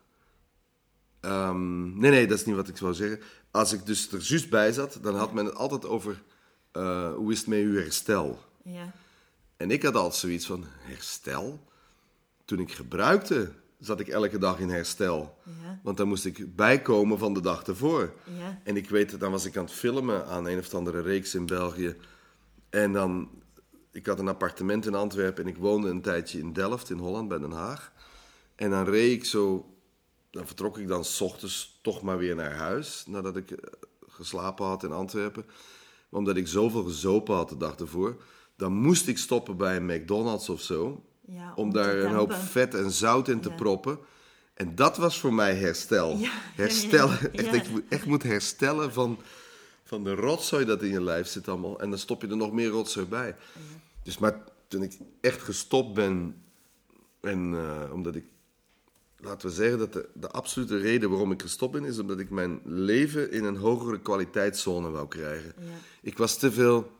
ehm, 1.20 1.98
nee, 1.98 2.10
nee, 2.10 2.26
dat 2.26 2.38
is 2.38 2.44
niet 2.44 2.56
wat 2.56 2.68
ik 2.68 2.76
zou 2.76 2.94
zeggen. 2.94 3.20
Als 3.50 3.72
ik 3.72 3.86
dus 3.86 4.12
er 4.12 4.20
juist 4.20 4.50
bij 4.50 4.72
zat, 4.72 4.98
dan 5.02 5.14
had 5.16 5.32
men 5.32 5.44
het 5.44 5.54
altijd 5.54 5.86
over 5.86 6.22
eh, 6.72 7.14
hoe 7.14 7.32
is 7.32 7.38
het 7.38 7.46
met 7.46 7.58
uw 7.58 7.74
herstel. 7.74 8.38
Ja. 8.62 8.92
En 9.56 9.70
ik 9.70 9.82
had 9.82 9.94
altijd 9.94 10.14
zoiets 10.14 10.46
van 10.46 10.64
herstel. 10.66 11.66
Toen 12.44 12.58
ik 12.58 12.72
gebruikte, 12.72 13.52
zat 13.78 14.00
ik 14.00 14.08
elke 14.08 14.38
dag 14.38 14.58
in 14.58 14.68
herstel. 14.68 15.38
Ja. 15.62 15.80
Want 15.82 15.96
dan 15.96 16.08
moest 16.08 16.24
ik 16.24 16.56
bijkomen 16.56 17.18
van 17.18 17.34
de 17.34 17.40
dag 17.40 17.62
ervoor. 17.62 18.14
Ja. 18.38 18.60
En 18.64 18.76
ik 18.76 18.88
weet, 18.88 19.20
dan 19.20 19.30
was 19.30 19.44
ik 19.44 19.56
aan 19.56 19.64
het 19.64 19.72
filmen 19.72 20.26
aan 20.26 20.46
een 20.46 20.58
of 20.58 20.74
andere 20.74 21.00
reeks 21.00 21.34
in 21.34 21.46
België. 21.46 21.96
En 22.70 22.92
dan, 22.92 23.30
ik 23.90 24.06
had 24.06 24.18
een 24.18 24.28
appartement 24.28 24.86
in 24.86 24.94
Antwerpen 24.94 25.44
en 25.44 25.50
ik 25.50 25.56
woonde 25.56 25.88
een 25.88 26.02
tijdje 26.02 26.38
in 26.38 26.52
Delft, 26.52 26.90
in 26.90 26.98
Holland, 26.98 27.28
bij 27.28 27.38
Den 27.38 27.52
Haag. 27.52 27.92
En 28.54 28.70
dan 28.70 28.84
reed 28.84 29.12
ik 29.12 29.24
zo, 29.24 29.74
dan 30.30 30.46
vertrok 30.46 30.78
ik 30.78 30.88
dan 30.88 31.04
s 31.04 31.20
ochtends 31.20 31.78
toch 31.82 32.02
maar 32.02 32.18
weer 32.18 32.34
naar 32.34 32.54
huis, 32.54 33.04
nadat 33.06 33.36
ik 33.36 33.50
eh, 33.50 33.72
geslapen 34.06 34.66
had 34.66 34.84
in 34.84 34.92
Antwerpen. 34.92 35.44
Maar 36.12 36.20
omdat 36.20 36.36
ik 36.36 36.48
zoveel 36.48 36.82
gezopen 36.84 37.34
had 37.34 37.48
de 37.48 37.56
dag 37.56 37.76
ervoor, 37.76 38.16
dan 38.56 38.72
moest 38.72 39.08
ik 39.08 39.18
stoppen 39.18 39.56
bij 39.56 39.76
een 39.76 39.86
McDonald's 39.86 40.48
of 40.48 40.60
zo. 40.60 41.04
Ja, 41.26 41.52
om 41.56 41.72
daar 41.72 41.96
een 41.96 42.14
hoop 42.14 42.32
vet 42.32 42.74
en 42.74 42.90
zout 42.90 43.28
in 43.28 43.40
te 43.40 43.48
Ja. 43.48 43.54
proppen. 43.54 43.98
En 44.54 44.74
dat 44.74 44.96
was 44.96 45.20
voor 45.20 45.34
mij 45.34 45.54
herstel. 45.54 46.10
Ja, 46.10 46.18
ja, 46.18 46.30
Herstellen. 46.54 47.18
Echt, 47.32 47.52
dat 47.52 47.66
je 47.66 47.70
moet- 47.72 47.82
echt 47.88 48.06
moet 48.06 48.22
herstellen 48.22 48.92
van, 48.92 49.18
van 49.84 50.04
de 50.04 50.14
rotzooi 50.14 50.64
dat 50.64 50.82
in 50.82 50.90
je 50.90 51.02
lijf 51.02 51.26
zit 51.26 51.48
allemaal. 51.48 51.80
En 51.80 51.90
dan 51.90 51.98
stop 51.98 52.22
je 52.22 52.28
er 52.28 52.36
nog 52.36 52.52
meer 52.52 52.68
rotzooi 52.68 53.06
bij. 53.06 53.36
Dus 54.02 54.18
maar 54.18 54.44
toen 54.68 54.82
ik 54.82 54.98
echt 55.20 55.42
gestopt 55.42 55.94
ben, 55.94 56.42
en 57.20 57.54
eh, 57.54 57.92
omdat 57.92 58.14
ik, 58.14 58.24
laten 59.22 59.48
we 59.48 59.54
zeggen 59.54 59.78
dat 59.78 59.92
de, 59.92 60.08
de 60.14 60.30
absolute 60.30 60.76
reden 60.76 61.10
waarom 61.10 61.32
ik 61.32 61.42
gestopt 61.42 61.72
ben, 61.72 61.84
is 61.84 61.98
omdat 61.98 62.18
ik 62.18 62.30
mijn 62.30 62.60
leven 62.64 63.30
in 63.30 63.44
een 63.44 63.56
hogere 63.56 64.00
kwaliteitszone 64.00 64.90
wou 64.90 65.08
krijgen. 65.08 65.54
Ja. 65.58 65.64
Ik 66.02 66.18
was 66.18 66.38
te 66.38 66.52
veel. 66.52 66.90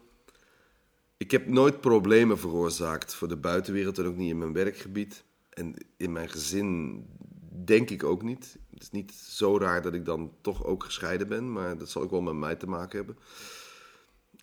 Ik 1.17 1.31
heb 1.31 1.47
nooit 1.47 1.81
problemen 1.81 2.39
veroorzaakt 2.39 3.15
voor 3.15 3.29
de 3.29 3.37
buitenwereld 3.37 3.99
en 3.99 4.07
ook 4.07 4.17
niet 4.17 4.31
in 4.31 4.39
mijn 4.39 4.53
werkgebied. 4.53 5.25
En 5.51 5.75
in 5.97 6.13
mijn 6.13 6.29
gezin 6.29 7.05
denk 7.65 7.91
ik 7.91 8.05
ook 8.05 8.23
niet. 8.23 8.59
Het 8.71 8.83
is 8.83 8.91
niet 8.91 9.13
zo 9.13 9.59
raar 9.59 9.83
dat 9.83 9.95
ik 9.95 10.05
dan 10.05 10.33
toch 10.41 10.65
ook 10.65 10.85
gescheiden 10.85 11.29
ben, 11.29 11.53
maar 11.53 11.79
dat 11.79 11.91
zal 11.91 12.03
ook 12.03 12.11
wel 12.11 12.23
met 12.23 12.35
mij 12.35 12.57
te 12.57 12.67
maken 12.67 12.97
hebben. 12.97 13.17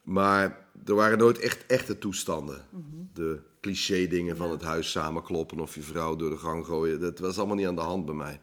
Maar 0.02 0.68
er 0.86 0.96
waren 0.96 1.18
nooit 1.18 1.40
echt 1.40 1.66
echte 1.66 1.98
toestanden. 1.98 2.66
De 3.14 3.42
cliché 3.62 4.08
dingen 4.08 4.38
van 4.38 4.52
het 4.52 4.62
huis 4.62 4.92
samenkloppen 4.92 5.60
of 5.60 5.76
je 5.76 5.82
vrouw 5.82 6.16
door 6.16 6.30
de 6.30 6.38
gang 6.38 6.66
gooien. 6.66 7.00
Dat 7.00 7.20
was 7.20 7.38
allemaal 7.38 7.56
niet 7.56 7.68
aan 7.68 7.76
de 7.76 7.82
hand 7.82 8.06
bij 8.06 8.16
mij. 8.16 8.40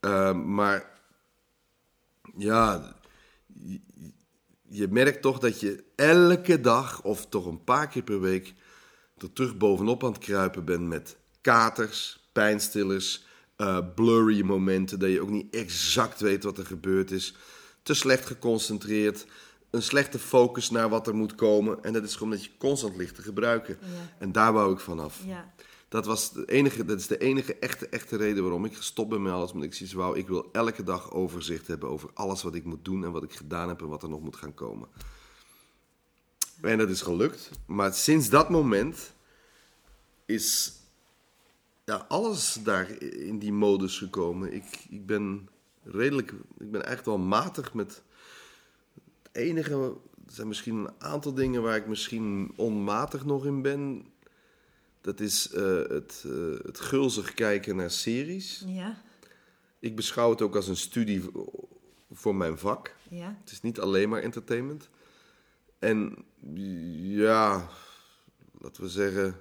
Eh, 0.00 0.34
maar 0.34 0.90
ja, 2.36 2.94
je, 3.64 3.80
je 4.68 4.88
merkt 4.88 5.22
toch 5.22 5.38
dat 5.38 5.60
je 5.60 5.84
elke 5.94 6.60
dag 6.60 7.02
of 7.02 7.26
toch 7.26 7.46
een 7.46 7.64
paar 7.64 7.88
keer 7.88 8.02
per 8.02 8.20
week 8.20 8.54
er 9.18 9.32
terug 9.32 9.56
bovenop 9.56 10.04
aan 10.04 10.12
het 10.12 10.24
kruipen 10.24 10.64
bent 10.64 10.88
met 10.88 11.16
katers, 11.40 12.28
pijnstillers, 12.32 13.24
eh, 13.56 13.78
blurry 13.94 14.42
momenten, 14.42 14.98
dat 14.98 15.10
je 15.10 15.20
ook 15.20 15.30
niet 15.30 15.54
exact 15.54 16.20
weet 16.20 16.44
wat 16.44 16.58
er 16.58 16.66
gebeurd 16.66 17.10
is, 17.10 17.34
te 17.82 17.94
slecht 17.94 18.26
geconcentreerd, 18.26 19.26
een 19.74 19.82
slechte 19.82 20.18
focus 20.18 20.70
naar 20.70 20.88
wat 20.88 21.06
er 21.06 21.14
moet 21.14 21.34
komen 21.34 21.82
en 21.84 21.92
dat 21.92 22.04
is 22.04 22.14
gewoon 22.14 22.30
dat 22.30 22.44
je 22.44 22.50
constant 22.58 22.96
ligt 22.96 23.14
te 23.14 23.22
gebruiken. 23.22 23.78
Ja. 23.80 23.86
En 24.18 24.32
daar 24.32 24.52
wou 24.52 24.72
ik 24.72 24.80
vanaf. 24.80 25.20
Ja. 25.26 25.52
Dat, 25.88 26.06
was 26.06 26.32
de 26.32 26.44
enige, 26.44 26.84
dat 26.84 26.98
is 27.00 27.06
de 27.06 27.18
enige 27.18 27.58
echte, 27.58 27.88
echte 27.88 28.16
reden 28.16 28.42
waarom 28.42 28.64
ik 28.64 28.76
gestopt 28.76 29.08
ben 29.08 29.22
met 29.22 29.32
alles. 29.32 29.52
Omdat 29.52 29.68
ik 29.68 29.74
zoiets 29.74 29.94
wou, 29.94 30.18
ik 30.18 30.28
wil 30.28 30.48
elke 30.52 30.82
dag 30.82 31.12
overzicht 31.12 31.66
hebben 31.66 31.88
over 31.88 32.10
alles 32.14 32.42
wat 32.42 32.54
ik 32.54 32.64
moet 32.64 32.84
doen 32.84 33.04
en 33.04 33.12
wat 33.12 33.22
ik 33.22 33.32
gedaan 33.32 33.68
heb 33.68 33.80
en 33.80 33.88
wat 33.88 34.02
er 34.02 34.08
nog 34.08 34.20
moet 34.20 34.36
gaan 34.36 34.54
komen. 34.54 34.88
En 36.60 36.78
dat 36.78 36.88
is 36.88 37.02
gelukt. 37.02 37.50
Maar 37.66 37.94
sinds 37.94 38.28
dat 38.28 38.50
moment 38.50 39.12
is 40.24 40.72
ja, 41.84 42.04
alles 42.08 42.58
daar 42.62 43.02
in 43.02 43.38
die 43.38 43.52
modus 43.52 43.98
gekomen. 43.98 44.52
Ik, 44.52 44.84
ik 44.88 45.06
ben 45.06 45.48
redelijk, 45.82 46.32
ik 46.58 46.70
ben 46.70 46.86
echt 46.86 47.06
wel 47.06 47.18
matig 47.18 47.74
met 47.74 48.02
enige, 49.34 49.74
er 50.26 50.32
zijn 50.32 50.48
misschien 50.48 50.76
een 50.76 50.92
aantal 50.98 51.34
dingen 51.34 51.62
waar 51.62 51.76
ik 51.76 51.86
misschien 51.86 52.52
onmatig 52.56 53.24
nog 53.24 53.46
in 53.46 53.62
ben. 53.62 54.06
Dat 55.00 55.20
is 55.20 55.50
eh, 55.50 55.76
het, 55.88 56.24
eh, 56.26 56.64
het 56.66 56.80
gulzig 56.80 57.34
kijken 57.34 57.76
naar 57.76 57.90
series. 57.90 58.64
Ja. 58.66 59.02
Ik 59.78 59.96
beschouw 59.96 60.30
het 60.30 60.42
ook 60.42 60.56
als 60.56 60.68
een 60.68 60.76
studie 60.76 61.22
voor 62.12 62.34
mijn 62.34 62.58
vak. 62.58 62.94
Ja. 63.08 63.36
Het 63.40 63.50
is 63.50 63.60
niet 63.60 63.80
alleen 63.80 64.08
maar 64.08 64.22
entertainment. 64.22 64.88
En 65.78 66.24
ja, 67.00 67.68
laten 68.58 68.82
we 68.82 68.88
zeggen, 68.88 69.36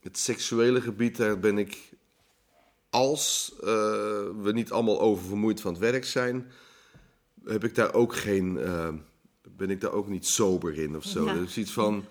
het 0.00 0.18
seksuele 0.18 0.80
gebied, 0.80 1.16
daar 1.16 1.38
ben 1.38 1.58
ik, 1.58 1.92
als 2.90 3.54
eh, 3.60 3.66
we 4.40 4.50
niet 4.52 4.70
allemaal 4.70 5.00
oververmoeid 5.00 5.60
van 5.60 5.72
het 5.72 5.80
werk 5.80 6.04
zijn, 6.04 6.50
heb 7.48 7.64
ik 7.64 7.74
daar 7.74 7.94
ook 7.94 8.16
geen, 8.16 8.58
eh, 8.58 8.88
ben 9.56 9.70
ik 9.70 9.80
daar 9.80 9.92
ook 9.92 10.08
niet 10.08 10.26
sober 10.26 10.78
in 10.78 10.96
of 10.96 11.04
zo. 11.04 11.24
Ja. 11.24 11.34
Dus 11.34 11.58
iets 11.58 11.72
van, 11.72 12.04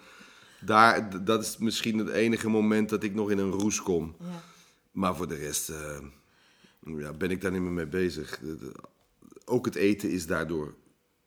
daar, 0.61 1.23
dat 1.23 1.43
is 1.43 1.57
misschien 1.57 1.97
het 1.97 2.09
enige 2.09 2.49
moment 2.49 2.89
dat 2.89 3.03
ik 3.03 3.13
nog 3.13 3.31
in 3.31 3.37
een 3.37 3.51
roes 3.51 3.81
kom. 3.81 4.15
Ja. 4.19 4.43
Maar 4.91 5.15
voor 5.15 5.27
de 5.27 5.35
rest 5.35 5.69
eh, 5.69 5.99
ja, 6.79 7.13
ben 7.13 7.31
ik 7.31 7.41
daar 7.41 7.51
niet 7.51 7.61
meer 7.61 7.71
mee 7.71 7.87
bezig. 7.87 8.39
Ook 9.45 9.65
het 9.65 9.75
eten 9.75 10.09
is 10.09 10.25
daardoor 10.25 10.73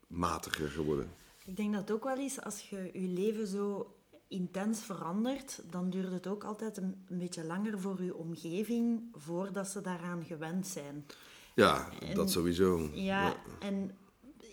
matiger 0.06 0.68
geworden. 0.68 1.10
Ik 1.44 1.56
denk 1.56 1.72
dat 1.72 1.80
het 1.80 1.90
ook 1.90 2.04
wel 2.04 2.18
is 2.18 2.42
als 2.42 2.68
je 2.68 2.90
je 2.92 3.08
leven 3.08 3.46
zo 3.46 3.94
intens 4.28 4.80
verandert, 4.84 5.62
dan 5.70 5.90
duurt 5.90 6.12
het 6.12 6.26
ook 6.26 6.44
altijd 6.44 6.76
een, 6.76 7.04
een 7.08 7.18
beetje 7.18 7.44
langer 7.44 7.80
voor 7.80 7.98
uw 7.98 8.12
omgeving 8.12 9.02
voordat 9.12 9.68
ze 9.68 9.80
daaraan 9.80 10.24
gewend 10.24 10.66
zijn. 10.66 11.06
Ja, 11.54 11.88
dat 12.14 12.30
sowieso. 12.30 12.88
Ja, 12.92 13.34
en 13.60 13.90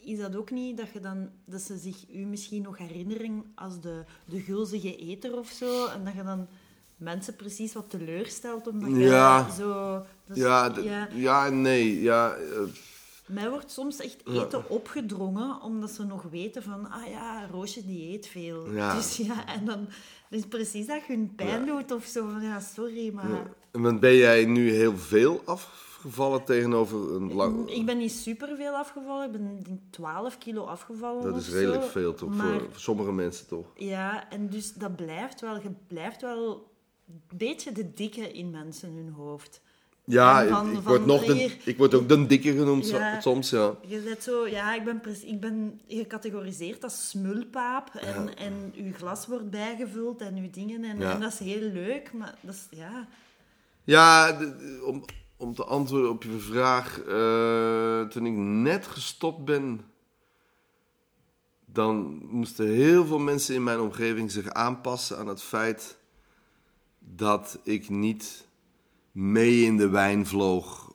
is 0.03 0.17
dat 0.19 0.35
ook 0.35 0.51
niet 0.51 0.77
dat, 0.77 0.89
je 0.93 0.99
dan, 0.99 1.29
dat 1.45 1.61
ze 1.61 1.77
zich 1.77 1.95
u 2.13 2.17
misschien 2.25 2.61
nog 2.61 2.77
herinneren 2.77 3.51
als 3.55 3.79
de, 3.81 4.03
de 4.25 4.39
gulzige 4.39 4.95
eter 4.95 5.37
of 5.37 5.49
zo? 5.49 5.87
En 5.87 6.05
dat 6.05 6.13
je 6.13 6.23
dan 6.23 6.47
mensen 6.97 7.35
precies 7.35 7.73
wat 7.73 7.89
teleurstelt 7.89 8.67
omdat 8.67 8.89
je 8.89 8.97
Ja. 8.99 9.49
zo... 9.49 9.97
is- 10.33 10.37
Ja, 10.37 10.73
ja. 10.83 11.07
ja 11.13 11.45
en 11.45 11.61
nee. 11.61 12.01
Ja, 12.01 12.33
eh, 12.33 12.59
Mij 13.25 13.49
wordt 13.49 13.71
soms 13.71 13.99
echt 13.99 14.17
eten 14.27 14.69
opgedrongen, 14.69 15.61
omdat 15.61 15.91
ze 15.91 16.03
nog 16.05 16.23
weten 16.31 16.63
van, 16.63 16.91
ah 16.91 17.07
ja, 17.09 17.47
Roosje 17.51 17.85
die 17.85 18.13
eet 18.13 18.27
veel. 18.27 18.71
Ja. 18.73 18.95
Dus 18.95 19.17
ja, 19.17 19.47
en 19.47 19.65
dan 19.65 19.87
is 20.29 20.45
precies 20.45 20.87
dat 20.87 21.05
je 21.07 21.13
hun 21.13 21.33
pijn 21.35 21.65
doet 21.65 21.91
of 21.91 22.05
zo. 22.05 22.29
Van, 22.29 22.41
ja, 22.41 22.59
sorry, 22.59 23.13
maar... 23.13 23.51
want 23.71 23.99
ben 23.99 24.15
jij 24.15 24.45
nu 24.45 24.71
heel 24.71 24.97
veel 24.97 25.41
afgevallen 26.07 26.43
tegenover 26.43 27.15
een 27.15 27.33
lang... 27.33 27.69
Ik 27.69 27.85
ben 27.85 27.97
niet 27.97 28.11
superveel 28.11 28.73
afgevallen. 28.73 29.25
Ik 29.25 29.31
ben 29.31 29.63
denk, 29.63 29.79
12 29.89 30.37
kilo 30.37 30.63
afgevallen 30.63 31.23
Dat 31.23 31.35
is 31.41 31.49
redelijk 31.49 31.83
zo. 31.83 31.89
veel 31.89 32.13
toch, 32.13 32.35
Maar, 32.35 32.59
voor, 32.59 32.67
sommige 32.75 33.11
mensen 33.11 33.47
toch? 33.47 33.65
Ja, 33.75 34.29
en 34.29 34.49
dus 34.49 34.73
dat 34.73 34.95
blijft 34.95 35.41
wel... 35.41 35.55
Je 35.61 35.71
blijft 35.87 36.21
wel 36.21 36.71
een 37.07 37.37
beetje 37.37 37.71
de 37.71 37.93
dikke 37.93 38.31
in 38.31 38.51
mensen 38.51 38.91
hun 38.93 39.09
hoofd. 39.17 39.61
Ja, 40.03 40.47
van- 40.47 40.71
ik, 40.71 40.79
word 40.79 41.05
nog 41.05 41.25
de, 41.25 41.55
ik 41.65 41.77
word 41.77 41.93
ook 41.93 42.09
de 42.09 42.25
dikke 42.25 42.51
genoemd 42.51 42.89
Ja. 42.89 43.21
soms, 43.21 43.49
ja. 43.49 43.75
Je 43.87 43.99
bent 43.99 44.23
zo, 44.23 44.47
ja, 44.47 44.75
ik 44.75 44.83
ben, 44.83 45.01
ik 45.25 45.39
ben 45.39 45.81
gecategoriseerd 45.87 46.83
als 46.83 47.09
smulpaap. 47.09 47.89
En, 47.95 48.37
en 48.37 48.73
uw 48.75 48.93
glas 48.93 49.27
wordt 49.27 49.49
bijgevuld 49.49 50.21
en 50.21 50.35
uw 50.35 50.49
dingen. 50.51 50.83
En, 50.83 50.99
Ja. 50.99 51.13
en 51.13 51.19
dat 51.19 51.31
is 51.33 51.39
heel 51.39 51.69
leuk, 51.71 52.13
maar 52.13 52.35
dat 52.41 52.53
is, 52.53 52.77
ja... 52.77 53.07
Ja, 53.83 54.37
om, 54.85 55.03
om 55.37 55.53
te 55.55 55.63
antwoorden 55.65 56.09
op 56.09 56.23
je 56.23 56.37
vraag. 56.39 56.99
eh, 56.99 58.01
toen 58.01 58.25
ik 58.25 58.33
net 58.37 58.87
gestopt 58.87 59.45
ben, 59.45 59.81
dan 61.65 62.19
moesten 62.25 62.67
heel 62.67 63.05
veel 63.05 63.19
mensen 63.19 63.55
in 63.55 63.63
mijn 63.63 63.79
omgeving 63.79 64.31
zich 64.31 64.49
aanpassen 64.49 65.17
aan 65.17 65.27
het 65.27 65.41
feit 65.41 65.97
dat 66.99 67.59
ik 67.63 67.89
niet 67.89 68.47
mee 69.11 69.61
in 69.63 69.77
de 69.77 69.89
wijn 69.89 70.25
vloog 70.25 70.93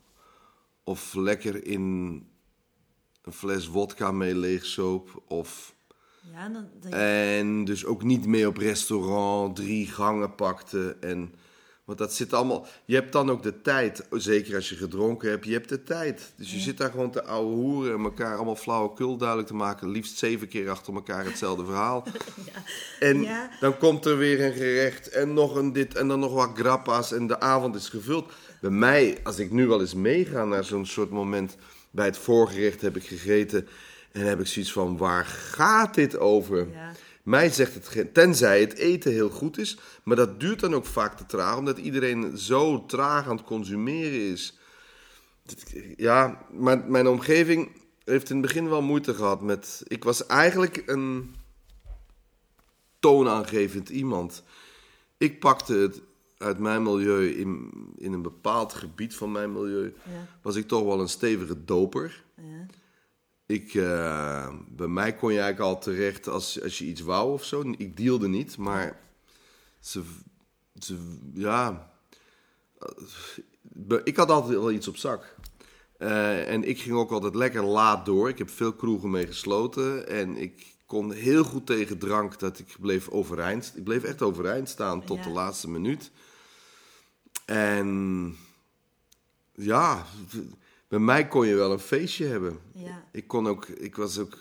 of 0.84 1.14
lekker 1.14 1.64
in 1.66 1.82
een 3.22 3.32
fles 3.32 3.66
wodka 3.66 4.12
mee 4.12 4.34
leegzoop 4.34 5.22
of 5.26 5.74
Ja, 6.32 6.49
dan, 6.49 6.68
dan- 6.80 6.93
en 6.93 7.64
dus 7.64 7.84
ook 7.84 8.03
niet 8.03 8.26
mee 8.26 8.47
op 8.49 8.57
restaurant, 8.57 9.57
drie 9.57 9.86
gangen 9.86 10.34
pakte. 10.34 10.97
En, 11.01 11.34
want 11.85 11.99
dat 11.99 12.14
zit 12.14 12.33
allemaal. 12.33 12.66
Je 12.85 12.95
hebt 12.95 13.12
dan 13.12 13.30
ook 13.30 13.43
de 13.43 13.61
tijd, 13.61 14.07
zeker 14.11 14.55
als 14.55 14.68
je 14.68 14.76
gedronken 14.76 15.30
hebt, 15.30 15.45
je 15.45 15.53
hebt 15.53 15.68
de 15.68 15.83
tijd. 15.83 16.33
Dus 16.37 16.53
je 16.53 16.59
zit 16.59 16.76
daar 16.78 16.91
gewoon 16.91 17.11
te 17.11 17.24
ouwe 17.24 17.55
hoeren 17.55 17.95
en 17.99 18.05
elkaar 18.05 18.37
allemaal 18.37 18.57
flauwekul 18.57 19.16
duidelijk 19.16 19.49
te 19.49 19.55
maken. 19.55 19.89
Liefst 19.91 20.18
zeven 20.18 20.49
keer 20.49 20.70
achter 20.70 20.95
elkaar 20.95 21.24
hetzelfde 21.24 21.64
verhaal. 21.64 22.05
En 23.01 23.22
Ja. 23.22 23.51
dan 23.61 23.78
komt 23.78 24.05
er 24.05 24.18
weer 24.18 24.45
een 24.45 24.53
gerecht 24.53 25.09
en 25.09 25.35
nog 25.35 25.55
een 25.55 25.72
dit 25.72 25.95
en 25.95 26.09
dan 26.09 26.20
nog 26.20 26.33
wat 26.33 26.51
grappa's 26.55 27.12
en 27.12 27.26
de 27.26 27.41
avond 27.41 27.74
is 27.74 27.89
gevuld. 27.89 28.33
Bij 28.61 28.70
mij, 28.70 29.18
als 29.22 29.39
ik 29.39 29.51
nu 29.51 29.66
wel 29.66 29.80
eens 29.80 29.95
meega 29.95 30.45
naar 30.45 30.64
zo'n 30.64 30.87
soort 30.87 31.11
moment, 31.11 31.57
bij 31.91 32.07
het 32.07 32.18
voorgerecht 32.18 32.80
heb 32.80 32.97
ik 32.97 33.05
gegeten 33.07 33.68
en 34.12 34.20
heb 34.26 34.41
ik 34.41 34.47
zoiets 34.47 34.72
van, 34.72 34.97
waar 34.97 35.24
gaat 35.24 35.95
dit 35.95 36.18
over? 36.18 36.68
Ja. 36.72 36.93
Mij 37.23 37.51
zegt 37.51 37.75
het 37.75 37.89
geen, 37.89 38.12
tenzij 38.12 38.61
het 38.61 38.75
eten 38.75 39.12
heel 39.12 39.31
goed 39.31 39.59
is, 39.59 39.79
maar 40.03 40.16
dat 40.16 40.41
duurt 40.41 40.61
dan 40.61 40.75
ook 40.75 40.87
vaak 40.87 41.16
te 41.16 41.27
traag, 41.27 41.57
omdat 41.57 41.79
iedereen 41.79 42.39
zo 42.39 42.87
traag 42.87 43.29
aan 43.29 43.37
het 43.37 43.45
consumeren 43.47 44.20
is. 44.31 44.59
Ja, 45.97 46.47
maar 46.53 46.85
mijn 46.85 47.09
omgeving 47.09 47.70
heeft 48.05 48.31
in 48.31 48.37
het 48.37 48.47
begin 48.47 48.68
wel 48.68 48.83
moeite 48.83 49.14
gehad 49.14 49.43
met. 49.43 49.83
Ik 49.87 50.05
was 50.05 50.27
eigenlijk 50.27 50.83
een 50.87 51.35
toonaangevend 52.99 53.89
iemand. 53.89 54.43
Ik 55.18 55.41
pakte 55.41 55.75
het 55.75 56.01
uit 56.39 56.59
mijn 56.59 56.83
milieu, 56.83 57.29
in, 57.29 57.70
in 57.97 58.12
een 58.12 58.23
bepaald 58.23 58.73
gebied 58.73 59.14
van 59.14 59.33
mijn 59.33 59.53
milieu, 59.53 59.95
Ja. 60.05 60.27
was 60.43 60.57
ik 60.57 60.68
toch 60.68 60.85
wel 60.85 61.01
een 61.01 61.09
stevige 61.09 61.64
doper. 61.64 62.23
ja. 62.37 62.66
Ik, 63.53 63.74
eh, 63.74 64.48
bij 64.68 64.86
mij 64.86 65.14
kon 65.14 65.32
je 65.32 65.40
eigenlijk 65.40 65.74
al 65.74 65.80
terecht 65.80 66.28
als, 66.28 66.62
als 66.62 66.78
je 66.78 66.84
iets 66.84 67.00
wou 67.00 67.32
of 67.32 67.44
zo. 67.44 67.72
Ik 67.76 67.96
dealde 67.96 68.28
niet, 68.28 68.57
maar 68.57 69.00
ze, 69.80 70.03
ze 70.78 71.18
ja, 71.34 71.90
ik 74.05 74.16
had 74.16 74.30
altijd 74.30 74.59
wel 74.59 74.70
iets 74.70 74.88
op 74.88 74.96
zak. 74.96 75.36
Eh, 75.98 76.48
en 76.53 76.68
ik 76.68 76.80
ging 76.80 76.96
ook 76.96 77.11
altijd 77.11 77.34
lekker 77.34 77.62
laat 77.62 78.07
door. 78.07 78.28
Ik 78.28 78.38
heb 78.38 78.50
veel 78.50 78.72
kroegen 78.72 79.11
mee 79.11 79.26
gesloten. 79.26 80.09
En 80.09 80.36
ik 80.36 80.66
kon 80.86 81.12
heel 81.12 81.44
goed 81.44 81.66
tegen 81.66 81.98
drank 81.98 82.38
dat 82.38 82.59
ik 82.59 82.76
bleef 82.80 83.09
overeind. 83.09 83.72
Ik 83.76 83.84
bleef 83.84 84.03
echt 84.05 84.22
overeind 84.22 84.68
staan 84.68 85.05
tot 85.05 85.16
Ja. 85.18 85.22
de 85.24 85.30
laatste 85.30 85.70
minuut. 85.70 86.11
En 87.44 88.36
ja, 89.55 90.07
bij 90.93 91.01
mij 91.01 91.28
kon 91.28 91.47
je 91.47 91.55
wel 91.55 91.72
een 91.72 91.78
feestje 91.78 92.26
hebben. 92.26 92.59
Ja. 92.74 93.05
Ik 93.12 93.28
kon 93.28 93.49
ook, 93.49 93.66
ik 93.66 93.97
was 93.97 94.18
ook, 94.18 94.38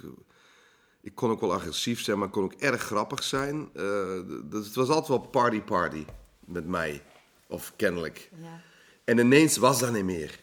ik 1.01 1.15
kon 1.15 1.29
ook 1.29 1.39
wel 1.41 1.53
agressief 1.53 2.01
zijn, 2.01 2.17
maar 2.17 2.27
ik 2.27 2.33
kon 2.33 2.43
ook 2.43 2.53
erg 2.53 2.81
grappig 2.81 3.23
zijn. 3.23 3.69
Eh, 3.73 4.19
dus 4.43 4.65
het 4.65 4.75
was 4.75 4.89
altijd 4.89 5.07
wel 5.07 5.19
party 5.19 5.61
party 5.61 6.05
met 6.45 6.67
mij, 6.67 7.01
of 7.47 7.73
kennelijk. 7.75 8.29
Ja. 8.41 8.61
En 9.03 9.17
ineens 9.17 9.57
was 9.57 9.79
dat 9.79 9.93
niet 9.93 10.03
meer. 10.03 10.39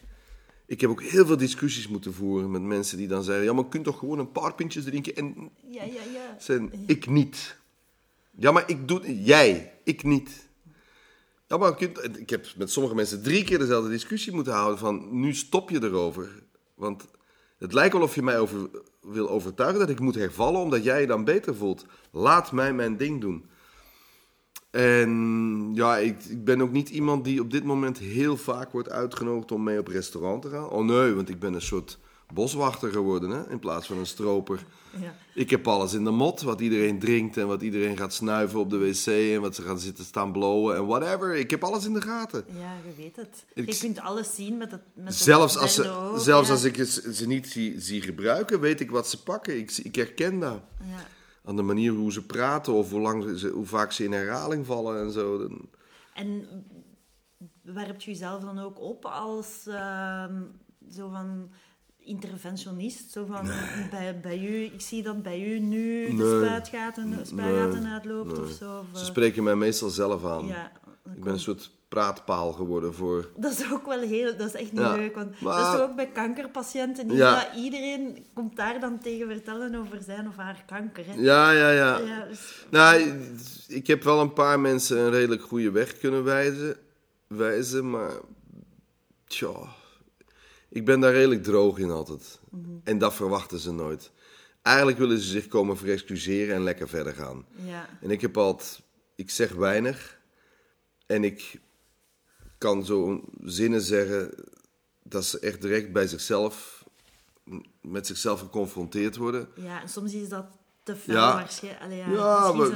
Ik 0.66 0.80
heb 0.80 0.90
ook 0.90 1.02
heel 1.02 1.26
veel 1.26 1.36
discussies 1.36 1.88
moeten 1.88 2.14
voeren 2.14 2.50
met 2.50 2.62
mensen 2.62 2.98
die 2.98 3.09
dan 3.09 3.22
zeiden: 3.22 3.46
ja, 3.46 3.52
maar 3.52 3.64
je 3.64 3.70
kunt 3.70 3.84
toch 3.84 3.98
gewoon 3.98 4.18
een 4.18 4.32
paar 4.32 4.54
pintjes 4.54 4.84
drinken 4.84 5.16
en 5.16 5.50
Ja, 5.70 5.82
ja, 5.82 6.02
ja. 6.12 6.36
zijn 6.38 6.72
ik 6.86 7.06
niet. 7.09 7.56
Ja, 8.30 8.52
maar 8.52 8.70
ik 8.70 8.88
doe 8.88 9.22
jij, 9.24 9.72
ik 9.84 10.02
niet. 10.02 10.47
Ja, 11.49 11.57
maar 11.57 11.82
ik 12.18 12.30
heb 12.30 12.46
met 12.57 12.70
sommige 12.70 12.94
mensen 12.94 13.22
drie 13.22 13.44
keer 13.44 13.59
dezelfde 13.59 13.90
discussie 13.90 14.32
moeten 14.32 14.53
houden 14.53 14.78
van 14.78 15.20
nu 15.20 15.34
stop 15.34 15.70
je 15.70 15.82
erover. 15.82 16.42
Want 16.74 17.07
het 17.59 17.72
lijkt 17.72 17.92
wel 17.92 18.03
of 18.03 18.14
je 18.14 18.22
mij 18.22 18.38
over, 18.38 18.70
wil 19.01 19.30
overtuigen 19.30 19.78
dat 19.78 19.88
ik 19.88 20.01
moet 20.01 20.14
hervallen 20.14 20.61
omdat 20.61 20.84
jij 20.84 21.01
je 21.01 21.07
dan 21.07 21.24
beter 21.24 21.57
voelt. 21.57 21.86
Laat 22.11 22.53
mij 22.53 22.72
mijn 22.72 22.96
ding 22.96 23.20
doen. 23.20 23.44
En 24.70 25.70
ja, 25.74 25.96
ik, 25.96 26.24
ik 26.24 26.44
ben 26.44 26.61
ook 26.61 26.72
niet 26.72 26.88
iemand 26.88 27.24
die 27.24 27.40
op 27.40 27.51
dit 27.51 27.64
moment 27.64 27.99
heel 27.99 28.36
vaak 28.36 28.72
wordt 28.72 28.90
uitgenodigd 28.90 29.53
om 29.53 29.62
mee 29.62 29.78
op 29.78 29.88
restaurant 29.88 30.42
te 30.42 30.51
gaan. 30.51 30.68
Oh 30.68 30.84
nee, 30.84 31.14
want 31.14 31.28
ik 31.28 31.38
ben 31.38 31.55
een 31.55 31.62
soort 31.62 31.99
boswachter 32.32 32.90
geworden 32.90 33.30
hè, 33.30 33.50
in 33.50 33.58
plaats 33.58 33.86
van 33.86 33.98
een 33.98 34.06
stroper. 34.06 34.64
Ja. 35.00 35.14
Ik 35.34 35.50
heb 35.50 35.68
alles 35.68 35.92
in 35.92 36.04
de 36.04 36.10
mot, 36.10 36.42
wat 36.42 36.60
iedereen 36.60 36.98
drinkt 36.98 37.36
en 37.36 37.46
wat 37.46 37.62
iedereen 37.62 37.96
gaat 37.96 38.12
snuiven 38.12 38.60
op 38.60 38.70
de 38.70 38.78
wc 38.78 39.06
en 39.06 39.40
wat 39.40 39.54
ze 39.54 39.62
gaan 39.62 39.78
zitten 39.78 40.04
staan 40.04 40.32
blowen 40.32 40.76
en 40.76 40.86
whatever. 40.86 41.34
Ik 41.36 41.50
heb 41.50 41.64
alles 41.64 41.84
in 41.84 41.92
de 41.92 42.00
gaten. 42.02 42.44
Ja, 42.58 42.72
je 42.86 42.94
weet 43.02 43.16
het. 43.16 43.44
Ik- 43.54 43.72
je 43.72 43.78
kunt 43.78 44.00
alles 44.00 44.34
zien 44.34 44.56
met 44.56 44.70
het 44.70 44.80
met 44.94 45.14
Zelfs 45.14 45.56
als, 45.58 45.74
ze, 45.74 45.82
zelfs 46.16 46.46
ja. 46.48 46.52
als 46.54 46.64
ik 46.64 46.76
ze, 47.12 47.26
niet 47.26 47.48
zie, 47.48 47.80
zie 47.80 48.02
gebruiken, 48.02 48.60
weet 48.60 48.80
ik 48.80 48.90
wat 48.90 49.08
ze 49.08 49.22
pakken. 49.22 49.58
Ik, 49.58 49.76
ik 49.76 49.94
herken 49.94 50.38
dat. 50.38 50.60
Ja. 50.80 51.06
Aan 51.44 51.56
de 51.56 51.62
manier 51.62 51.92
hoe 51.92 52.12
ze 52.12 52.26
praten 52.26 52.72
of 52.72 52.90
hoe, 52.90 53.00
lang 53.00 53.38
ze, 53.38 53.48
hoe 53.48 53.66
vaak 53.66 53.92
ze 53.92 54.04
in 54.04 54.12
herhaling 54.12 54.66
vallen 54.66 55.00
en 55.02 55.10
zo. 55.12 55.38
Dan- 55.38 55.68
En 56.14 56.46
werpt 57.62 58.04
je 58.04 58.10
jezelf 58.10 58.42
dan 58.42 58.58
ook 58.58 58.80
op 58.80 59.04
als 59.04 59.66
ehm, 59.66 60.42
zo 60.90 61.08
van 61.08 61.50
interventionist? 62.09 63.11
Zo 63.12 63.24
van 63.24 63.46
bij, 63.90 64.20
bij 64.20 64.38
u, 64.38 64.64
ik 64.64 64.80
zie 64.80 65.02
dat 65.02 65.22
bij 65.22 65.40
u 65.44 65.59
nu 65.59 66.06
de 66.06 66.12
Nee. 66.12 66.44
spuitgaten, 66.44 67.26
spuitgaten 67.26 67.86
uitloopt 67.86 68.38
of 68.38 68.50
zo. 68.50 68.78
Of, 68.78 68.86
Ze 68.92 69.00
eh, 69.00 69.06
spreken 69.06 69.42
mij 69.42 69.54
meestal 69.56 69.88
zelf 69.88 70.24
aan. 70.24 70.46
ja, 70.46 70.72
Ik 71.14 71.24
ben 71.24 71.32
een 71.32 71.40
soort 71.40 71.70
praatpaal 71.88 72.52
geworden 72.52 72.94
voor... 72.94 73.28
Dat 73.36 73.52
is 73.52 73.72
ook 73.72 73.86
wel 73.86 74.00
heel, 74.00 74.36
dat 74.36 74.46
is 74.54 74.61
echt 74.61 74.72
niet 74.72 74.80
Ja, 74.80 74.96
leuk. 74.96 75.14
Want 75.14 75.40
maar- 75.40 75.62
dat 75.62 75.74
is 75.74 75.80
ook 75.80 75.96
bij 75.96 76.09
kankerpatiënten 76.12 77.06
niet. 77.06 77.16
Ja. 77.16 77.34
Dat 77.34 77.48
iedereen 77.56 78.26
komt 78.34 78.56
daar 78.56 78.80
dan 78.80 78.98
tegen 78.98 79.26
vertellen 79.28 79.74
over 79.74 80.02
zijn 80.02 80.28
of 80.28 80.36
haar 80.36 80.62
kanker. 80.66 81.06
Hè? 81.06 81.12
Ja, 81.14 81.50
ja, 81.50 81.70
ja. 81.70 81.98
Ja, 81.98 82.24
dus- 82.28 82.66
Nou, 82.70 83.12
ik 83.68 83.86
heb 83.86 84.02
wel 84.02 84.20
een 84.20 84.32
paar 84.32 84.61
mensen 84.61 84.98
een 84.98 85.11
redelijk 85.11 85.42
goede 85.42 85.70
weg 85.70 85.98
kunnen 85.98 86.24
wijzen, 86.24 86.76
wijzen 87.26 87.90
maar 87.90 88.12
tja, 89.26 89.54
ik 90.68 90.84
ben 90.84 91.00
daar 91.00 91.12
redelijk 91.12 91.42
droog 91.42 91.78
in 91.78 91.90
altijd. 91.90 92.40
En 92.84 92.98
dat 92.98 93.14
verwachten 93.14 93.58
ze 93.58 93.72
nooit. 93.72 94.10
Eigenlijk 94.62 94.98
willen 94.98 95.18
ze 95.18 95.28
zich 95.28 95.46
komen 95.46 95.76
verexcuseren 95.76 96.54
en 96.54 96.62
lekker 96.62 96.88
verder 96.88 97.14
gaan. 97.14 97.46
ja. 97.64 97.88
En 98.00 98.10
ik 98.10 98.20
heb 98.20 98.36
altijd, 98.36 98.82
ik 99.14 99.30
zeg 99.30 99.52
weinig 99.52 100.20
en 101.06 101.24
ik 101.24 101.60
kan 102.58 102.84
zo 102.84 103.24
zinnen 103.44 103.80
zeggen 103.80 104.34
dat 105.02 105.24
ze 105.24 105.38
echt 105.38 105.62
direct 105.62 105.92
bij 105.92 106.06
zichzelf, 106.06 106.84
met 107.80 108.06
zichzelf 108.06 108.40
geconfronteerd 108.40 109.16
worden. 109.16 109.48
ja, 109.56 109.82
en 109.82 109.88
soms 109.88 110.14
is 110.14 110.28
dat 110.28 110.57
te 111.05 111.12
Ja. 111.12 111.34
waarschijnlijk. 111.34 112.07
Ja, 112.12 112.53
maar 112.53 112.66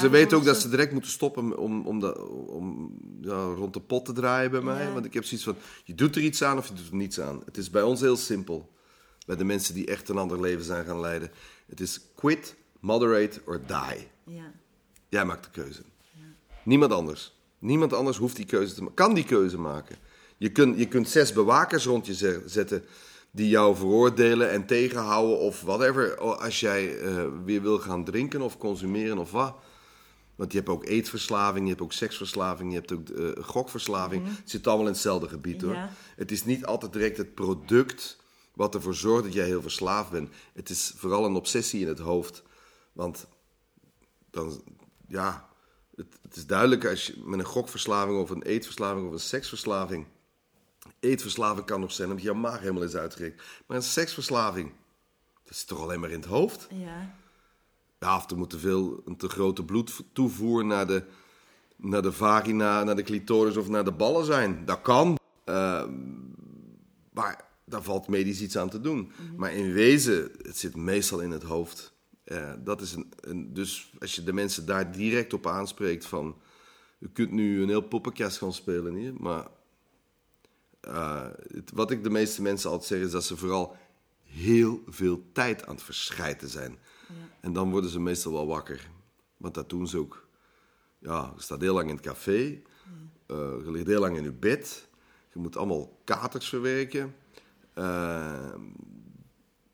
ze 0.00 0.08
weten 0.10 0.36
ook 0.36 0.44
dat 0.44 0.60
ze 0.60 0.68
direct 0.68 0.92
moeten 0.92 1.10
stoppen 1.10 1.58
om, 1.58 1.86
om, 1.86 2.00
dat, 2.00 2.18
om 2.46 2.96
ja, 3.20 3.42
rond 3.42 3.74
de 3.74 3.80
pot 3.80 4.04
te 4.04 4.12
draaien 4.12 4.50
bij 4.50 4.60
mij. 4.60 4.92
Want 4.92 5.04
ik 5.04 5.14
heb 5.14 5.24
zoiets 5.24 5.44
van, 5.46 5.56
je 5.84 5.94
doet 5.94 6.16
er 6.16 6.22
iets 6.22 6.42
aan 6.42 6.58
of 6.58 6.68
je 6.68 6.74
doet 6.74 6.88
er 6.88 6.94
niets 6.96 7.20
aan. 7.20 7.42
Het 7.44 7.56
is 7.56 7.70
bij 7.70 7.82
ons 7.82 8.00
heel 8.00 8.16
simpel. 8.16 8.72
Bij 9.26 9.36
de 9.36 9.44
mensen 9.44 9.74
die 9.74 9.86
echt 9.86 10.08
een 10.08 10.18
ander 10.18 10.40
leven 10.40 10.64
zijn 10.64 10.84
gaan 10.84 11.00
leiden. 11.00 11.30
Het 11.66 11.80
is 11.80 12.00
quit, 12.14 12.54
moderate 12.80 13.40
or 13.44 13.60
die. 13.66 14.08
Ja. 14.24 14.52
Jij 15.08 15.24
maakt 15.24 15.44
de 15.44 15.50
keuze. 15.50 15.80
Niemand 16.62 16.92
anders. 16.92 17.36
Niemand 17.58 17.92
anders 17.92 18.16
hoeft 18.16 18.36
die 18.36 18.44
keuze 18.44 18.74
te 18.74 18.80
maken. 18.80 18.94
Kan 18.94 19.14
die 19.14 19.24
keuze 19.24 19.58
maken. 19.58 19.96
Je 20.36 20.52
kunt, 20.52 20.78
je 20.78 20.86
kunt 20.88 21.08
zes 21.08 21.32
bewakers 21.32 21.84
rond 21.84 22.06
je 22.06 22.14
ze- 22.14 22.42
zetten 22.46 22.84
die 23.38 23.48
jou 23.48 23.76
veroordelen 23.76 24.50
en 24.50 24.66
tegenhouden 24.66 25.38
of 25.38 25.62
whatever. 25.62 26.18
Als 26.18 26.60
jij 26.60 26.98
eh, 26.98 27.26
weer 27.44 27.62
wil 27.62 27.78
gaan 27.78 28.04
drinken 28.04 28.40
of 28.40 28.58
consumeren 28.58 29.18
of 29.18 29.30
wat. 29.30 29.56
Want 30.34 30.52
je 30.52 30.58
hebt 30.58 30.70
ook 30.70 30.86
eetverslaving, 30.86 31.62
je 31.62 31.70
hebt 31.70 31.82
ook 31.82 31.92
seksverslaving, 31.92 32.70
je 32.72 32.78
hebt 32.78 32.92
ook 32.92 33.08
eh, 33.08 33.44
gokverslaving. 33.44 34.26
Het 34.26 34.50
zit 34.50 34.66
allemaal 34.66 34.86
in 34.86 34.92
hetzelfde 34.92 35.28
gebied 35.28 35.62
hoor. 35.62 35.74
Ja. 35.74 35.90
Het 36.16 36.30
is 36.30 36.44
niet 36.44 36.64
altijd 36.64 36.92
direct 36.92 37.16
het 37.16 37.34
product 37.34 38.16
wat 38.54 38.74
ervoor 38.74 38.94
zorgt 38.94 39.24
dat 39.24 39.32
jij 39.32 39.46
heel 39.46 39.62
verslaafd 39.62 40.10
bent. 40.10 40.30
Het 40.52 40.70
is 40.70 40.92
vooral 40.96 41.24
een 41.24 41.34
obsessie 41.34 41.80
in 41.80 41.88
het 41.88 41.98
hoofd. 41.98 42.42
Want 42.92 43.26
dan, 44.30 44.62
ja, 45.08 45.48
het, 45.96 46.18
het 46.22 46.36
is 46.36 46.46
duidelijk 46.46 46.86
als 46.86 47.06
je 47.06 47.14
met 47.24 47.38
een 47.38 47.44
gokverslaving 47.44 48.20
of 48.20 48.30
een 48.30 48.42
eetverslaving 48.42 49.06
of 49.06 49.12
een 49.12 49.20
seksverslaving. 49.20 50.06
Eetverslaving 51.00 51.66
kan 51.66 51.80
nog 51.80 51.92
zijn 51.92 52.08
omdat 52.08 52.24
je 52.24 52.32
maag 52.32 52.60
helemaal 52.60 52.82
is 52.82 52.96
uitgerekt. 52.96 53.42
Maar 53.66 53.76
een 53.76 53.82
seksverslaving, 53.82 54.72
dat 55.44 55.52
is 55.52 55.64
toch 55.64 55.80
alleen 55.80 56.00
maar 56.00 56.10
in 56.10 56.20
het 56.20 56.28
hoofd? 56.28 56.66
Ja. 56.70 57.14
Ja, 58.00 58.16
of 58.16 58.30
er 58.30 58.36
moet 58.36 58.50
te 58.50 58.58
veel, 58.58 59.02
een 59.04 59.16
te 59.16 59.28
grote 59.28 59.64
bloedtoevoer 59.64 60.64
naar 60.64 60.86
de, 60.86 61.04
naar 61.76 62.02
de 62.02 62.12
vagina, 62.12 62.84
naar 62.84 62.96
de 62.96 63.02
clitoris 63.02 63.56
of 63.56 63.68
naar 63.68 63.84
de 63.84 63.92
ballen 63.92 64.24
zijn. 64.24 64.64
Dat 64.64 64.82
kan. 64.82 65.18
Ehm, 65.44 65.92
maar 67.12 67.44
daar 67.64 67.82
valt 67.82 68.08
medisch 68.08 68.40
iets 68.40 68.56
aan 68.56 68.68
te 68.68 68.80
doen. 68.80 69.12
Maar 69.36 69.52
in 69.52 69.72
wezen, 69.72 70.30
het 70.42 70.56
zit 70.56 70.76
meestal 70.76 71.20
in 71.20 71.30
het 71.30 71.42
hoofd. 71.42 71.92
Eh, 72.24 72.52
dat 72.58 72.80
is 72.80 72.92
een, 72.92 73.12
een, 73.20 73.54
dus 73.54 73.92
als 74.00 74.14
je 74.14 74.22
de 74.22 74.32
mensen 74.32 74.66
daar 74.66 74.92
direct 74.92 75.32
op 75.32 75.46
aanspreekt 75.46 76.06
van... 76.06 76.36
U 76.98 77.08
kunt 77.08 77.30
nu 77.30 77.62
een 77.62 77.68
heel 77.68 77.80
poppenkast 77.80 78.38
gaan 78.38 78.52
spelen 78.52 78.94
hier, 78.94 79.12
maar... 79.18 79.46
eh, 80.88 81.26
het- 81.52 81.70
wat 81.74 81.90
ik 81.90 82.02
de 82.02 82.10
meeste 82.10 82.42
mensen 82.42 82.70
altijd 82.70 82.88
zeg 82.88 83.00
is 83.00 83.10
dat 83.10 83.24
ze 83.24 83.36
vooral 83.36 83.76
heel 84.22 84.82
veel 84.86 85.22
tijd 85.32 85.66
aan 85.66 85.74
het 85.74 85.84
verschijten 85.84 86.48
zijn. 86.48 86.78
En 87.40 87.52
dan 87.52 87.70
worden 87.70 87.90
ze 87.90 88.00
meestal 88.00 88.32
wel 88.32 88.46
wakker. 88.46 88.90
Want 89.36 89.54
dat 89.54 89.68
doen 89.70 89.86
ze 89.88 89.98
ook. 89.98 90.26
Ja, 90.98 91.32
je 91.36 91.42
staat 91.42 91.60
heel 91.60 91.74
lang 91.74 91.88
in 91.88 91.94
het 91.96 92.04
café. 92.04 92.60
eh, 93.26 93.36
je 93.64 93.70
ligt 93.70 93.86
heel 93.86 94.00
lang 94.00 94.16
in 94.16 94.22
je 94.22 94.32
bed. 94.32 94.88
Je 95.32 95.38
moet 95.38 95.56
allemaal 95.56 95.98
katers 96.04 96.48
verwerken. 96.48 97.14
Eh, 97.74 98.54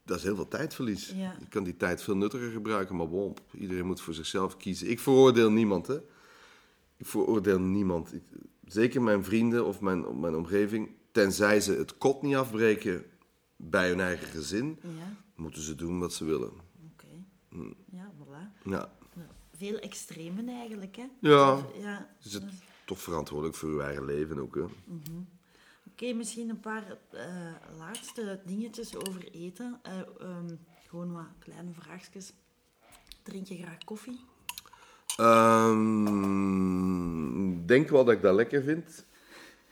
dat 0.04 0.16
is 0.16 0.22
heel 0.22 0.34
veel 0.36 0.48
tijdverlies. 0.48 1.10
Ja. 1.10 1.36
Je 1.40 1.48
kan 1.48 1.64
die 1.64 1.76
tijd 1.76 2.02
veel 2.02 2.16
nuttiger 2.16 2.50
gebruiken, 2.50 2.96
maar 2.96 3.08
bon, 3.08 3.34
iedereen 3.58 3.86
moet 3.86 4.00
voor 4.00 4.14
zichzelf 4.14 4.56
kiezen. 4.56 4.90
Ik 4.90 5.00
veroordeel 5.00 5.50
niemand, 5.50 5.86
hè. 5.86 5.96
Ik 6.96 7.06
veroordeel 7.06 7.58
niemand. 7.60 8.14
Ik- 8.14 8.22
zeker 8.66 9.02
mijn 9.02 9.24
vrienden 9.24 9.64
of 9.66 9.80
mijn, 9.80 10.20
mijn 10.20 10.34
omgeving. 10.34 10.88
Tenzij 11.18 11.60
ze 11.60 11.72
het 11.72 11.98
kot 11.98 12.22
niet 12.22 12.34
afbreken 12.36 13.04
bij 13.56 13.88
hun 13.88 14.00
eigen 14.00 14.26
gezin, 14.26 14.78
Ja. 14.82 15.16
moeten 15.34 15.62
ze 15.62 15.74
doen 15.74 15.98
wat 15.98 16.12
ze 16.12 16.24
willen. 16.24 16.50
Oké. 16.92 17.06
Mm. 17.48 17.74
Ja, 17.90 18.12
voilà. 18.18 18.62
Ja, 18.64 18.92
Veel 19.56 19.78
extremen 19.78 20.48
eigenlijk, 20.48 20.96
hè? 20.96 21.04
Ja. 21.20 21.66
ja. 21.80 22.08
is 22.24 22.32
het 22.32 22.44
toch 22.84 23.00
verantwoordelijk 23.00 23.56
voor 23.56 23.68
uw 23.68 23.80
eigen 23.80 24.04
leven 24.04 24.38
ook, 24.38 24.54
hè? 24.54 24.64
Oké, 25.90 26.12
misschien 26.12 26.48
een 26.48 26.60
paar 26.60 26.98
eh, 27.10 27.52
laatste 27.78 28.40
dingetjes 28.44 28.96
over 28.96 29.28
eten. 29.32 29.78
Eh, 29.82 29.98
ehm, 30.20 30.54
gewoon 30.88 31.12
wat 31.12 31.24
kleine 31.38 31.72
vraagjes. 31.72 32.32
Drink 33.22 33.46
je 33.46 33.56
graag 33.56 33.78
koffie? 33.84 34.20
Ehm, 35.16 36.04
Ik 37.60 37.68
denk 37.68 37.88
wel 37.88 38.04
dat 38.04 38.14
ik 38.14 38.22
dat 38.22 38.34
lekker 38.34 38.62
vind. 38.62 39.06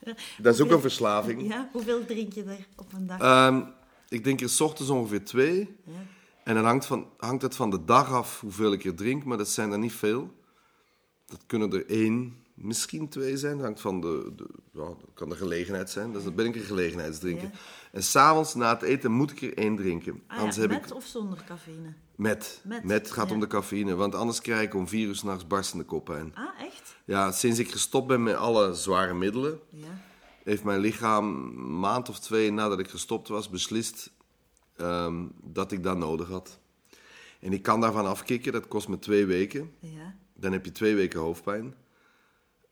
Dat 0.43 0.55
is 0.55 0.61
ook 0.61 0.71
een 0.71 0.81
verslaving. 0.81 1.49
Ja, 1.49 1.69
hoeveel 1.73 2.05
drink 2.05 2.33
je 2.33 2.45
er 2.45 2.67
op 2.77 2.93
een 2.93 3.07
dag? 3.07 3.21
Ehm, 3.21 3.63
ik 4.09 4.25
denk 4.25 4.41
er 4.41 4.49
's 4.49 4.61
ochtends 4.61 4.91
ongeveer 4.91 5.25
twee. 5.25 5.77
ja. 5.85 5.93
En 6.45 6.55
dan 6.55 6.65
hangt, 6.65 6.87
van, 6.87 7.07
hangt 7.17 7.43
het 7.43 7.57
van 7.57 7.71
de 7.71 7.85
dag 7.85 8.13
af 8.13 8.41
hoeveel 8.41 8.73
ik 8.73 8.85
er 8.85 8.95
drink, 8.95 9.25
maar 9.25 9.39
dat 9.39 9.49
zijn 9.49 9.73
er 9.73 9.79
niet 9.79 9.93
veel. 9.93 10.35
Dat 11.27 11.41
kunnen 11.47 11.73
er 11.73 11.87
één, 11.87 12.37
misschien 12.55 13.09
twee 13.09 13.37
zijn. 13.37 13.57
Dat 13.57 13.65
hangt 13.65 13.81
van 13.81 14.01
de, 14.01 14.33
de 14.37 14.47
ja, 14.73 14.85
dat 14.85 15.11
kan 15.15 15.29
de 15.29 15.37
gelegenheid 15.37 15.91
zijn. 15.91 16.13
Dus 16.13 16.25
dan 16.25 16.35
ben 16.35 16.47
ik 16.47 16.55
een 16.55 16.63
gelegenheidsdrinker. 16.63 17.49
Ja. 17.53 17.59
En 17.93 18.03
s'avonds 18.03 18.55
na 18.55 18.71
het 18.73 18.83
eten 18.83 19.13
moet 19.13 19.31
ik 19.31 19.43
er 19.43 19.57
één 19.59 19.77
drinken. 19.77 20.23
Ah, 20.27 20.39
anders 20.39 20.57
ja, 20.57 20.63
heb 20.63 20.71
met 20.71 20.85
ik 20.91 20.95
of 20.95 21.05
zonder 21.05 21.45
cafeïne? 21.47 21.93
met. 22.17 22.61
Met, 22.65 22.85
Met, 22.85 23.11
gaat 23.11 23.29
ja. 23.29 23.35
om 23.35 23.41
de 23.41 23.47
cafeïne, 23.47 23.95
want 23.95 24.15
anders 24.15 24.41
krijg 24.41 24.63
ik 24.63 24.75
om 24.75 24.89
vier 24.89 25.07
uur 25.09 25.15
s'nachts 25.15 25.47
barstende 25.47 25.85
koppijn. 25.85 26.33
Ah, 26.35 26.61
echt? 26.61 26.97
Ja, 27.05 27.33
sinds 27.33 27.59
ik 27.59 27.71
gestopt 27.71 28.07
ben 28.07 28.23
met 28.23 28.35
alle 28.37 28.75
zware 28.75 29.15
middelen, 29.15 29.61
Ja. 29.69 30.01
heeft 30.45 30.65
mijn 30.65 30.81
lichaam 30.81 31.35
een 31.35 31.79
maand 31.81 32.09
of 32.09 32.19
twee 32.21 32.53
nadat 32.53 32.79
ik 32.79 32.89
gestopt 32.89 33.29
was 33.29 33.49
beslist 33.49 34.11
ehm, 34.77 35.27
dat 35.43 35.73
ik 35.73 35.83
dat 35.83 35.97
nodig 35.97 36.29
had. 36.29 36.59
En 37.41 37.53
ik 37.53 37.63
kan 37.63 37.81
daarvan 37.81 38.07
afkicken, 38.07 38.53
dat 38.53 38.69
kost 38.69 38.89
me 38.89 38.99
twee 38.99 39.27
weken. 39.27 39.71
Ja. 39.79 40.15
Dan 40.35 40.53
heb 40.53 40.65
je 40.65 40.73
twee 40.73 40.95
weken 40.95 41.21
hoofdpijn. 41.21 41.75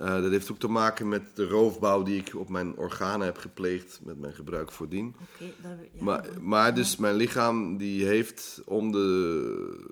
Eh, 0.01 0.23
dat 0.23 0.31
heeft 0.31 0.51
ook 0.51 0.59
te 0.59 0.69
maken 0.69 1.09
met 1.09 1.23
de 1.37 1.49
roofbouw 1.49 2.03
die 2.03 2.19
ik 2.21 2.35
op 2.37 2.49
mijn 2.49 2.77
organen 2.77 3.27
heb 3.27 3.37
gepleegd 3.39 4.01
met 4.03 4.19
mijn 4.19 4.35
gebruik 4.35 4.73
voordien. 4.73 5.15
Ja, 5.39 5.47
Maar, 5.99 6.27
maar 6.41 6.75
dus 6.75 6.97
mijn 6.97 7.15
lichaam 7.15 7.77
die 7.77 8.05
heeft 8.05 8.63
om 8.65 8.93
de, 8.93 9.89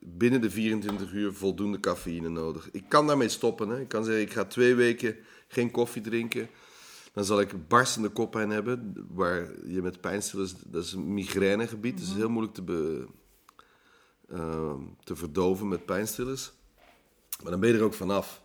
binnen 0.00 0.40
de 0.40 0.50
24 0.50 1.12
uur 1.12 1.32
voldoende 1.32 1.80
cafeïne 1.80 2.28
nodig. 2.28 2.68
Ik 2.72 2.84
kan 2.88 3.06
daarmee 3.06 3.28
stoppen. 3.28 3.68
Hè. 3.68 3.80
Ik 3.80 3.88
kan 3.88 4.04
zeggen, 4.04 4.22
ik 4.22 4.32
ga 4.32 4.44
twee 4.44 4.74
weken 4.74 5.16
geen 5.48 5.70
koffie 5.70 6.02
drinken. 6.02 6.48
Dan 7.12 7.24
zal 7.24 7.40
ik 7.40 7.68
barstende 7.68 8.08
koppijn 8.08 8.50
hebben, 8.50 9.06
waar 9.10 9.48
je 9.66 9.82
met 9.82 10.00
pijnstillers, 10.00 10.54
dat 10.66 10.84
is 10.84 10.92
een 10.92 11.14
migrainegebied, 11.14 11.96
dus 11.96 12.06
het 12.06 12.14
is 12.14 12.20
heel 12.22 12.30
moeilijk 12.30 12.54
te, 12.54 12.62
be- 12.62 13.06
ehm, 14.28 14.80
te 15.04 15.16
verdoven 15.16 15.68
met 15.68 15.84
pijnstillers. 15.84 16.52
Maar 17.42 17.50
dan 17.50 17.60
ben 17.60 17.70
je 17.70 17.76
er 17.78 17.82
ook 17.84 17.94
vanaf. 17.94 18.42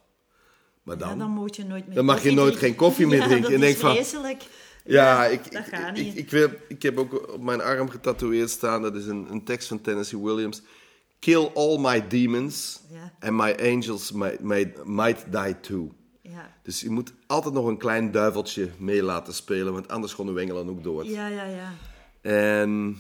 Maar 0.84 0.98
Ja, 1.00 1.08
dan, 1.08 1.18
dan 1.20 1.30
moet 1.32 1.56
je 1.56 1.64
nooit 1.66 1.86
meer 1.88 1.96
Dan 1.96 2.06
mag 2.06 2.24
je 2.24 2.32
nooit 2.32 2.38
drinken. 2.48 2.68
geen 2.68 2.76
koffie 2.76 3.08
meer 3.08 3.20
Ja, 3.22 3.28
drinken. 3.28 3.52
dat 3.52 3.62
En 3.62 3.68
is 3.68 3.74
denk 3.74 3.78
van- 3.78 3.94
vreselijk. 3.94 4.44
Ja, 4.86 5.26
ik, 5.26 5.52
dat 5.52 5.68
ik, 5.68 5.74
gaat 5.74 5.98
ik, 5.98 6.04
niet. 6.04 6.18
ik, 6.18 6.30
wil, 6.32 6.50
ik 6.68 6.82
heb 6.82 6.98
ook 6.98 7.34
op 7.34 7.42
mijn 7.42 7.62
arm 7.62 7.90
getatoeëerd 7.90 8.50
staan, 8.50 8.82
dat 8.82 8.96
is 8.96 9.06
een, 9.06 9.28
een 9.32 9.44
tekst 9.44 9.68
van 9.68 9.82
Tennessee 9.82 10.20
Williams. 10.24 10.62
Kill 11.20 11.50
all 11.54 11.78
my 11.80 12.08
demons 12.08 12.82
Ja. 12.90 13.12
and 13.20 13.38
my 13.38 13.56
angels 13.74 14.12
might, 14.12 14.40
might, 14.42 14.86
might 14.86 15.26
die 15.32 15.60
too. 15.60 15.92
Ja. 16.22 16.54
Dus 16.64 16.82
je 16.82 16.90
moet 16.90 17.14
altijd 17.28 17.54
nog 17.54 17.66
een 17.66 17.78
klein 17.78 18.12
duiveltje 18.12 18.70
mee 18.78 19.04
laten 19.04 19.34
spelen, 19.34 19.74
want 19.74 19.88
anders 19.88 20.14
gaan 20.14 20.34
de 20.34 20.40
engelen 20.42 20.70
ook 20.70 20.84
dood. 20.84 21.08
ja, 21.08 21.28
ja, 21.28 21.46
ja. 21.46 21.72
En 22.22 22.98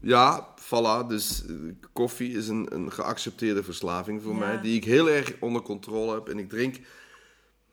ja, 0.00 0.54
voilà, 0.60 1.06
dus 1.08 1.46
eh, 1.46 1.54
koffie 1.92 2.32
is 2.32 2.48
een, 2.48 2.74
een 2.74 2.92
geaccepteerde 2.92 3.62
verslaving 3.62 4.22
voor 4.22 4.32
Ja. 4.32 4.38
mij, 4.38 4.60
die 4.60 4.76
ik 4.76 4.84
heel 4.84 5.08
erg 5.10 5.32
onder 5.40 5.62
controle 5.62 6.14
heb. 6.14 6.28
En 6.28 6.38
ik 6.38 6.48
drink 6.48 6.76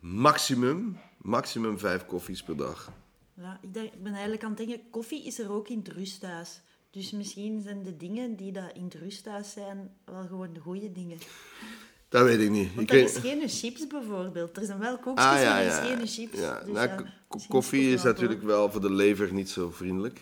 maximum, 0.00 0.98
maximum 1.22 1.78
vijf 1.78 2.06
koffies 2.06 2.42
per 2.42 2.56
dag. 2.56 2.92
Ja, 3.34 3.58
ik, 3.62 3.74
denk, 3.74 3.92
ik 3.92 4.02
ben 4.02 4.12
eigenlijk 4.12 4.42
aan 4.44 4.48
het 4.48 4.58
denken, 4.58 4.80
koffie 4.90 5.24
is 5.26 5.38
er 5.38 5.50
ook 5.52 5.68
in 5.68 5.78
het 5.78 5.88
rusthuis. 5.88 6.60
Dus 6.90 7.10
misschien 7.10 7.60
zijn 7.62 7.82
de 7.82 7.96
dingen 7.96 8.36
die 8.36 8.52
dat 8.52 8.72
in 8.74 8.84
het 8.84 8.94
rusthuis 8.94 9.52
zijn, 9.52 9.90
wel 10.04 10.26
gewoon 10.26 10.52
de 10.52 10.60
goede 10.60 10.92
dingen. 10.92 11.18
Dat 12.08 12.22
weet 12.22 12.40
ik 12.40 12.50
niet. 12.50 12.74
Want 12.74 12.90
er 12.90 12.96
is 13.02 13.16
geen 13.16 13.48
chips 13.48 13.86
bijvoorbeeld. 13.86 14.56
Er 14.56 14.64
zijn 14.64 14.78
wel 14.78 14.98
koekjes, 14.98 15.24
Ah, 15.26 15.40
ja, 15.40 15.48
maar 15.50 15.58
er 15.58 15.64
ja. 15.66 15.80
is 15.82 15.88
geen 15.88 16.06
chips. 16.06 16.38
ja. 16.38 16.60
Dus 16.64 16.72
nou, 16.72 17.06
koffie 17.48 17.92
is 17.92 18.02
natuurlijk 18.02 18.42
wel 18.42 18.70
voor 18.70 18.80
de 18.80 18.90
lever 18.92 19.32
niet 19.32 19.48
zo 19.50 19.70
vriendelijk. 19.70 20.20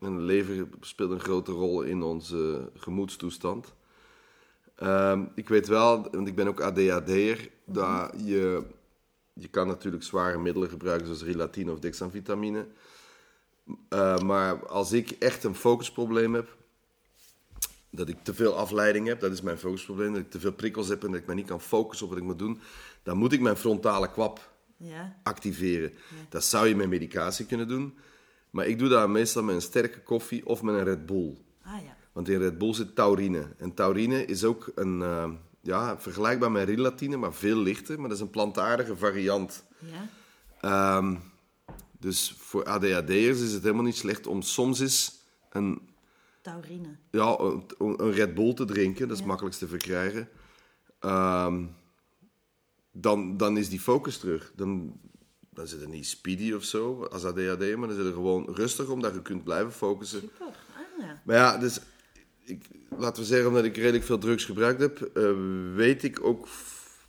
En 0.00 0.16
de 0.16 0.22
lever 0.22 0.68
speelt 0.80 1.10
een 1.10 1.20
grote 1.20 1.52
rol 1.52 1.82
in 1.82 2.02
onze 2.02 2.70
gemoedstoestand. 2.74 3.74
Ehm, 4.74 5.24
ik 5.34 5.48
weet 5.48 5.66
wel, 5.66 6.10
want 6.10 6.28
ik 6.28 6.34
ben 6.34 6.48
ook 6.48 6.60
ADHD'er, 6.60 7.50
dat 7.64 8.12
je, 8.24 8.62
je 9.32 9.48
kan 9.48 9.66
natuurlijk 9.66 10.02
zware 10.02 10.38
middelen 10.38 10.68
gebruiken 10.68 11.06
zoals 11.06 11.22
Rilatine 11.22 11.72
of 11.72 11.78
dexamfetamine. 11.78 12.66
Eh, 13.88 14.18
maar 14.18 14.66
als 14.66 14.92
ik 14.92 15.10
echt 15.10 15.44
een 15.44 15.54
focusprobleem 15.54 16.34
heb, 16.34 16.56
dat 17.90 18.08
ik 18.08 18.16
te 18.22 18.34
veel 18.34 18.56
afleiding 18.56 19.06
heb, 19.06 19.20
dat 19.20 19.32
is 19.32 19.40
mijn 19.40 19.58
focusprobleem, 19.58 20.12
dat 20.12 20.22
ik 20.22 20.30
te 20.30 20.40
veel 20.40 20.52
prikkels 20.52 20.88
heb 20.88 21.04
en 21.04 21.10
dat 21.10 21.20
ik 21.20 21.26
me 21.26 21.34
niet 21.34 21.46
kan 21.46 21.60
focussen 21.60 22.06
op 22.06 22.12
wat 22.12 22.20
ik 22.22 22.26
moet 22.26 22.38
doen, 22.38 22.60
dan 23.02 23.16
moet 23.16 23.32
ik 23.32 23.40
mijn 23.40 23.56
frontale 23.56 24.10
kwap 24.10 24.50
Ja, 24.76 25.20
activeren. 25.22 25.92
Dat 26.28 26.44
zou 26.44 26.68
je 26.68 26.76
met 26.76 26.88
medicatie 26.88 27.46
kunnen 27.46 27.68
doen, 27.68 27.98
maar 28.58 28.66
ik 28.66 28.78
doe 28.78 28.88
dat 28.88 29.08
meestal 29.08 29.42
met 29.42 29.54
een 29.54 29.60
sterke 29.62 30.00
koffie 30.02 30.46
of 30.46 30.62
met 30.62 30.74
een 30.74 30.84
Red 30.84 31.06
Bull. 31.06 31.36
ah 31.62 31.72
ja. 31.84 31.96
Want 32.12 32.28
in 32.28 32.38
Red 32.38 32.58
Bull 32.58 32.74
zit 32.74 32.94
taurine. 32.94 33.54
En 33.58 33.74
taurine 33.74 34.24
is 34.24 34.44
ook 34.44 34.72
een, 34.74 35.02
eh, 35.02 35.30
ja, 35.60 35.98
vergelijkbaar 35.98 36.50
met 36.52 36.68
relatine, 36.68 37.16
maar 37.16 37.34
veel 37.34 37.56
lichter. 37.56 38.00
Maar 38.00 38.08
dat 38.08 38.16
is 38.16 38.22
een 38.22 38.30
plantaardige 38.30 38.96
variant. 38.96 39.64
Ja. 39.78 40.08
Ehm, 40.60 41.16
dus 41.98 42.34
voor 42.38 42.64
ADHD'ers 42.64 43.40
is 43.40 43.52
het 43.52 43.62
helemaal 43.62 43.84
niet 43.84 43.96
slecht 43.96 44.26
om 44.26 44.42
soms 44.42 44.80
eens 44.80 45.20
een, 45.50 45.80
Taurine. 46.40 46.96
ja, 47.10 47.38
een, 47.38 47.64
een 47.78 48.12
Red 48.12 48.34
Bull 48.34 48.54
te 48.54 48.64
drinken. 48.64 49.02
Dat 49.02 49.10
is 49.10 49.18
het 49.18 49.26
makkelijkst 49.26 49.60
te 49.60 49.68
verkrijgen. 49.68 50.28
Ehm, 50.98 51.64
dan, 52.92 53.36
dan 53.36 53.56
is 53.56 53.68
die 53.68 53.80
focus 53.80 54.18
terug. 54.18 54.52
Dan, 54.56 55.00
dan 55.58 55.66
zit 55.66 55.80
het 55.80 55.88
niet 55.88 56.06
speedy 56.06 56.52
of 56.52 56.64
zo 56.64 57.04
als 57.04 57.24
ADHD, 57.24 57.76
maar 57.76 57.88
dan 57.88 57.96
zit 57.96 58.04
het 58.04 58.14
gewoon 58.14 58.48
rustig 58.54 58.88
omdat 58.88 59.14
je 59.14 59.22
kunt 59.22 59.44
blijven 59.44 59.72
focussen. 59.72 60.20
Super. 60.20 60.46
Ah, 60.46 61.04
ja. 61.04 61.22
Maar 61.24 61.36
ja, 61.36 61.58
dus 61.58 61.80
ik, 62.44 62.64
laten 62.96 63.22
we 63.22 63.28
zeggen, 63.28 63.48
omdat 63.48 63.64
ik 63.64 63.76
redelijk 63.76 64.04
veel 64.04 64.18
drugs 64.18 64.44
gebruikt 64.44 64.80
heb, 64.80 65.00
eh, 65.00 65.30
weet 65.74 66.02
ik 66.02 66.24
ook 66.24 66.48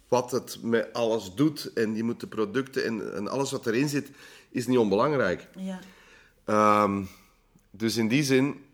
wat 0.08 0.32
het 0.32 0.58
met 0.62 0.94
alles 0.94 1.34
doet. 1.34 1.74
En 1.74 1.96
je 1.96 2.04
moet 2.04 2.20
de 2.20 2.28
producten 2.28 2.86
en, 2.86 3.16
en 3.16 3.28
alles 3.28 3.52
wat 3.52 3.68
erin 3.68 3.90
zit, 3.90 4.10
is 4.50 4.68
niet 4.68 4.78
onbelangrijk. 4.78 5.48
Ja. 5.56 5.80
Ehm, 6.46 7.04
dus 7.72 7.98
in 7.98 8.08
die 8.08 8.24
zin, 8.24 8.66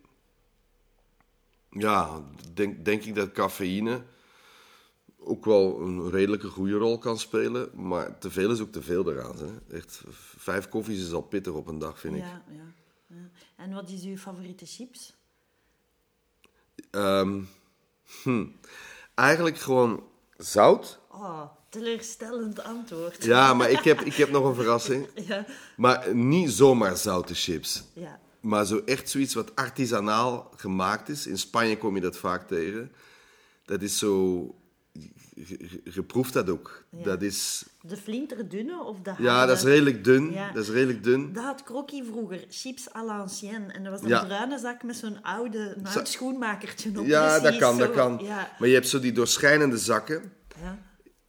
ja, 1.70 2.22
denk, 2.54 2.86
denk 2.86 3.04
ik 3.04 3.16
dat 3.16 3.32
cafeïne 3.32 4.02
ook 5.26 5.46
wel 5.46 5.82
een 5.82 6.10
redelijke 6.10 6.48
goede 6.48 6.78
rol 6.78 6.98
kan 6.98 7.20
spelen. 7.20 7.70
Maar 7.74 8.18
te 8.18 8.32
veel 8.32 8.52
is 8.52 8.60
ook 8.60 8.72
te 8.72 8.82
veel 8.82 9.12
eraan. 9.12 9.38
Hè. 9.38 9.76
Echt, 9.78 10.02
vijf 10.38 10.70
koffies 10.70 11.02
is 11.02 11.12
al 11.14 11.22
pittig 11.22 11.54
op 11.54 11.68
een 11.68 11.80
dag, 11.80 12.00
vind 12.00 12.16
ik. 12.16 12.22
Ja, 12.22 12.44
ja. 12.52 12.74
En 13.56 13.74
wat 13.74 13.90
is 13.90 14.04
uw 14.04 14.18
favoriete 14.18 14.66
chips? 14.66 15.14
Ehm, 16.92 17.42
hm. 18.24 18.46
Eigenlijk 19.16 19.58
gewoon 19.58 20.04
zout. 20.38 21.00
Oh, 21.12 21.42
teleurstellend 21.70 22.64
antwoord. 22.64 23.24
Ja, 23.24 23.54
maar 23.54 23.70
ik 23.70 23.80
heb, 23.84 24.02
ik 24.02 24.14
heb 24.14 24.30
nog 24.30 24.46
een 24.46 24.56
verrassing. 24.56 25.08
Ja, 25.28 25.46
Maar 25.78 26.16
niet 26.16 26.52
zomaar 26.52 26.98
zoute 26.98 27.34
chips. 27.36 27.84
ja. 27.94 28.20
Maar 28.40 28.66
zo 28.66 28.82
echt 28.86 29.10
zoiets 29.10 29.34
wat 29.34 29.56
artisanaal 29.56 30.52
gemaakt 30.56 31.10
is. 31.10 31.28
In 31.28 31.38
Spanje 31.38 31.78
kom 31.78 31.96
je 31.96 32.02
dat 32.02 32.18
vaak 32.18 32.48
tegen. 32.48 32.92
Dat 33.66 33.82
is 33.82 33.98
zo... 33.98 34.56
Proeft 36.08 36.34
dat 36.34 36.50
ook. 36.50 36.84
Ja. 36.90 37.04
Dat 37.04 37.22
is... 37.22 37.66
De 37.82 37.98
flinterdunne 37.98 38.84
of 38.84 39.00
de 39.02 39.14
Ja, 39.18 39.46
dat 39.46 39.58
is 39.58 39.64
redelijk 39.64 40.04
dun. 40.04 40.32
Ja. 40.32 40.52
Dat 40.52 40.64
is 40.64 40.70
redelijk 40.70 41.04
dun. 41.04 41.34
Dat 41.34 41.44
had 41.44 41.64
Crocky 41.64 42.04
vroeger, 42.04 42.46
chips 42.50 42.94
à 42.94 43.06
l'ancienne. 43.06 43.74
En 43.74 43.84
dat 43.84 43.92
was 43.92 44.02
een 44.02 44.08
Ja. 44.08 44.26
bruine 44.26 44.60
zak 44.60 44.84
met 44.84 44.96
zo'n 44.96 45.22
oude 45.22 45.78
schoenmakertje 46.04 47.00
op. 47.00 47.06
Ja, 47.06 47.40
dat 47.40 47.58
kan, 47.58 47.78
dat 47.78 47.92
kan. 47.92 48.22
Maar 48.60 48.68
je 48.68 48.74
hebt 48.74 48.88
zo 48.88 49.00
die 49.00 49.12
doorschijnende 49.12 49.78
zakken. 49.78 50.32
ja. 50.62 50.78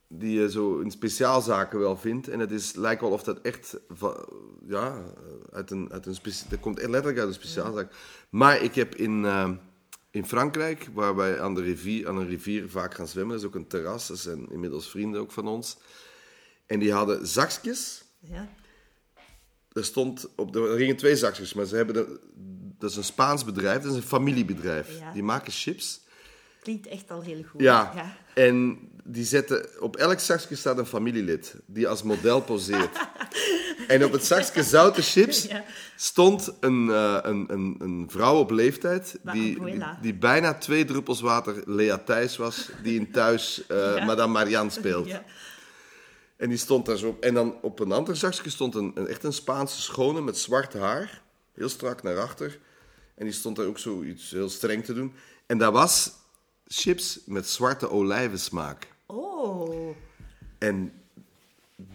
die 0.09 0.40
je 0.40 0.50
zo 0.50 0.78
in 0.78 0.90
speciaalzaken 0.90 1.78
wel 1.78 1.96
vindt. 1.96 2.28
En 2.28 2.40
het 2.40 2.50
is, 2.50 2.74
lijkt 2.74 3.00
wel 3.00 3.11
of 3.11 3.22
dat 3.22 3.40
echt 3.40 3.76
ja, 4.66 5.02
uit 5.52 5.70
een, 5.70 5.92
uit 5.92 6.07
een 6.07 6.16
dat 6.48 6.61
komt 6.61 6.78
echt 6.78 6.88
letterlijk 6.88 7.18
uit 7.18 7.28
een 7.28 7.34
speciaalzaak. 7.34 7.92
Maar 8.30 8.62
ik 8.62 8.74
heb 8.74 8.94
in, 8.94 9.24
eh, 9.24 9.50
in 10.17 10.27
Frankrijk, 10.27 10.89
waar 10.93 11.17
wij 11.17 11.41
aan, 11.41 11.55
de 11.55 11.62
rivier, 11.62 12.09
aan 12.09 12.17
een 12.17 12.29
rivier 12.29 12.71
vaak 12.71 12.95
gaan 12.95 13.09
zwemmen, 13.09 13.35
dat 13.35 13.45
is 13.45 13.49
ook 13.49 13.55
een 13.55 13.67
terras, 13.67 14.07
dat 14.07 14.19
zijn 14.19 14.51
inmiddels 14.51 14.91
vrienden 14.91 15.21
ook 15.21 15.33
van 15.33 15.49
ons. 15.49 15.77
En 16.67 16.79
die 16.79 16.93
hadden 16.93 17.27
zakjes. 17.27 18.05
ja. 18.21 18.49
Er, 19.73 19.85
stond 19.85 20.29
op 20.37 20.53
de, 20.53 20.69
er 20.69 20.77
gingen 20.77 20.97
twee 20.97 21.17
zakjes, 21.17 21.55
maar 21.55 21.64
ze 21.64 21.77
hebben 21.77 21.95
de, 21.95 22.21
dat 22.79 22.91
is 22.91 22.97
een 22.97 23.05
Spaans 23.05 23.45
bedrijf, 23.45 23.83
dat 23.83 23.91
is 23.91 23.97
een 23.97 24.03
familiebedrijf. 24.03 24.99
Ja. 24.99 25.12
Die 25.12 25.23
maken 25.23 25.53
chips. 25.53 26.01
Klinkt 26.62 26.87
echt 26.87 27.11
al 27.11 27.23
heel 27.23 27.43
goed. 27.43 27.61
Ja. 27.61 27.93
ja. 27.95 28.17
En 28.35 28.79
die 29.05 29.25
zetten... 29.25 29.83
Op 29.83 29.97
elk 29.97 30.19
zakje 30.19 30.57
staat 30.57 30.79
een 30.79 30.87
familielid 30.87 31.55
die 31.67 31.89
als 31.89 32.03
model 32.03 32.41
poseert. 32.41 32.99
en 33.87 34.05
op 34.05 34.12
het 34.12 34.24
zakje 34.24 34.62
zoute 34.62 35.03
chips 35.03 35.49
stond 35.97 36.53
een, 36.61 36.91
eh, 36.91 37.18
een, 37.22 37.47
een, 37.49 37.77
een 37.79 38.07
vrouw 38.11 38.39
op 38.39 38.51
leeftijd 38.51 39.18
die, 39.22 39.64
die, 39.64 39.83
die 40.01 40.14
bijna 40.14 40.55
twee 40.55 40.85
druppels 40.85 41.20
water 41.20 41.62
Lea 41.66 41.99
Thijs 41.99 42.37
was, 42.37 42.70
die 42.83 42.99
in 42.99 43.11
thuis 43.11 43.66
eh, 43.66 43.77
Ja. 43.97 44.05
Madame 44.05 44.33
Marianne 44.33 44.70
speelt. 44.70 45.07
Ja. 45.07 45.24
En 46.37 46.49
die 46.49 46.59
stond 46.59 46.87
daar 46.87 46.97
zo 46.97 47.09
op. 47.09 47.22
En 47.22 47.35
dan 47.35 47.55
op 47.62 47.79
een 47.79 47.93
ander 47.93 48.16
zakje 48.16 48.51
stond 48.51 48.74
een, 48.74 48.93
een, 48.95 49.07
echt 49.07 49.24
een 49.24 49.33
Spaanse 49.33 49.83
schone 49.83 50.20
met 50.20 50.39
zwart 50.39 50.72
haar. 50.72 51.22
Heel 51.55 51.68
strak 51.68 52.03
naar 52.03 52.18
achter. 52.18 52.59
En 53.14 53.24
die 53.24 53.35
stond 53.35 53.57
daar 53.57 53.66
ook 53.66 53.79
zo 53.79 54.03
iets 54.03 54.31
heel 54.31 54.49
streng 54.49 54.85
te 54.85 54.95
doen. 54.95 55.12
En 55.47 55.59
dat 55.59 55.72
was 55.72 56.12
chips 56.66 57.20
met 57.27 57.49
zwarte 57.49 57.91
olijvensmaak. 57.91 58.89
Oh, 59.07 59.97
En 60.59 60.93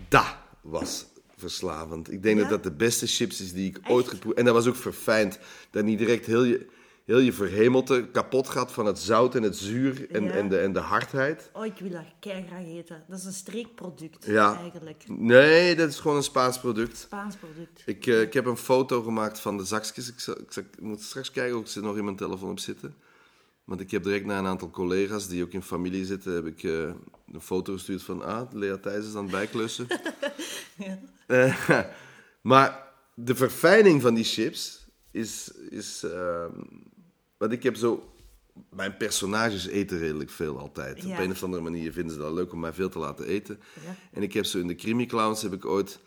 dat 0.08 0.36
was 0.62 1.06
verslavend. 1.42 2.12
Ik 2.12 2.24
denk 2.24 2.36
Ja? 2.40 2.42
dat 2.42 2.52
dat 2.52 2.64
de 2.64 2.78
beste 2.78 3.08
chips 3.08 3.42
is 3.42 3.54
die 3.54 3.70
ik 3.70 3.78
Echt? 3.78 3.90
ooit 3.90 4.08
geproefd 4.08 4.38
En 4.38 4.46
dat 4.46 4.54
was 4.54 4.68
ook 4.68 4.76
verfijnd. 4.76 5.40
Dat 5.72 5.84
niet 5.84 5.98
direct 5.98 6.26
heel 6.26 6.44
je, 6.44 6.68
heel 7.06 7.20
je 7.20 7.34
verhemelte 7.34 8.08
kapot 8.12 8.50
gaat 8.50 8.72
van 8.72 8.86
het 8.86 9.00
zout 9.00 9.36
en 9.36 9.44
het 9.44 9.58
zuur 9.58 10.12
en, 10.12 10.24
Ja. 10.24 10.32
en, 10.32 10.50
de, 10.50 10.58
en 10.60 10.74
de 10.74 10.80
hardheid. 10.80 11.50
oh, 11.54 11.66
ik 11.66 11.78
wil 11.80 11.90
dat 11.90 12.02
graag 12.20 12.66
eten. 12.66 13.04
Dat 13.08 13.20
is 13.20 13.26
een 13.26 13.34
streekproduct 13.34 14.26
Ja. 14.26 14.58
eigenlijk. 14.60 15.04
Nee, 15.08 15.76
dat 15.76 15.90
is 15.90 16.00
gewoon 16.00 16.18
een 16.18 16.24
Spaans 16.24 16.60
product. 16.60 16.98
Spaans 16.98 17.36
product. 17.36 17.82
Ik, 17.86 18.08
eh, 18.08 18.22
ik 18.22 18.34
heb 18.34 18.46
een 18.46 18.58
foto 18.58 19.02
gemaakt 19.02 19.40
van 19.40 19.58
de 19.58 19.64
zakjes. 19.66 20.08
Ik, 20.10 20.20
zal- 20.20 20.40
ik, 20.40 20.52
zal- 20.52 20.64
ik 20.64 20.82
moet 20.82 21.02
straks 21.02 21.32
kijken 21.32 21.56
of 21.58 21.62
ik 21.62 21.68
ze 21.70 21.82
nog 21.82 21.98
in 21.98 22.04
mijn 22.04 22.16
telefoon 22.16 22.50
op 22.52 22.60
zitten. 22.60 22.96
Want 23.64 23.82
ik 23.84 23.92
heb 23.92 24.04
direct 24.04 24.26
naar 24.26 24.40
een 24.40 24.46
aantal 24.48 24.70
collega's 24.70 25.28
die 25.28 25.44
ook 25.44 25.52
in 25.52 25.62
familie 25.64 26.06
zitten, 26.06 26.34
heb 26.34 26.46
ik 26.46 26.64
eh, 26.64 26.72
een 27.34 27.42
foto 27.42 27.74
gestuurd 27.74 28.04
van, 28.04 28.22
ah, 28.26 28.52
Lea 28.54 28.78
Thijs 28.78 29.06
is 29.06 29.16
aan 29.16 29.24
het 29.24 29.32
bijklussen. 29.32 29.88
Ja. 30.78 31.00
Eh, 31.32 31.70
maar 32.52 32.88
de 33.14 33.36
verfijning 33.36 34.02
van 34.02 34.14
die 34.14 34.24
chips 34.24 34.86
is, 35.12 35.52
is 35.70 36.04
ehm, 36.04 36.52
want 37.38 37.52
ik 37.52 37.64
heb 37.64 37.76
zo, 37.76 38.14
mijn 38.70 38.98
personages 38.98 39.68
eten 39.68 40.00
redelijk 40.00 40.30
veel 40.30 40.60
altijd. 40.60 41.04
Ja. 41.04 41.12
Op 41.12 41.24
een 41.24 41.32
of 41.32 41.44
andere 41.44 41.64
manier 41.64 41.92
vinden 41.92 42.14
ze 42.14 42.20
dat 42.20 42.34
leuk 42.34 42.54
om 42.54 42.60
mij 42.60 42.74
veel 42.74 42.90
te 42.90 43.00
laten 43.00 43.26
eten. 43.26 43.60
Ja. 43.86 43.96
En 44.12 44.22
ik 44.22 44.34
heb 44.34 44.46
zo 44.46 44.60
in 44.60 44.68
de 44.68 44.76
Crimi 44.76 45.06
Clowns 45.06 45.42
heb 45.42 45.54
ik 45.54 45.66
ooit, 45.66 46.00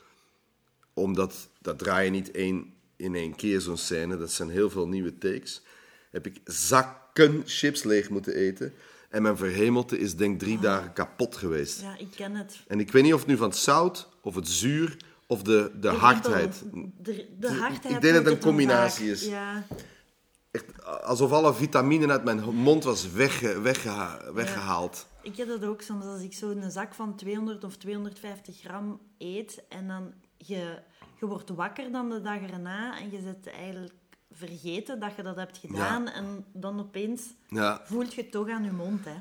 omdat 0.92 1.48
dat 1.60 1.78
draai 1.78 2.04
je 2.04 2.10
niet 2.10 2.30
één, 2.30 2.72
in 2.96 3.14
één 3.14 3.36
keer 3.36 3.60
zo'n 3.60 3.76
scène, 3.76 4.16
dat 4.16 4.32
zijn 4.32 4.48
heel 4.48 4.70
veel 4.70 4.88
nieuwe 4.88 5.18
takes, 5.18 5.62
heb 6.10 6.26
ik 6.26 6.40
zakken 6.44 7.42
chips 7.44 7.82
leeg 7.82 8.10
moeten 8.10 8.34
eten. 8.34 8.74
En 9.08 9.22
mijn 9.22 9.36
verhemelte 9.36 9.98
is 9.98 10.16
denk 10.16 10.32
ik 10.32 10.38
drie 10.38 10.58
dagen 10.58 10.92
kapot 10.92 11.36
geweest. 11.36 11.80
ja, 11.80 11.96
ik 11.98 12.10
ken 12.16 12.34
het. 12.34 12.60
En 12.66 12.80
ik 12.80 12.92
weet 12.92 13.02
niet 13.02 13.14
of 13.14 13.20
het 13.20 13.28
nu 13.28 13.36
van 13.36 13.48
het 13.48 13.58
zout, 13.58 14.08
of 14.20 14.34
het 14.34 14.48
zuur, 14.48 14.96
of 15.26 15.42
de, 15.42 15.70
de 15.80 15.88
hardheid. 15.88 16.62
De, 16.98 17.26
de 17.38 17.52
hardheid 17.52 17.94
Ik 17.94 18.00
denk 18.00 18.14
dat 18.14 18.24
het 18.24 18.32
een 18.34 18.40
combinatie 18.40 19.10
is. 19.10 19.24
Ja, 19.26 19.62
Echt, 20.50 20.84
alsof 21.02 21.32
alle 21.32 21.54
vitamine 21.54 22.08
uit 22.12 22.24
mijn 22.24 22.54
mond 22.54 22.84
was 22.84 23.10
wegge, 23.12 23.60
weggeha- 23.60 24.32
weggehaald. 24.32 25.06
ik 25.22 25.36
heb 25.36 25.48
dat 25.48 25.64
ook 25.64 25.82
soms 25.82 26.04
als 26.04 26.20
ik 26.22 26.32
zo 26.32 26.50
een 26.50 26.70
zak 26.70 26.94
van 26.94 27.16
200 27.16 27.64
of 27.64 27.76
250 27.76 28.60
gram 28.60 29.00
eet 29.18 29.62
en 29.68 29.88
dan 29.88 30.12
je, 30.36 30.78
je 31.20 31.26
wordt 31.26 31.50
wakker 31.50 31.92
dan 31.92 32.10
de 32.10 32.20
dag 32.20 32.40
erna 32.50 32.98
en 33.00 33.10
je 33.10 33.20
zit 33.20 33.52
eigenlijk 33.52 33.92
vergeten 34.32 35.00
dat 35.00 35.16
je 35.16 35.22
dat 35.22 35.36
hebt 35.36 35.58
gedaan 35.58 36.08
en 36.08 36.44
dan 36.52 36.80
opeens 36.80 37.22
Ja. 37.48 37.80
voelt 37.84 38.14
je 38.14 38.20
het 38.22 38.30
toch 38.30 38.48
aan 38.50 38.64
je 38.64 38.72
mond. 38.72 39.04
Hè. 39.04 39.16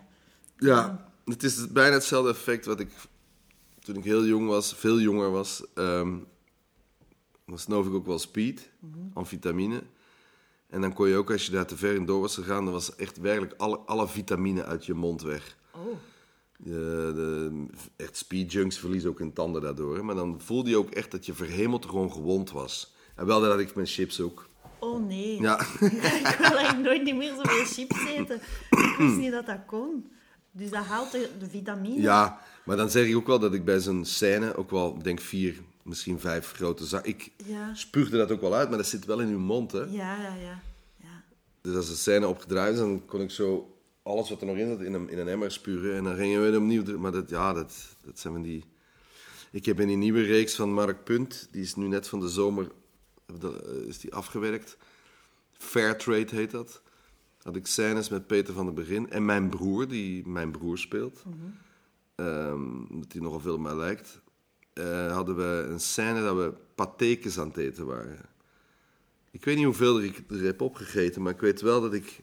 Ja, 0.58 1.06
het 1.26 1.43
is 1.43 1.68
bijna 1.72 1.93
hetzelfde 1.95 2.30
effect 2.32 2.66
wat 2.66 2.80
ik 2.80 2.91
toen 3.84 3.95
ik 3.95 4.03
heel 4.03 4.25
jong 4.25 4.47
was, 4.47 4.73
veel 4.75 4.99
jonger 4.99 5.31
was. 5.31 5.63
dan 5.73 6.25
snoof 7.59 7.88
ik 7.88 7.93
ook 7.93 8.05
wel 8.05 8.19
speed, 8.19 8.69
amfetamine. 9.13 9.84
En 10.69 10.81
dan 10.81 10.93
kon 10.93 11.07
je 11.09 11.15
ook, 11.15 11.31
als 11.31 11.45
je 11.45 11.51
daar 11.51 11.65
te 11.65 11.77
ver 11.77 11.95
in 11.95 12.05
door 12.05 12.21
was 12.21 12.36
gegaan, 12.36 12.63
dan 12.63 12.73
was 12.73 12.95
echt 12.95 13.17
werkelijk 13.17 13.53
alle, 13.57 13.77
alle 13.77 14.07
vitamine 14.07 14.63
uit 14.65 14.86
je 14.86 14.93
mond 14.93 15.21
weg. 15.21 15.57
Oh, 15.71 15.81
De, 16.57 17.11
de, 17.15 17.65
echt 17.95 18.17
speedjunks 18.17 18.77
verliezen 18.77 19.09
ook 19.09 19.19
hun 19.19 19.34
tanden 19.34 19.61
daardoor. 19.61 19.95
hè. 19.95 20.03
Maar 20.03 20.15
dan 20.15 20.41
voelde 20.41 20.69
je 20.69 20.77
ook 20.77 20.89
echt 20.91 21.11
dat 21.11 21.25
je 21.25 21.34
verhemeld 21.34 21.86
gewoon 21.86 22.11
gewond 22.11 22.51
was. 22.51 22.93
En 23.15 23.25
wel 23.25 23.41
dat 23.41 23.59
ik 23.59 23.75
met 23.75 23.91
chips 23.91 24.21
ook. 24.21 24.49
oh 24.79 25.05
nee. 25.07 25.41
Ja, 25.41 25.59
ik 26.31 26.36
wil 26.39 26.57
eigenlijk 26.57 26.79
nooit 26.79 27.15
meer 27.17 27.34
zoveel 27.36 27.65
chips 27.65 28.05
eten. 28.07 28.36
Ik 28.69 28.95
wist 28.97 29.17
niet 29.17 29.31
dat 29.31 29.45
dat 29.45 29.65
kon. 29.67 30.11
Dus 30.56 30.70
dat 30.70 30.86
haalt 30.86 31.12
de, 31.12 31.30
de 31.39 31.49
vitamine. 31.49 32.01
ja, 32.01 32.39
maar 32.66 32.78
dan 32.78 32.89
zeg 32.89 33.06
ik 33.08 33.16
ook 33.16 33.28
wel 33.28 33.39
dat 33.39 33.54
ik 33.54 33.66
bij 33.66 33.80
zo'n 33.80 34.06
scène 34.06 34.56
ook 34.56 34.72
wel, 34.72 34.97
denk 35.01 35.20
vier, 35.20 35.62
misschien 35.84 36.20
vijf 36.20 36.51
grote 36.51 36.86
zakken... 36.86 37.12
Ik 37.12 37.32
Ja. 37.45 37.74
spuugde 37.76 38.18
dat 38.18 38.32
ook 38.32 38.41
wel 38.41 38.54
uit, 38.54 38.70
maar 38.70 38.78
dat 38.78 38.88
zit 38.88 39.06
wel 39.06 39.20
in 39.20 39.30
uw 39.30 39.39
mond, 39.39 39.72
hè. 39.72 39.80
Ja, 39.80 40.16
ja, 40.22 40.36
ja. 40.41 40.60
ja. 40.97 41.24
Dus 41.62 41.76
als 41.76 41.88
de 41.89 41.95
scène 41.95 42.28
opgedraaid 42.28 42.74
is, 42.74 42.80
dan 42.80 43.06
kon 43.06 43.22
ik 43.22 43.32
zo 43.32 43.78
alles 44.04 44.30
wat 44.30 44.41
er 44.41 44.47
nog 44.47 44.58
in 44.58 44.68
zat 44.68 44.82
in 44.82 44.93
een, 44.93 45.10
in 45.10 45.18
een 45.18 45.28
emmer 45.28 45.51
spuren. 45.51 45.95
En 45.95 46.04
dan 46.04 46.16
gingen 46.16 46.51
we 46.51 46.58
opnieuw... 46.58 46.99
Maar 46.99 47.12
dat, 47.12 47.30
ja, 47.30 47.54
dat, 47.54 47.74
dat 48.06 48.20
zijn 48.20 48.34
van 48.34 48.41
die... 48.41 48.64
Ik 49.51 49.66
heb 49.66 49.80
in 49.80 49.88
die 49.88 49.97
nieuwe 49.97 50.22
reeks 50.22 50.56
van 50.56 50.74
Mark 50.74 51.04
Punt, 51.04 51.47
die 51.51 51.62
is 51.62 51.76
nu 51.76 51.88
net 51.88 52.08
van 52.08 52.20
de 52.20 52.30
zomer 52.30 52.72
eh, 53.41 53.88
is 53.88 53.99
die 53.99 54.14
afgewerkt. 54.14 54.78
Fairtrade 55.51 56.36
heet 56.36 56.51
dat. 56.51 56.82
Had 57.44 57.56
ik 57.56 57.68
scènes 57.68 58.10
met 58.10 58.28
Peter 58.28 58.54
van 58.54 58.66
der 58.66 58.74
Begin 58.74 59.10
en 59.10 59.26
mijn 59.26 59.50
broer, 59.50 59.88
die 59.88 60.28
mijn 60.28 60.52
broer 60.52 60.78
speelt. 60.78 61.24
Ehm, 62.16 62.86
omdat 62.89 63.12
hij 63.12 63.22
nogal 63.22 63.39
veel 63.39 63.54
op 63.54 63.60
mij 63.60 63.76
lijkt. 63.76 64.22
eh, 64.74 65.12
hadden 65.14 65.36
we 65.36 65.68
een 65.70 65.80
scène 65.80 66.22
dat 66.22 66.36
we 66.36 66.54
patekens 66.76 67.39
aan 67.39 67.48
het 67.48 67.58
eten 67.58 67.86
waren. 67.86 68.20
Ik 69.32 69.46
weet 69.46 69.56
niet 69.56 69.66
hoeveel 69.66 70.02
ik 70.02 70.24
er 70.30 70.44
heb 70.44 70.62
opgegeten, 70.62 71.22
maar 71.22 71.34
ik 71.34 71.39
weet 71.39 71.62
wel 71.62 71.82
dat 71.82 71.94
ik... 71.94 72.22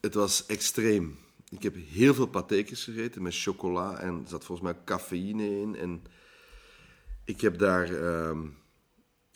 Het 0.00 0.14
was 0.14 0.46
extreem. 0.46 1.18
Ik 1.48 1.62
heb 1.62 1.74
heel 1.74 2.14
veel 2.14 2.26
patekens 2.26 2.84
gegeten 2.84 3.22
met 3.22 3.40
chocola 3.40 3.98
en 3.98 4.20
er 4.22 4.28
zat 4.28 4.44
volgens 4.44 4.72
mij 4.72 4.84
cafeïne 4.84 5.60
in. 5.60 5.76
En 5.76 6.02
ik 7.24 7.40
heb 7.40 7.58
daar, 7.58 7.94
ehm 7.94 8.46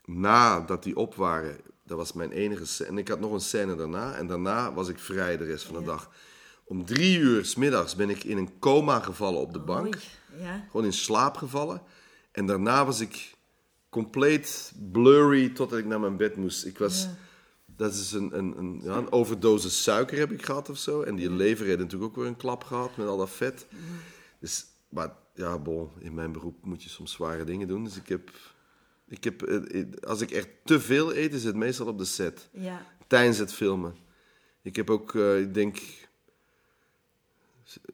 nadat 0.05 0.83
die 0.83 0.97
op 0.97 1.15
waren, 1.15 1.57
dat 1.87 1.97
was 1.97 2.13
mijn 2.13 2.31
enige 2.33 2.67
scène. 2.67 2.89
En 2.91 2.99
ik 2.99 3.09
had 3.09 3.21
nog 3.21 3.33
een 3.33 3.41
scène 3.41 3.77
daarna. 3.77 4.15
En 4.15 4.27
daarna 4.27 4.73
was 4.73 4.89
ik 4.89 4.99
vrij 4.99 5.37
de 5.37 5.45
rest 5.45 5.65
van 5.65 5.75
de 5.75 5.81
Ja. 5.81 5.87
dag. 5.87 6.11
Om 6.65 6.85
drie 6.85 7.19
uur 7.19 7.45
s 7.45 7.55
middags 7.55 7.97
ben 7.97 8.11
ik 8.11 8.25
in 8.25 8.37
een 8.37 8.59
coma 8.59 9.01
gevallen 9.01 9.41
op 9.41 9.53
de 9.53 9.59
bank. 9.61 9.95
Oei, 9.95 10.43
ja. 10.43 10.65
Gewoon 10.71 10.87
in 10.87 10.93
slaap 10.93 11.37
gevallen. 11.37 11.83
En 12.33 12.47
daarna 12.47 12.85
was 12.85 13.01
ik 13.01 13.35
compleet 13.89 14.73
blurry 14.93 15.49
totdat 15.49 15.79
ik 15.79 15.85
naar 15.87 16.01
mijn 16.01 16.17
bed 16.17 16.37
moest. 16.37 16.65
Ik 16.65 16.79
was... 16.79 17.03
Ja. 17.03 17.17
Dat 17.79 17.95
is 17.95 18.13
een, 18.13 18.39
een, 18.39 18.59
een, 18.59 18.81
ja, 18.83 18.97
een 18.97 19.13
overdosis 19.13 19.83
suiker 19.83 20.19
heb 20.19 20.33
ik 20.33 20.45
gehad 20.45 20.71
of 20.71 20.79
zo. 20.79 21.03
En 21.03 21.15
die 21.17 21.31
lever 21.31 21.67
heeft 21.67 21.79
natuurlijk 21.79 22.11
ook 22.11 22.17
weer 22.17 22.27
een 22.27 22.37
klap 22.37 22.65
gehad 22.65 22.97
met 22.97 23.07
al 23.07 23.17
dat 23.17 23.31
vet. 23.31 23.67
Dus, 24.41 24.67
maar 24.89 25.13
ja, 25.35 25.59
bon, 25.59 25.91
in 25.99 26.15
mijn 26.15 26.33
beroep 26.33 26.65
moet 26.65 26.83
je 26.83 26.89
soms 26.89 27.13
zware 27.13 27.45
dingen 27.45 27.69
doen. 27.69 27.85
Dus 27.85 27.97
ik 27.97 28.09
heb... 28.09 28.31
Ik 29.09 29.25
heb 29.25 29.43
eh, 29.43 29.81
eh, 29.81 29.87
als 30.01 30.21
ik 30.21 30.31
echt 30.31 30.49
te 30.65 30.81
veel 30.81 31.15
eet, 31.15 31.35
is 31.35 31.45
het 31.45 31.57
meestal 31.57 31.87
op 31.87 31.99
de 31.99 32.05
set. 32.05 32.49
Ja. 32.53 32.87
Tijdens 33.07 33.39
het 33.39 33.53
filmen. 33.53 33.97
Ik 34.63 34.77
heb 34.77 34.91
ook, 34.91 35.15
eh, 35.15 35.41
ik 35.41 35.55
denk... 35.55 35.79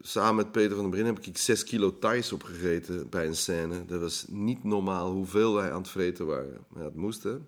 Samen 0.00 0.34
met 0.34 0.52
Peter 0.52 0.70
van 0.70 0.80
den 0.80 0.90
Brin 0.90 1.06
heb 1.06 1.18
ik 1.18 1.36
6 1.36 1.64
kilo 1.64 1.98
Thais 1.98 2.32
opgegeten 2.32 3.08
bij 3.08 3.26
een 3.26 3.36
scène. 3.36 3.84
Dat 3.84 4.00
was 4.00 4.24
niet 4.28 4.64
normaal 4.64 5.10
hoeveel 5.10 5.54
wij 5.54 5.72
aan 5.72 5.80
het 5.80 5.88
vreten 5.88 6.26
waren. 6.26 6.64
Maar 6.68 6.82
ja, 6.82 6.88
het 6.88 6.96
moest, 6.96 7.22
hè. 7.22 7.38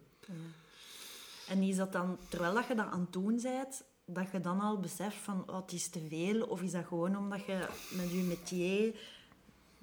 En 1.48 1.62
is 1.62 1.76
dat 1.76 1.92
dan, 1.92 2.18
terwijl 2.28 2.54
dat 2.54 2.66
je 2.66 2.74
dat 2.74 2.86
aan 2.86 3.00
het 3.00 3.12
doen 3.12 3.40
bent, 3.42 3.84
dat 4.04 4.30
je 4.32 4.40
dan 4.40 4.60
al 4.60 4.80
beseft 4.80 5.16
van, 5.16 5.44
oh, 5.46 5.56
het 5.56 5.72
is 5.72 5.88
te 5.88 6.00
veel? 6.08 6.46
Of 6.46 6.62
is 6.62 6.72
dat 6.72 6.84
gewoon 6.86 7.16
omdat 7.16 7.44
je 7.44 7.66
met 7.90 8.10
je 8.10 8.22
métier 8.22 8.94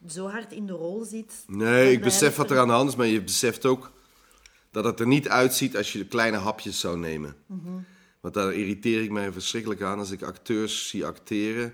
zo 0.07 0.27
hard 0.27 0.51
in 0.51 0.65
de 0.65 0.73
rol 0.73 1.03
zit? 1.03 1.43
Nee, 1.47 1.91
ik 1.91 2.01
besef 2.01 2.35
wat 2.35 2.51
er 2.51 2.59
aan 2.59 2.67
de 2.67 2.73
hand 2.73 2.89
is, 2.89 2.95
maar 2.95 3.07
je 3.07 3.23
beseft 3.23 3.65
ook 3.65 3.91
dat 4.71 4.83
het 4.83 4.99
er 4.99 5.07
niet 5.07 5.29
uitziet 5.29 5.77
als 5.77 5.93
je 5.93 6.05
kleine 6.05 6.37
hapjes 6.37 6.79
zou 6.79 6.97
nemen. 6.97 7.35
Want 8.19 8.33
daar 8.33 8.53
irriteer 8.53 9.03
ik 9.03 9.11
mij 9.11 9.31
verschrikkelijk 9.31 9.81
aan 9.81 9.99
als 9.99 10.11
ik 10.11 10.21
acteurs 10.21 10.89
zie 10.89 11.05
acteren 11.05 11.73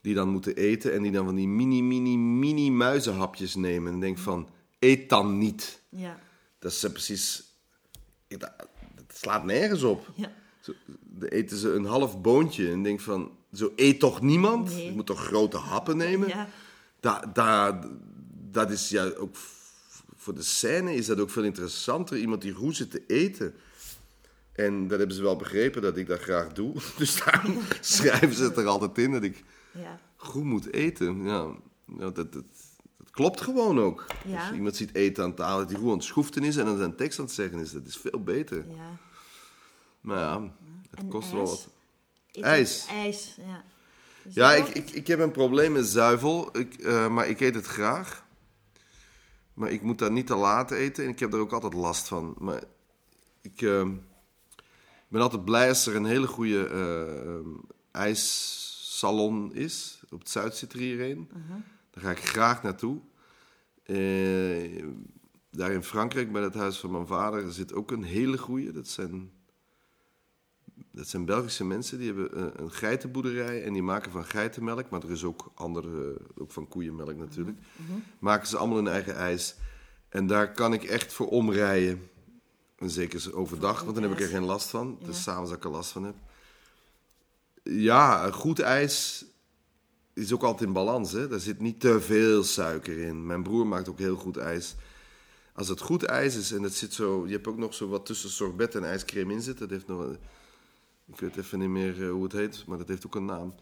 die 0.00 0.14
dan 0.14 0.28
moeten 0.28 0.56
eten 0.56 0.92
en 0.92 1.02
die 1.02 1.12
dan 1.12 1.24
van 1.24 1.34
die 1.34 1.48
mini, 1.48 1.82
mini, 1.82 2.16
mini 2.16 2.70
muizenhapjes 2.70 3.54
nemen. 3.54 3.92
En 3.92 4.00
denk 4.00 4.18
van, 4.18 4.48
eet 4.78 5.08
dan 5.08 5.38
niet. 5.38 5.80
Ja. 5.88 6.18
Dat 6.58 6.72
is 6.72 6.86
precies... 6.92 7.42
Dat, 8.28 8.52
dat 8.94 9.16
slaat 9.16 9.44
nergens 9.44 9.82
op. 9.82 10.10
Ja. 10.14 10.32
Zo, 10.60 10.72
dan 11.00 11.28
eten 11.28 11.56
ze 11.56 11.72
een 11.72 11.84
half 11.84 12.20
boontje 12.20 12.70
en 12.70 12.82
denk 12.82 13.00
van, 13.00 13.30
zo 13.52 13.72
eet 13.76 14.00
toch 14.00 14.20
niemand? 14.20 14.74
Nee. 14.74 14.84
Je 14.84 14.92
moet 14.92 15.06
toch 15.06 15.24
grote 15.24 15.56
happen 15.56 15.96
nemen? 15.96 16.28
Ja. 16.28 16.48
Da, 17.04 17.20
da, 17.32 17.80
dat 18.50 18.70
is 18.70 18.88
ja 18.88 19.04
ook 19.16 19.36
voor 20.16 20.34
de 20.34 20.42
scène 20.42 20.94
is 20.94 21.06
dat 21.06 21.20
ook 21.20 21.30
veel 21.30 21.42
interessanter. 21.44 22.18
Iemand 22.18 22.42
die 22.42 22.52
goed 22.52 22.76
zit 22.76 22.90
te 22.90 23.04
eten. 23.06 23.54
En 24.52 24.88
dat 24.88 24.98
hebben 24.98 25.16
ze 25.16 25.22
wel 25.22 25.36
begrepen 25.36 25.82
dat 25.82 25.96
ik 25.96 26.06
dat 26.06 26.20
graag 26.20 26.52
doe. 26.52 26.74
Dus 26.98 27.24
daarom 27.24 27.58
schrijven 27.80 28.34
ze 28.34 28.42
het 28.42 28.56
er 28.56 28.66
altijd 28.66 28.98
in 28.98 29.12
dat 29.12 29.22
ik 29.22 29.44
Ja. 29.72 29.98
goed 30.16 30.44
moet 30.44 30.72
eten. 30.72 31.22
Ja, 31.24 31.46
dat, 31.86 32.14
dat, 32.16 32.32
dat 32.32 32.44
klopt 33.10 33.40
gewoon 33.40 33.80
ook. 33.80 34.06
Ja. 34.26 34.38
Als 34.38 34.48
je 34.48 34.54
iemand 34.54 34.76
ziet 34.76 34.94
eten 34.94 35.24
aan 35.24 35.34
tafel, 35.34 35.58
dat 35.58 35.70
hij 35.70 35.78
goed 35.78 35.88
aan 35.90 35.96
het 35.96 36.04
schoeften 36.04 36.44
is 36.44 36.56
en 36.56 36.64
dan 36.64 36.76
zijn 36.78 36.96
tekst 36.96 37.18
aan 37.18 37.24
het 37.24 37.34
zeggen 37.34 37.58
is, 37.58 37.72
dat 37.72 37.86
is 37.86 37.96
veel 37.96 38.22
beter. 38.22 38.64
ja. 38.68 38.96
Maar 40.00 40.18
ja, 40.18 40.42
het 40.90 41.00
En 41.00 41.08
kost 41.08 41.30
wel 41.32 41.46
wat. 41.46 41.68
IJs. 42.32 42.86
IJs, 42.86 43.36
ja. 43.46 43.64
Ja, 44.28 44.52
ik, 44.52 44.68
ik, 44.68 44.90
ik 44.90 45.06
heb 45.06 45.18
een 45.18 45.30
probleem 45.30 45.72
met 45.72 45.86
zuivel, 45.86 46.58
ik, 46.58 46.74
eh, 46.74 47.08
maar 47.08 47.28
ik 47.28 47.40
eet 47.40 47.54
het 47.54 47.66
graag. 47.66 48.24
Maar 49.54 49.70
ik 49.70 49.82
moet 49.82 49.98
dat 49.98 50.10
niet 50.10 50.26
te 50.26 50.34
laat 50.34 50.70
eten 50.70 51.04
en 51.04 51.10
ik 51.10 51.18
heb 51.18 51.32
er 51.32 51.38
ook 51.38 51.52
altijd 51.52 51.74
last 51.74 52.08
van. 52.08 52.34
Maar 52.38 52.62
ik 53.40 53.62
eh, 53.62 53.88
ben 55.08 55.20
altijd 55.20 55.44
blij 55.44 55.68
als 55.68 55.86
er 55.86 55.96
een 55.96 56.04
hele 56.04 56.26
goede 56.26 56.66
ehm, 56.66 57.48
ijssalon 57.90 59.54
is. 59.54 60.02
Op 60.10 60.18
het 60.18 60.30
Zuid 60.30 60.56
zit 60.56 60.72
er 60.72 60.78
hier 60.78 61.10
een. 61.10 61.28
Daar 61.90 62.04
ga 62.04 62.10
ik 62.10 62.28
graag 62.28 62.62
naartoe. 62.62 63.00
Eh, 63.82 64.84
daar 65.50 65.72
in 65.72 65.82
Frankrijk, 65.82 66.32
bij 66.32 66.42
het 66.42 66.54
huis 66.54 66.78
van 66.78 66.90
mijn 66.90 67.06
vader, 67.06 67.52
zit 67.52 67.74
ook 67.74 67.90
een 67.90 68.02
hele 68.02 68.38
goede. 68.38 68.72
Dat 68.72 68.88
zijn 68.88 69.30
dat 70.94 71.08
zijn 71.08 71.24
Belgische 71.24 71.64
mensen 71.64 71.98
die 71.98 72.06
hebben 72.12 72.34
eh, 72.34 72.62
een 72.62 72.70
geitenboerderij 72.70 73.62
en 73.64 73.72
die 73.72 73.82
maken 73.82 74.10
van 74.12 74.24
geitenmelk, 74.24 74.90
maar 74.90 75.02
er 75.02 75.10
is 75.10 75.24
ook 75.24 75.50
andere, 75.54 76.14
eh, 76.14 76.42
ook 76.42 76.52
van 76.52 76.68
koeienmelk 76.68 77.16
natuurlijk. 77.16 77.58
Maken 78.18 78.48
ze 78.48 78.56
allemaal 78.56 78.76
hun 78.76 78.88
eigen 78.88 79.14
ijs. 79.16 79.54
En 80.08 80.26
daar 80.26 80.52
kan 80.52 80.72
ik 80.72 80.84
echt 80.84 81.12
voor 81.12 81.28
omrijden. 81.28 82.08
En 82.78 82.90
zeker 82.90 83.34
overdag, 83.36 83.82
want 83.82 83.94
dan 83.94 84.02
heb 84.02 84.12
ik 84.12 84.20
er 84.20 84.28
geen 84.28 84.44
last 84.44 84.70
van. 84.70 84.96
Ja. 85.00 85.06
Dus 85.06 85.22
s'avonds 85.22 85.48
dat 85.50 85.58
ik 85.58 85.64
er 85.64 85.70
last 85.70 85.90
van 85.90 86.04
heb. 86.04 86.14
Ja, 87.62 88.26
een 88.26 88.32
goed 88.32 88.60
ijs 88.60 89.24
is 90.12 90.32
ook 90.32 90.42
altijd 90.42 90.68
in 90.68 90.72
balans. 90.74 91.12
Hè? 91.12 91.28
Daar 91.28 91.40
zit 91.40 91.60
niet 91.60 91.80
te 91.80 92.00
veel 92.00 92.42
suiker 92.44 92.98
in. 92.98 93.26
Mijn 93.26 93.42
broer 93.42 93.66
maakt 93.66 93.88
ook 93.88 93.98
heel 93.98 94.16
goed 94.16 94.36
ijs. 94.36 94.74
Als 95.54 95.68
het 95.68 95.80
goed 95.80 96.02
ijs 96.02 96.36
is 96.36 96.52
en 96.52 96.62
het 96.62 96.74
zit 96.74 96.92
zo... 96.92 97.26
Je 97.26 97.32
hebt 97.32 97.46
ook 97.46 97.56
nog 97.56 97.74
zo 97.74 97.88
wat 97.88 98.06
tussen 98.06 98.30
sorbet 98.30 98.74
en 98.74 98.84
ijscreme 98.84 99.32
in 99.32 99.42
zitten. 99.42 99.68
Dat 99.68 99.76
heeft 99.76 99.88
nog... 99.88 100.00
een- 100.00 100.18
Ik 101.06 101.20
weet 101.20 101.36
even 101.36 101.58
niet 101.58 101.68
meer 101.68 102.02
eh, 102.04 102.10
hoe 102.10 102.22
het 102.22 102.32
heet, 102.32 102.66
maar 102.66 102.78
dat 102.78 102.88
heeft 102.88 103.06
ook 103.06 103.14
een 103.14 103.24
naam. 103.24 103.54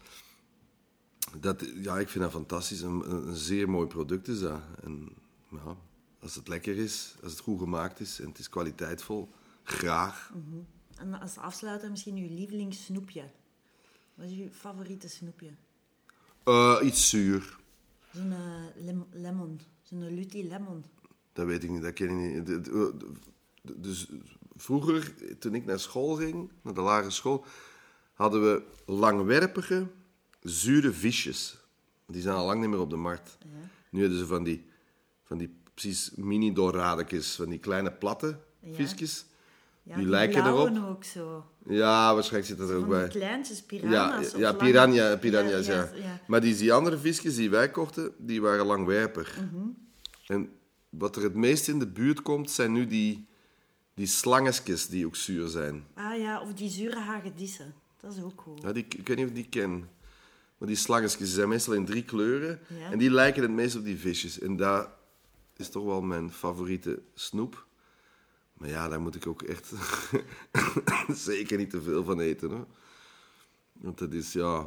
Dat, 1.41 1.65
ja, 1.75 1.99
ik 1.99 2.09
vind 2.09 2.25
dat 2.25 2.33
fantastisch. 2.33 2.81
Een, 2.81 3.11
een, 3.11 3.37
zeer 3.37 3.69
mooi 3.71 3.87
product 3.87 4.29
is 4.29 4.41
dat. 4.41 4.61
En 4.83 5.09
ja, 5.51 5.77
als 6.21 6.35
het 6.35 6.49
lekker 6.49 6.77
is, 6.77 7.15
als 7.23 7.33
het 7.33 7.41
goed 7.41 7.59
gemaakt 7.59 8.01
is 8.01 8.21
en 8.21 8.29
het 8.29 8.39
is 8.39 8.49
kwaliteitvol, 8.49 9.29
graag. 9.63 10.33
En 10.97 11.21
als 11.21 11.37
afsluiter 11.37 11.91
misschien 11.91 12.17
uw 12.17 12.29
lievelingssnoepje. 12.35 13.31
Wat 14.15 14.27
is 14.27 14.39
uw 14.39 14.49
favoriete 14.51 15.09
snoepje? 15.09 15.51
Eh, 16.45 16.79
iets 16.83 17.09
zuur. 17.09 17.57
Zo'n 18.15 18.35
lem- 18.77 19.07
lemon. 19.11 19.61
Zo'n 19.83 20.15
Lutti 20.15 20.49
lemon. 20.49 20.85
Dat 21.33 21.47
weet 21.47 21.65
ik 21.65 21.71
niet, 21.71 21.83
dat 21.83 21.93
ken 21.93 22.09
ik 22.09 22.47
niet. 22.47 22.65
Dus 23.63 24.09
vroeger, 24.63 25.13
toen 25.39 25.55
ik 25.55 25.65
naar 25.65 25.79
school 25.81 26.15
ging, 26.17 26.51
naar 26.63 26.75
de 26.75 26.81
lagere 26.81 27.11
school, 27.11 27.45
hadden 28.15 28.43
we 28.43 28.63
langwerpige, 28.93 29.87
zure 30.41 30.93
visjes. 30.93 31.57
Die 32.07 32.23
zijn 32.23 32.35
al 32.37 32.47
lang 32.47 32.61
niet 32.61 32.71
meer 32.71 32.79
op 32.81 32.91
de 32.91 32.97
markt. 32.97 33.39
Nu 33.91 34.01
hebben 34.01 34.19
ze 34.19 34.27
van 34.27 34.45
die, 34.45 34.67
van 35.25 35.39
die 35.39 35.55
precies 35.75 36.11
mini 36.15 36.53
doradekjes, 36.53 37.35
van 37.35 37.49
die 37.49 37.59
kleine 37.59 37.93
platte 37.93 38.39
Ja. 38.61 38.75
visjes. 38.75 39.25
Ja, 39.83 39.97
Die 39.97 40.07
lijken 40.07 40.47
erop. 40.47 40.79
ook 40.89 41.05
zo. 41.05 41.45
Ja, 41.69 42.15
waarschijnlijk 42.15 42.51
zit 42.51 42.59
dat 42.59 42.71
er 42.71 42.77
ook 42.77 42.89
bij. 42.89 43.09
die 43.09 43.19
kleintjes, 43.19 43.59
Ja, 43.59 43.65
piranha's. 43.67 44.31
ja 44.33 44.39
lange- 44.39 44.57
piranha, 44.57 45.17
piranha's, 45.17 45.67
ja, 45.67 45.75
ja, 45.75 45.91
ja. 46.03 46.21
Maar 46.27 46.41
die, 46.41 46.57
die 46.57 46.73
andere 46.73 46.99
visjes 46.99 47.35
die 47.37 47.51
wij 47.51 47.71
kochten, 47.71 48.13
die 48.19 48.41
waren 48.43 48.67
langwerpig. 48.67 49.37
Mhm. 49.41 49.67
En 50.27 50.51
wat 50.89 51.17
er 51.17 51.23
het 51.23 51.35
meest 51.35 51.69
in 51.69 51.79
de 51.79 51.87
buurt 51.87 52.23
komt, 52.23 52.51
zijn 52.51 52.73
nu 52.73 52.87
die, 52.87 53.27
die 53.95 54.07
slangetjes 54.07 54.87
die 54.87 55.07
ook 55.07 55.17
zuur 55.17 55.49
zijn. 55.49 55.87
Ah 55.95 56.19
ja, 56.19 56.41
of 56.41 56.53
die 56.55 56.71
zure 56.71 56.99
hagedissen. 57.01 57.75
Dat 58.01 58.13
is 58.17 58.23
ook 58.23 58.41
goed. 58.41 58.63
Ja, 58.63 58.73
die, 58.73 58.85
ik 58.85 59.09
weet 59.09 59.17
niet 59.17 59.25
of 59.27 59.31
ik 59.31 59.35
die 59.35 59.49
ken. 59.49 59.89
Maar 60.59 60.69
die 60.69 60.77
slangetjes 60.77 61.35
zijn 61.35 61.49
meestal 61.49 61.75
in 61.75 61.85
drie 61.85 62.05
kleuren. 62.05 62.61
Ja. 62.79 62.91
En 62.91 62.99
die 62.99 63.11
lijken 63.11 63.43
het 63.43 63.51
meest 63.51 63.77
op 63.77 63.85
die 63.85 63.97
visjes. 63.99 64.39
En 64.39 64.57
dat 64.57 64.89
is 65.57 65.69
toch 65.69 65.85
wel 65.85 66.03
mijn 66.03 66.33
favoriete 66.33 67.03
snoep. 67.15 67.67
Maar 68.53 68.69
ja, 68.69 68.89
daar 68.89 69.01
moet 69.01 69.15
ik 69.15 69.27
ook 69.27 69.43
echt 69.43 69.73
zeker 71.27 71.59
niet 71.59 71.71
te 71.71 71.83
veel 71.83 72.05
van 72.05 72.21
eten. 72.21 72.51
Hoor. 72.51 72.67
Want 73.73 73.99
dat 73.99 74.13
is, 74.13 74.33
ja... 74.33 74.67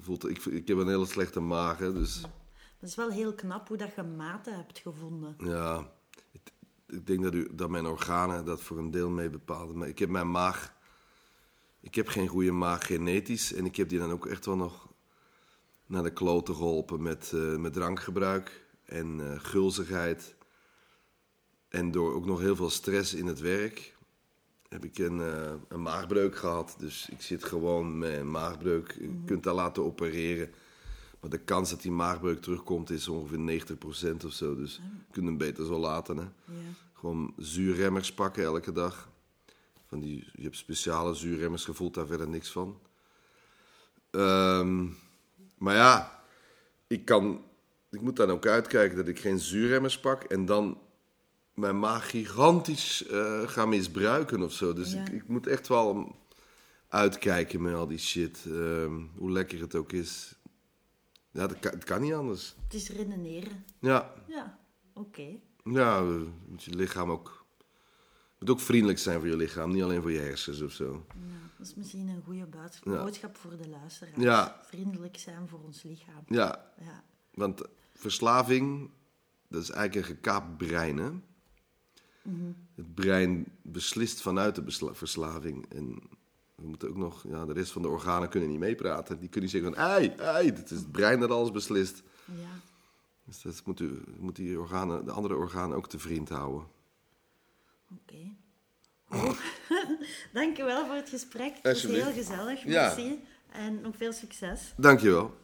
Voelt, 0.00 0.28
ik, 0.28 0.44
ik 0.44 0.68
heb 0.68 0.76
een 0.78 0.88
hele 0.88 1.06
slechte 1.06 1.40
maag, 1.40 1.78
hè, 1.78 1.92
dus... 1.92 2.20
Het 2.78 2.88
is 2.88 2.94
wel 2.94 3.10
heel 3.10 3.34
knap 3.34 3.68
hoe 3.68 3.76
dat 3.76 3.94
je 3.94 4.02
maten 4.02 4.54
hebt 4.56 4.78
gevonden. 4.78 5.36
Ja, 5.38 5.90
het- 6.32 6.52
ik 6.88 7.06
denk 7.06 7.22
dat, 7.22 7.34
u, 7.34 7.48
dat 7.52 7.70
mijn 7.70 7.86
organen 7.86 8.44
dat 8.44 8.62
voor 8.62 8.78
een 8.78 8.90
deel 8.90 9.10
mee 9.10 9.30
bepalen. 9.30 9.78
Maar 9.78 9.88
ik 9.88 9.98
heb 9.98 10.08
mijn 10.08 10.30
maag... 10.30 10.74
Ik 11.80 11.94
heb 11.94 12.08
geen 12.08 12.28
goede 12.28 12.50
maag 12.50 12.86
genetisch. 12.86 13.52
En 13.52 13.64
ik 13.64 13.76
heb 13.76 13.88
die 13.88 13.98
dan 13.98 14.10
ook 14.10 14.26
echt 14.26 14.46
wel 14.46 14.56
nog 14.56 14.88
naar 15.86 16.02
de 16.02 16.12
kloten 16.12 16.54
geholpen 16.54 17.02
met, 17.02 17.32
eh, 17.34 17.56
met 17.56 17.72
drankgebruik 17.72 18.64
en 18.84 19.20
eh, 19.20 19.40
gulzigheid. 19.40 20.34
En 21.68 21.90
door 21.90 22.14
ook 22.14 22.26
nog 22.26 22.40
heel 22.40 22.56
veel 22.56 22.70
stress 22.70 23.14
in 23.14 23.26
het 23.26 23.40
werk. 23.40 23.94
heb 24.68 24.84
ik 24.84 24.98
een, 24.98 25.20
eh, 25.20 25.52
een 25.68 25.82
maagbreuk 25.82 26.36
gehad. 26.36 26.74
Dus 26.78 27.08
ik 27.08 27.22
zit 27.22 27.44
gewoon 27.44 27.98
met 27.98 28.12
een 28.12 28.30
maagbreuk. 28.30 28.96
Je 29.00 29.22
kunt 29.24 29.42
dat 29.42 29.54
laten 29.54 29.84
opereren. 29.84 30.50
Maar 31.26 31.38
de 31.38 31.44
kans 31.44 31.70
dat 31.70 31.82
die 31.82 31.90
maagbreuk 31.90 32.42
terugkomt 32.42 32.90
is 32.90 33.08
ongeveer 33.08 33.62
90% 34.20 34.24
of 34.24 34.32
zo. 34.32 34.56
Dus 34.56 34.74
je 34.74 35.12
kunt 35.12 35.26
hem 35.26 35.36
beter 35.36 35.66
zo 35.66 35.78
laten. 35.78 36.16
Hè. 36.16 36.22
Ja. 36.22 36.30
Gewoon 36.92 37.34
zuurremmers 37.36 38.12
pakken 38.12 38.42
elke 38.44 38.72
dag. 38.72 39.08
Van 39.86 40.00
die, 40.00 40.24
je 40.34 40.42
hebt 40.42 40.56
speciale 40.56 41.14
zuurremmers, 41.14 41.66
je 41.66 41.74
voelt 41.74 41.94
daar 41.94 42.06
verder 42.06 42.28
niks 42.28 42.50
van. 42.50 42.78
Ehm, 44.10 44.86
maar 45.58 45.74
ja, 45.74 46.22
ik, 46.86 47.04
kan, 47.04 47.42
ik 47.90 48.00
moet 48.00 48.16
dan 48.16 48.30
ook 48.30 48.46
uitkijken 48.46 48.96
dat 48.96 49.08
ik 49.08 49.18
geen 49.18 49.38
zuurremmers 49.38 50.00
pak 50.00 50.22
en 50.24 50.44
dan 50.46 50.78
mijn 51.54 51.78
maag 51.78 52.10
gigantisch 52.10 53.06
eh, 53.06 53.48
ga 53.48 53.66
misbruiken 53.66 54.42
of 54.42 54.52
zo. 54.52 54.72
Dus 54.72 54.92
Ja. 54.92 55.00
ik, 55.00 55.08
ik 55.08 55.28
moet 55.28 55.46
echt 55.46 55.68
wel 55.68 56.16
uitkijken 56.88 57.62
met 57.62 57.74
al 57.74 57.86
die 57.86 57.98
shit. 57.98 58.44
Ehm, 58.46 59.00
hoe 59.16 59.30
lekker 59.30 59.60
het 59.60 59.74
ook 59.74 59.92
is. 59.92 60.34
Ja, 61.36 61.46
dat 61.46 61.58
kan, 61.58 61.72
het 61.72 61.84
kan 61.84 62.00
niet 62.00 62.12
anders. 62.12 62.54
Het 62.64 62.74
is 62.74 62.88
redeneren. 62.90 63.64
Ja, 63.80 64.12
Ja, 64.26 64.58
oké. 64.94 65.26
ja 65.64 65.98
eh, 65.98 66.20
moet 66.48 66.62
je 66.62 66.74
lichaam 66.74 67.10
ook... 67.10 67.44
moet 68.38 68.50
ook 68.50 68.60
vriendelijk 68.60 68.98
zijn 68.98 69.18
voor 69.18 69.28
je 69.28 69.36
lichaam, 69.36 69.72
niet 69.72 69.82
alleen 69.82 70.02
voor 70.02 70.12
je 70.12 70.18
hersens 70.18 70.60
of 70.60 70.72
zo. 70.72 71.06
Ja, 71.14 71.50
dat 71.58 71.66
is 71.66 71.74
misschien 71.74 72.08
een 72.08 72.22
goede 72.24 72.46
bood- 72.46 72.80
Ja. 72.84 73.02
boodschap 73.04 73.36
voor 73.36 73.56
de 73.56 73.68
luisteraars. 73.68 74.16
Ja. 74.22 74.60
Vriendelijk 74.62 75.18
zijn 75.18 75.48
voor 75.48 75.60
ons 75.64 75.82
lichaam. 75.82 76.22
Ja, 76.26 76.72
Ja. 76.80 77.04
want 77.34 77.62
verslaving, 77.94 78.90
dat 79.48 79.62
is 79.62 79.70
eigenlijk 79.70 80.08
een 80.08 80.14
gekaapt 80.14 80.56
brein, 80.56 80.96
hè? 80.96 81.10
Het 82.74 82.94
brein 82.94 83.46
beslist 83.62 84.20
vanuit 84.20 84.54
de 84.54 84.92
verslaving. 84.94 85.66
En 85.72 85.98
we 86.56 86.66
moeten 86.66 86.88
ook 86.88 86.96
nog, 86.96 87.24
ja, 87.28 87.44
de 87.44 87.52
rest 87.52 87.72
van 87.72 87.82
de 87.82 87.88
organen 87.88 88.28
kunnen 88.28 88.48
niet 88.48 88.58
meepraten. 88.58 89.18
Die 89.18 89.28
kunnen 89.28 89.50
niet 89.50 89.62
zeggen 89.62 89.74
van, 89.74 89.84
ei, 89.90 90.08
ei, 90.08 90.46
het 90.46 90.70
is 90.70 90.78
het 90.78 90.92
brein 90.92 91.20
dat 91.20 91.30
alles 91.30 91.50
beslist. 91.50 92.02
ja. 92.24 92.64
Dus 93.24 93.42
dat 93.42 93.62
moet, 93.64 93.80
u, 93.80 94.02
moet 94.18 94.36
die 94.36 94.60
organen, 94.60 95.04
de 95.04 95.10
andere 95.10 95.36
organen 95.36 95.76
ook 95.76 95.88
te 95.88 95.98
vriend 95.98 96.28
houden. 96.28 96.66
Oké. 97.90 98.34
Dank 100.32 100.56
je 100.56 100.64
wel 100.64 100.86
voor 100.86 100.94
het 100.94 101.08
gesprek. 101.08 101.54
Het 101.62 101.82
was 101.82 101.92
heel 101.92 102.12
gezellig. 102.12 102.64
Ja. 102.64 102.82
Merci. 102.86 103.24
En 103.52 103.80
nog 103.80 103.96
veel 103.96 104.12
succes. 104.12 104.72
Dankjewel. 104.76 105.34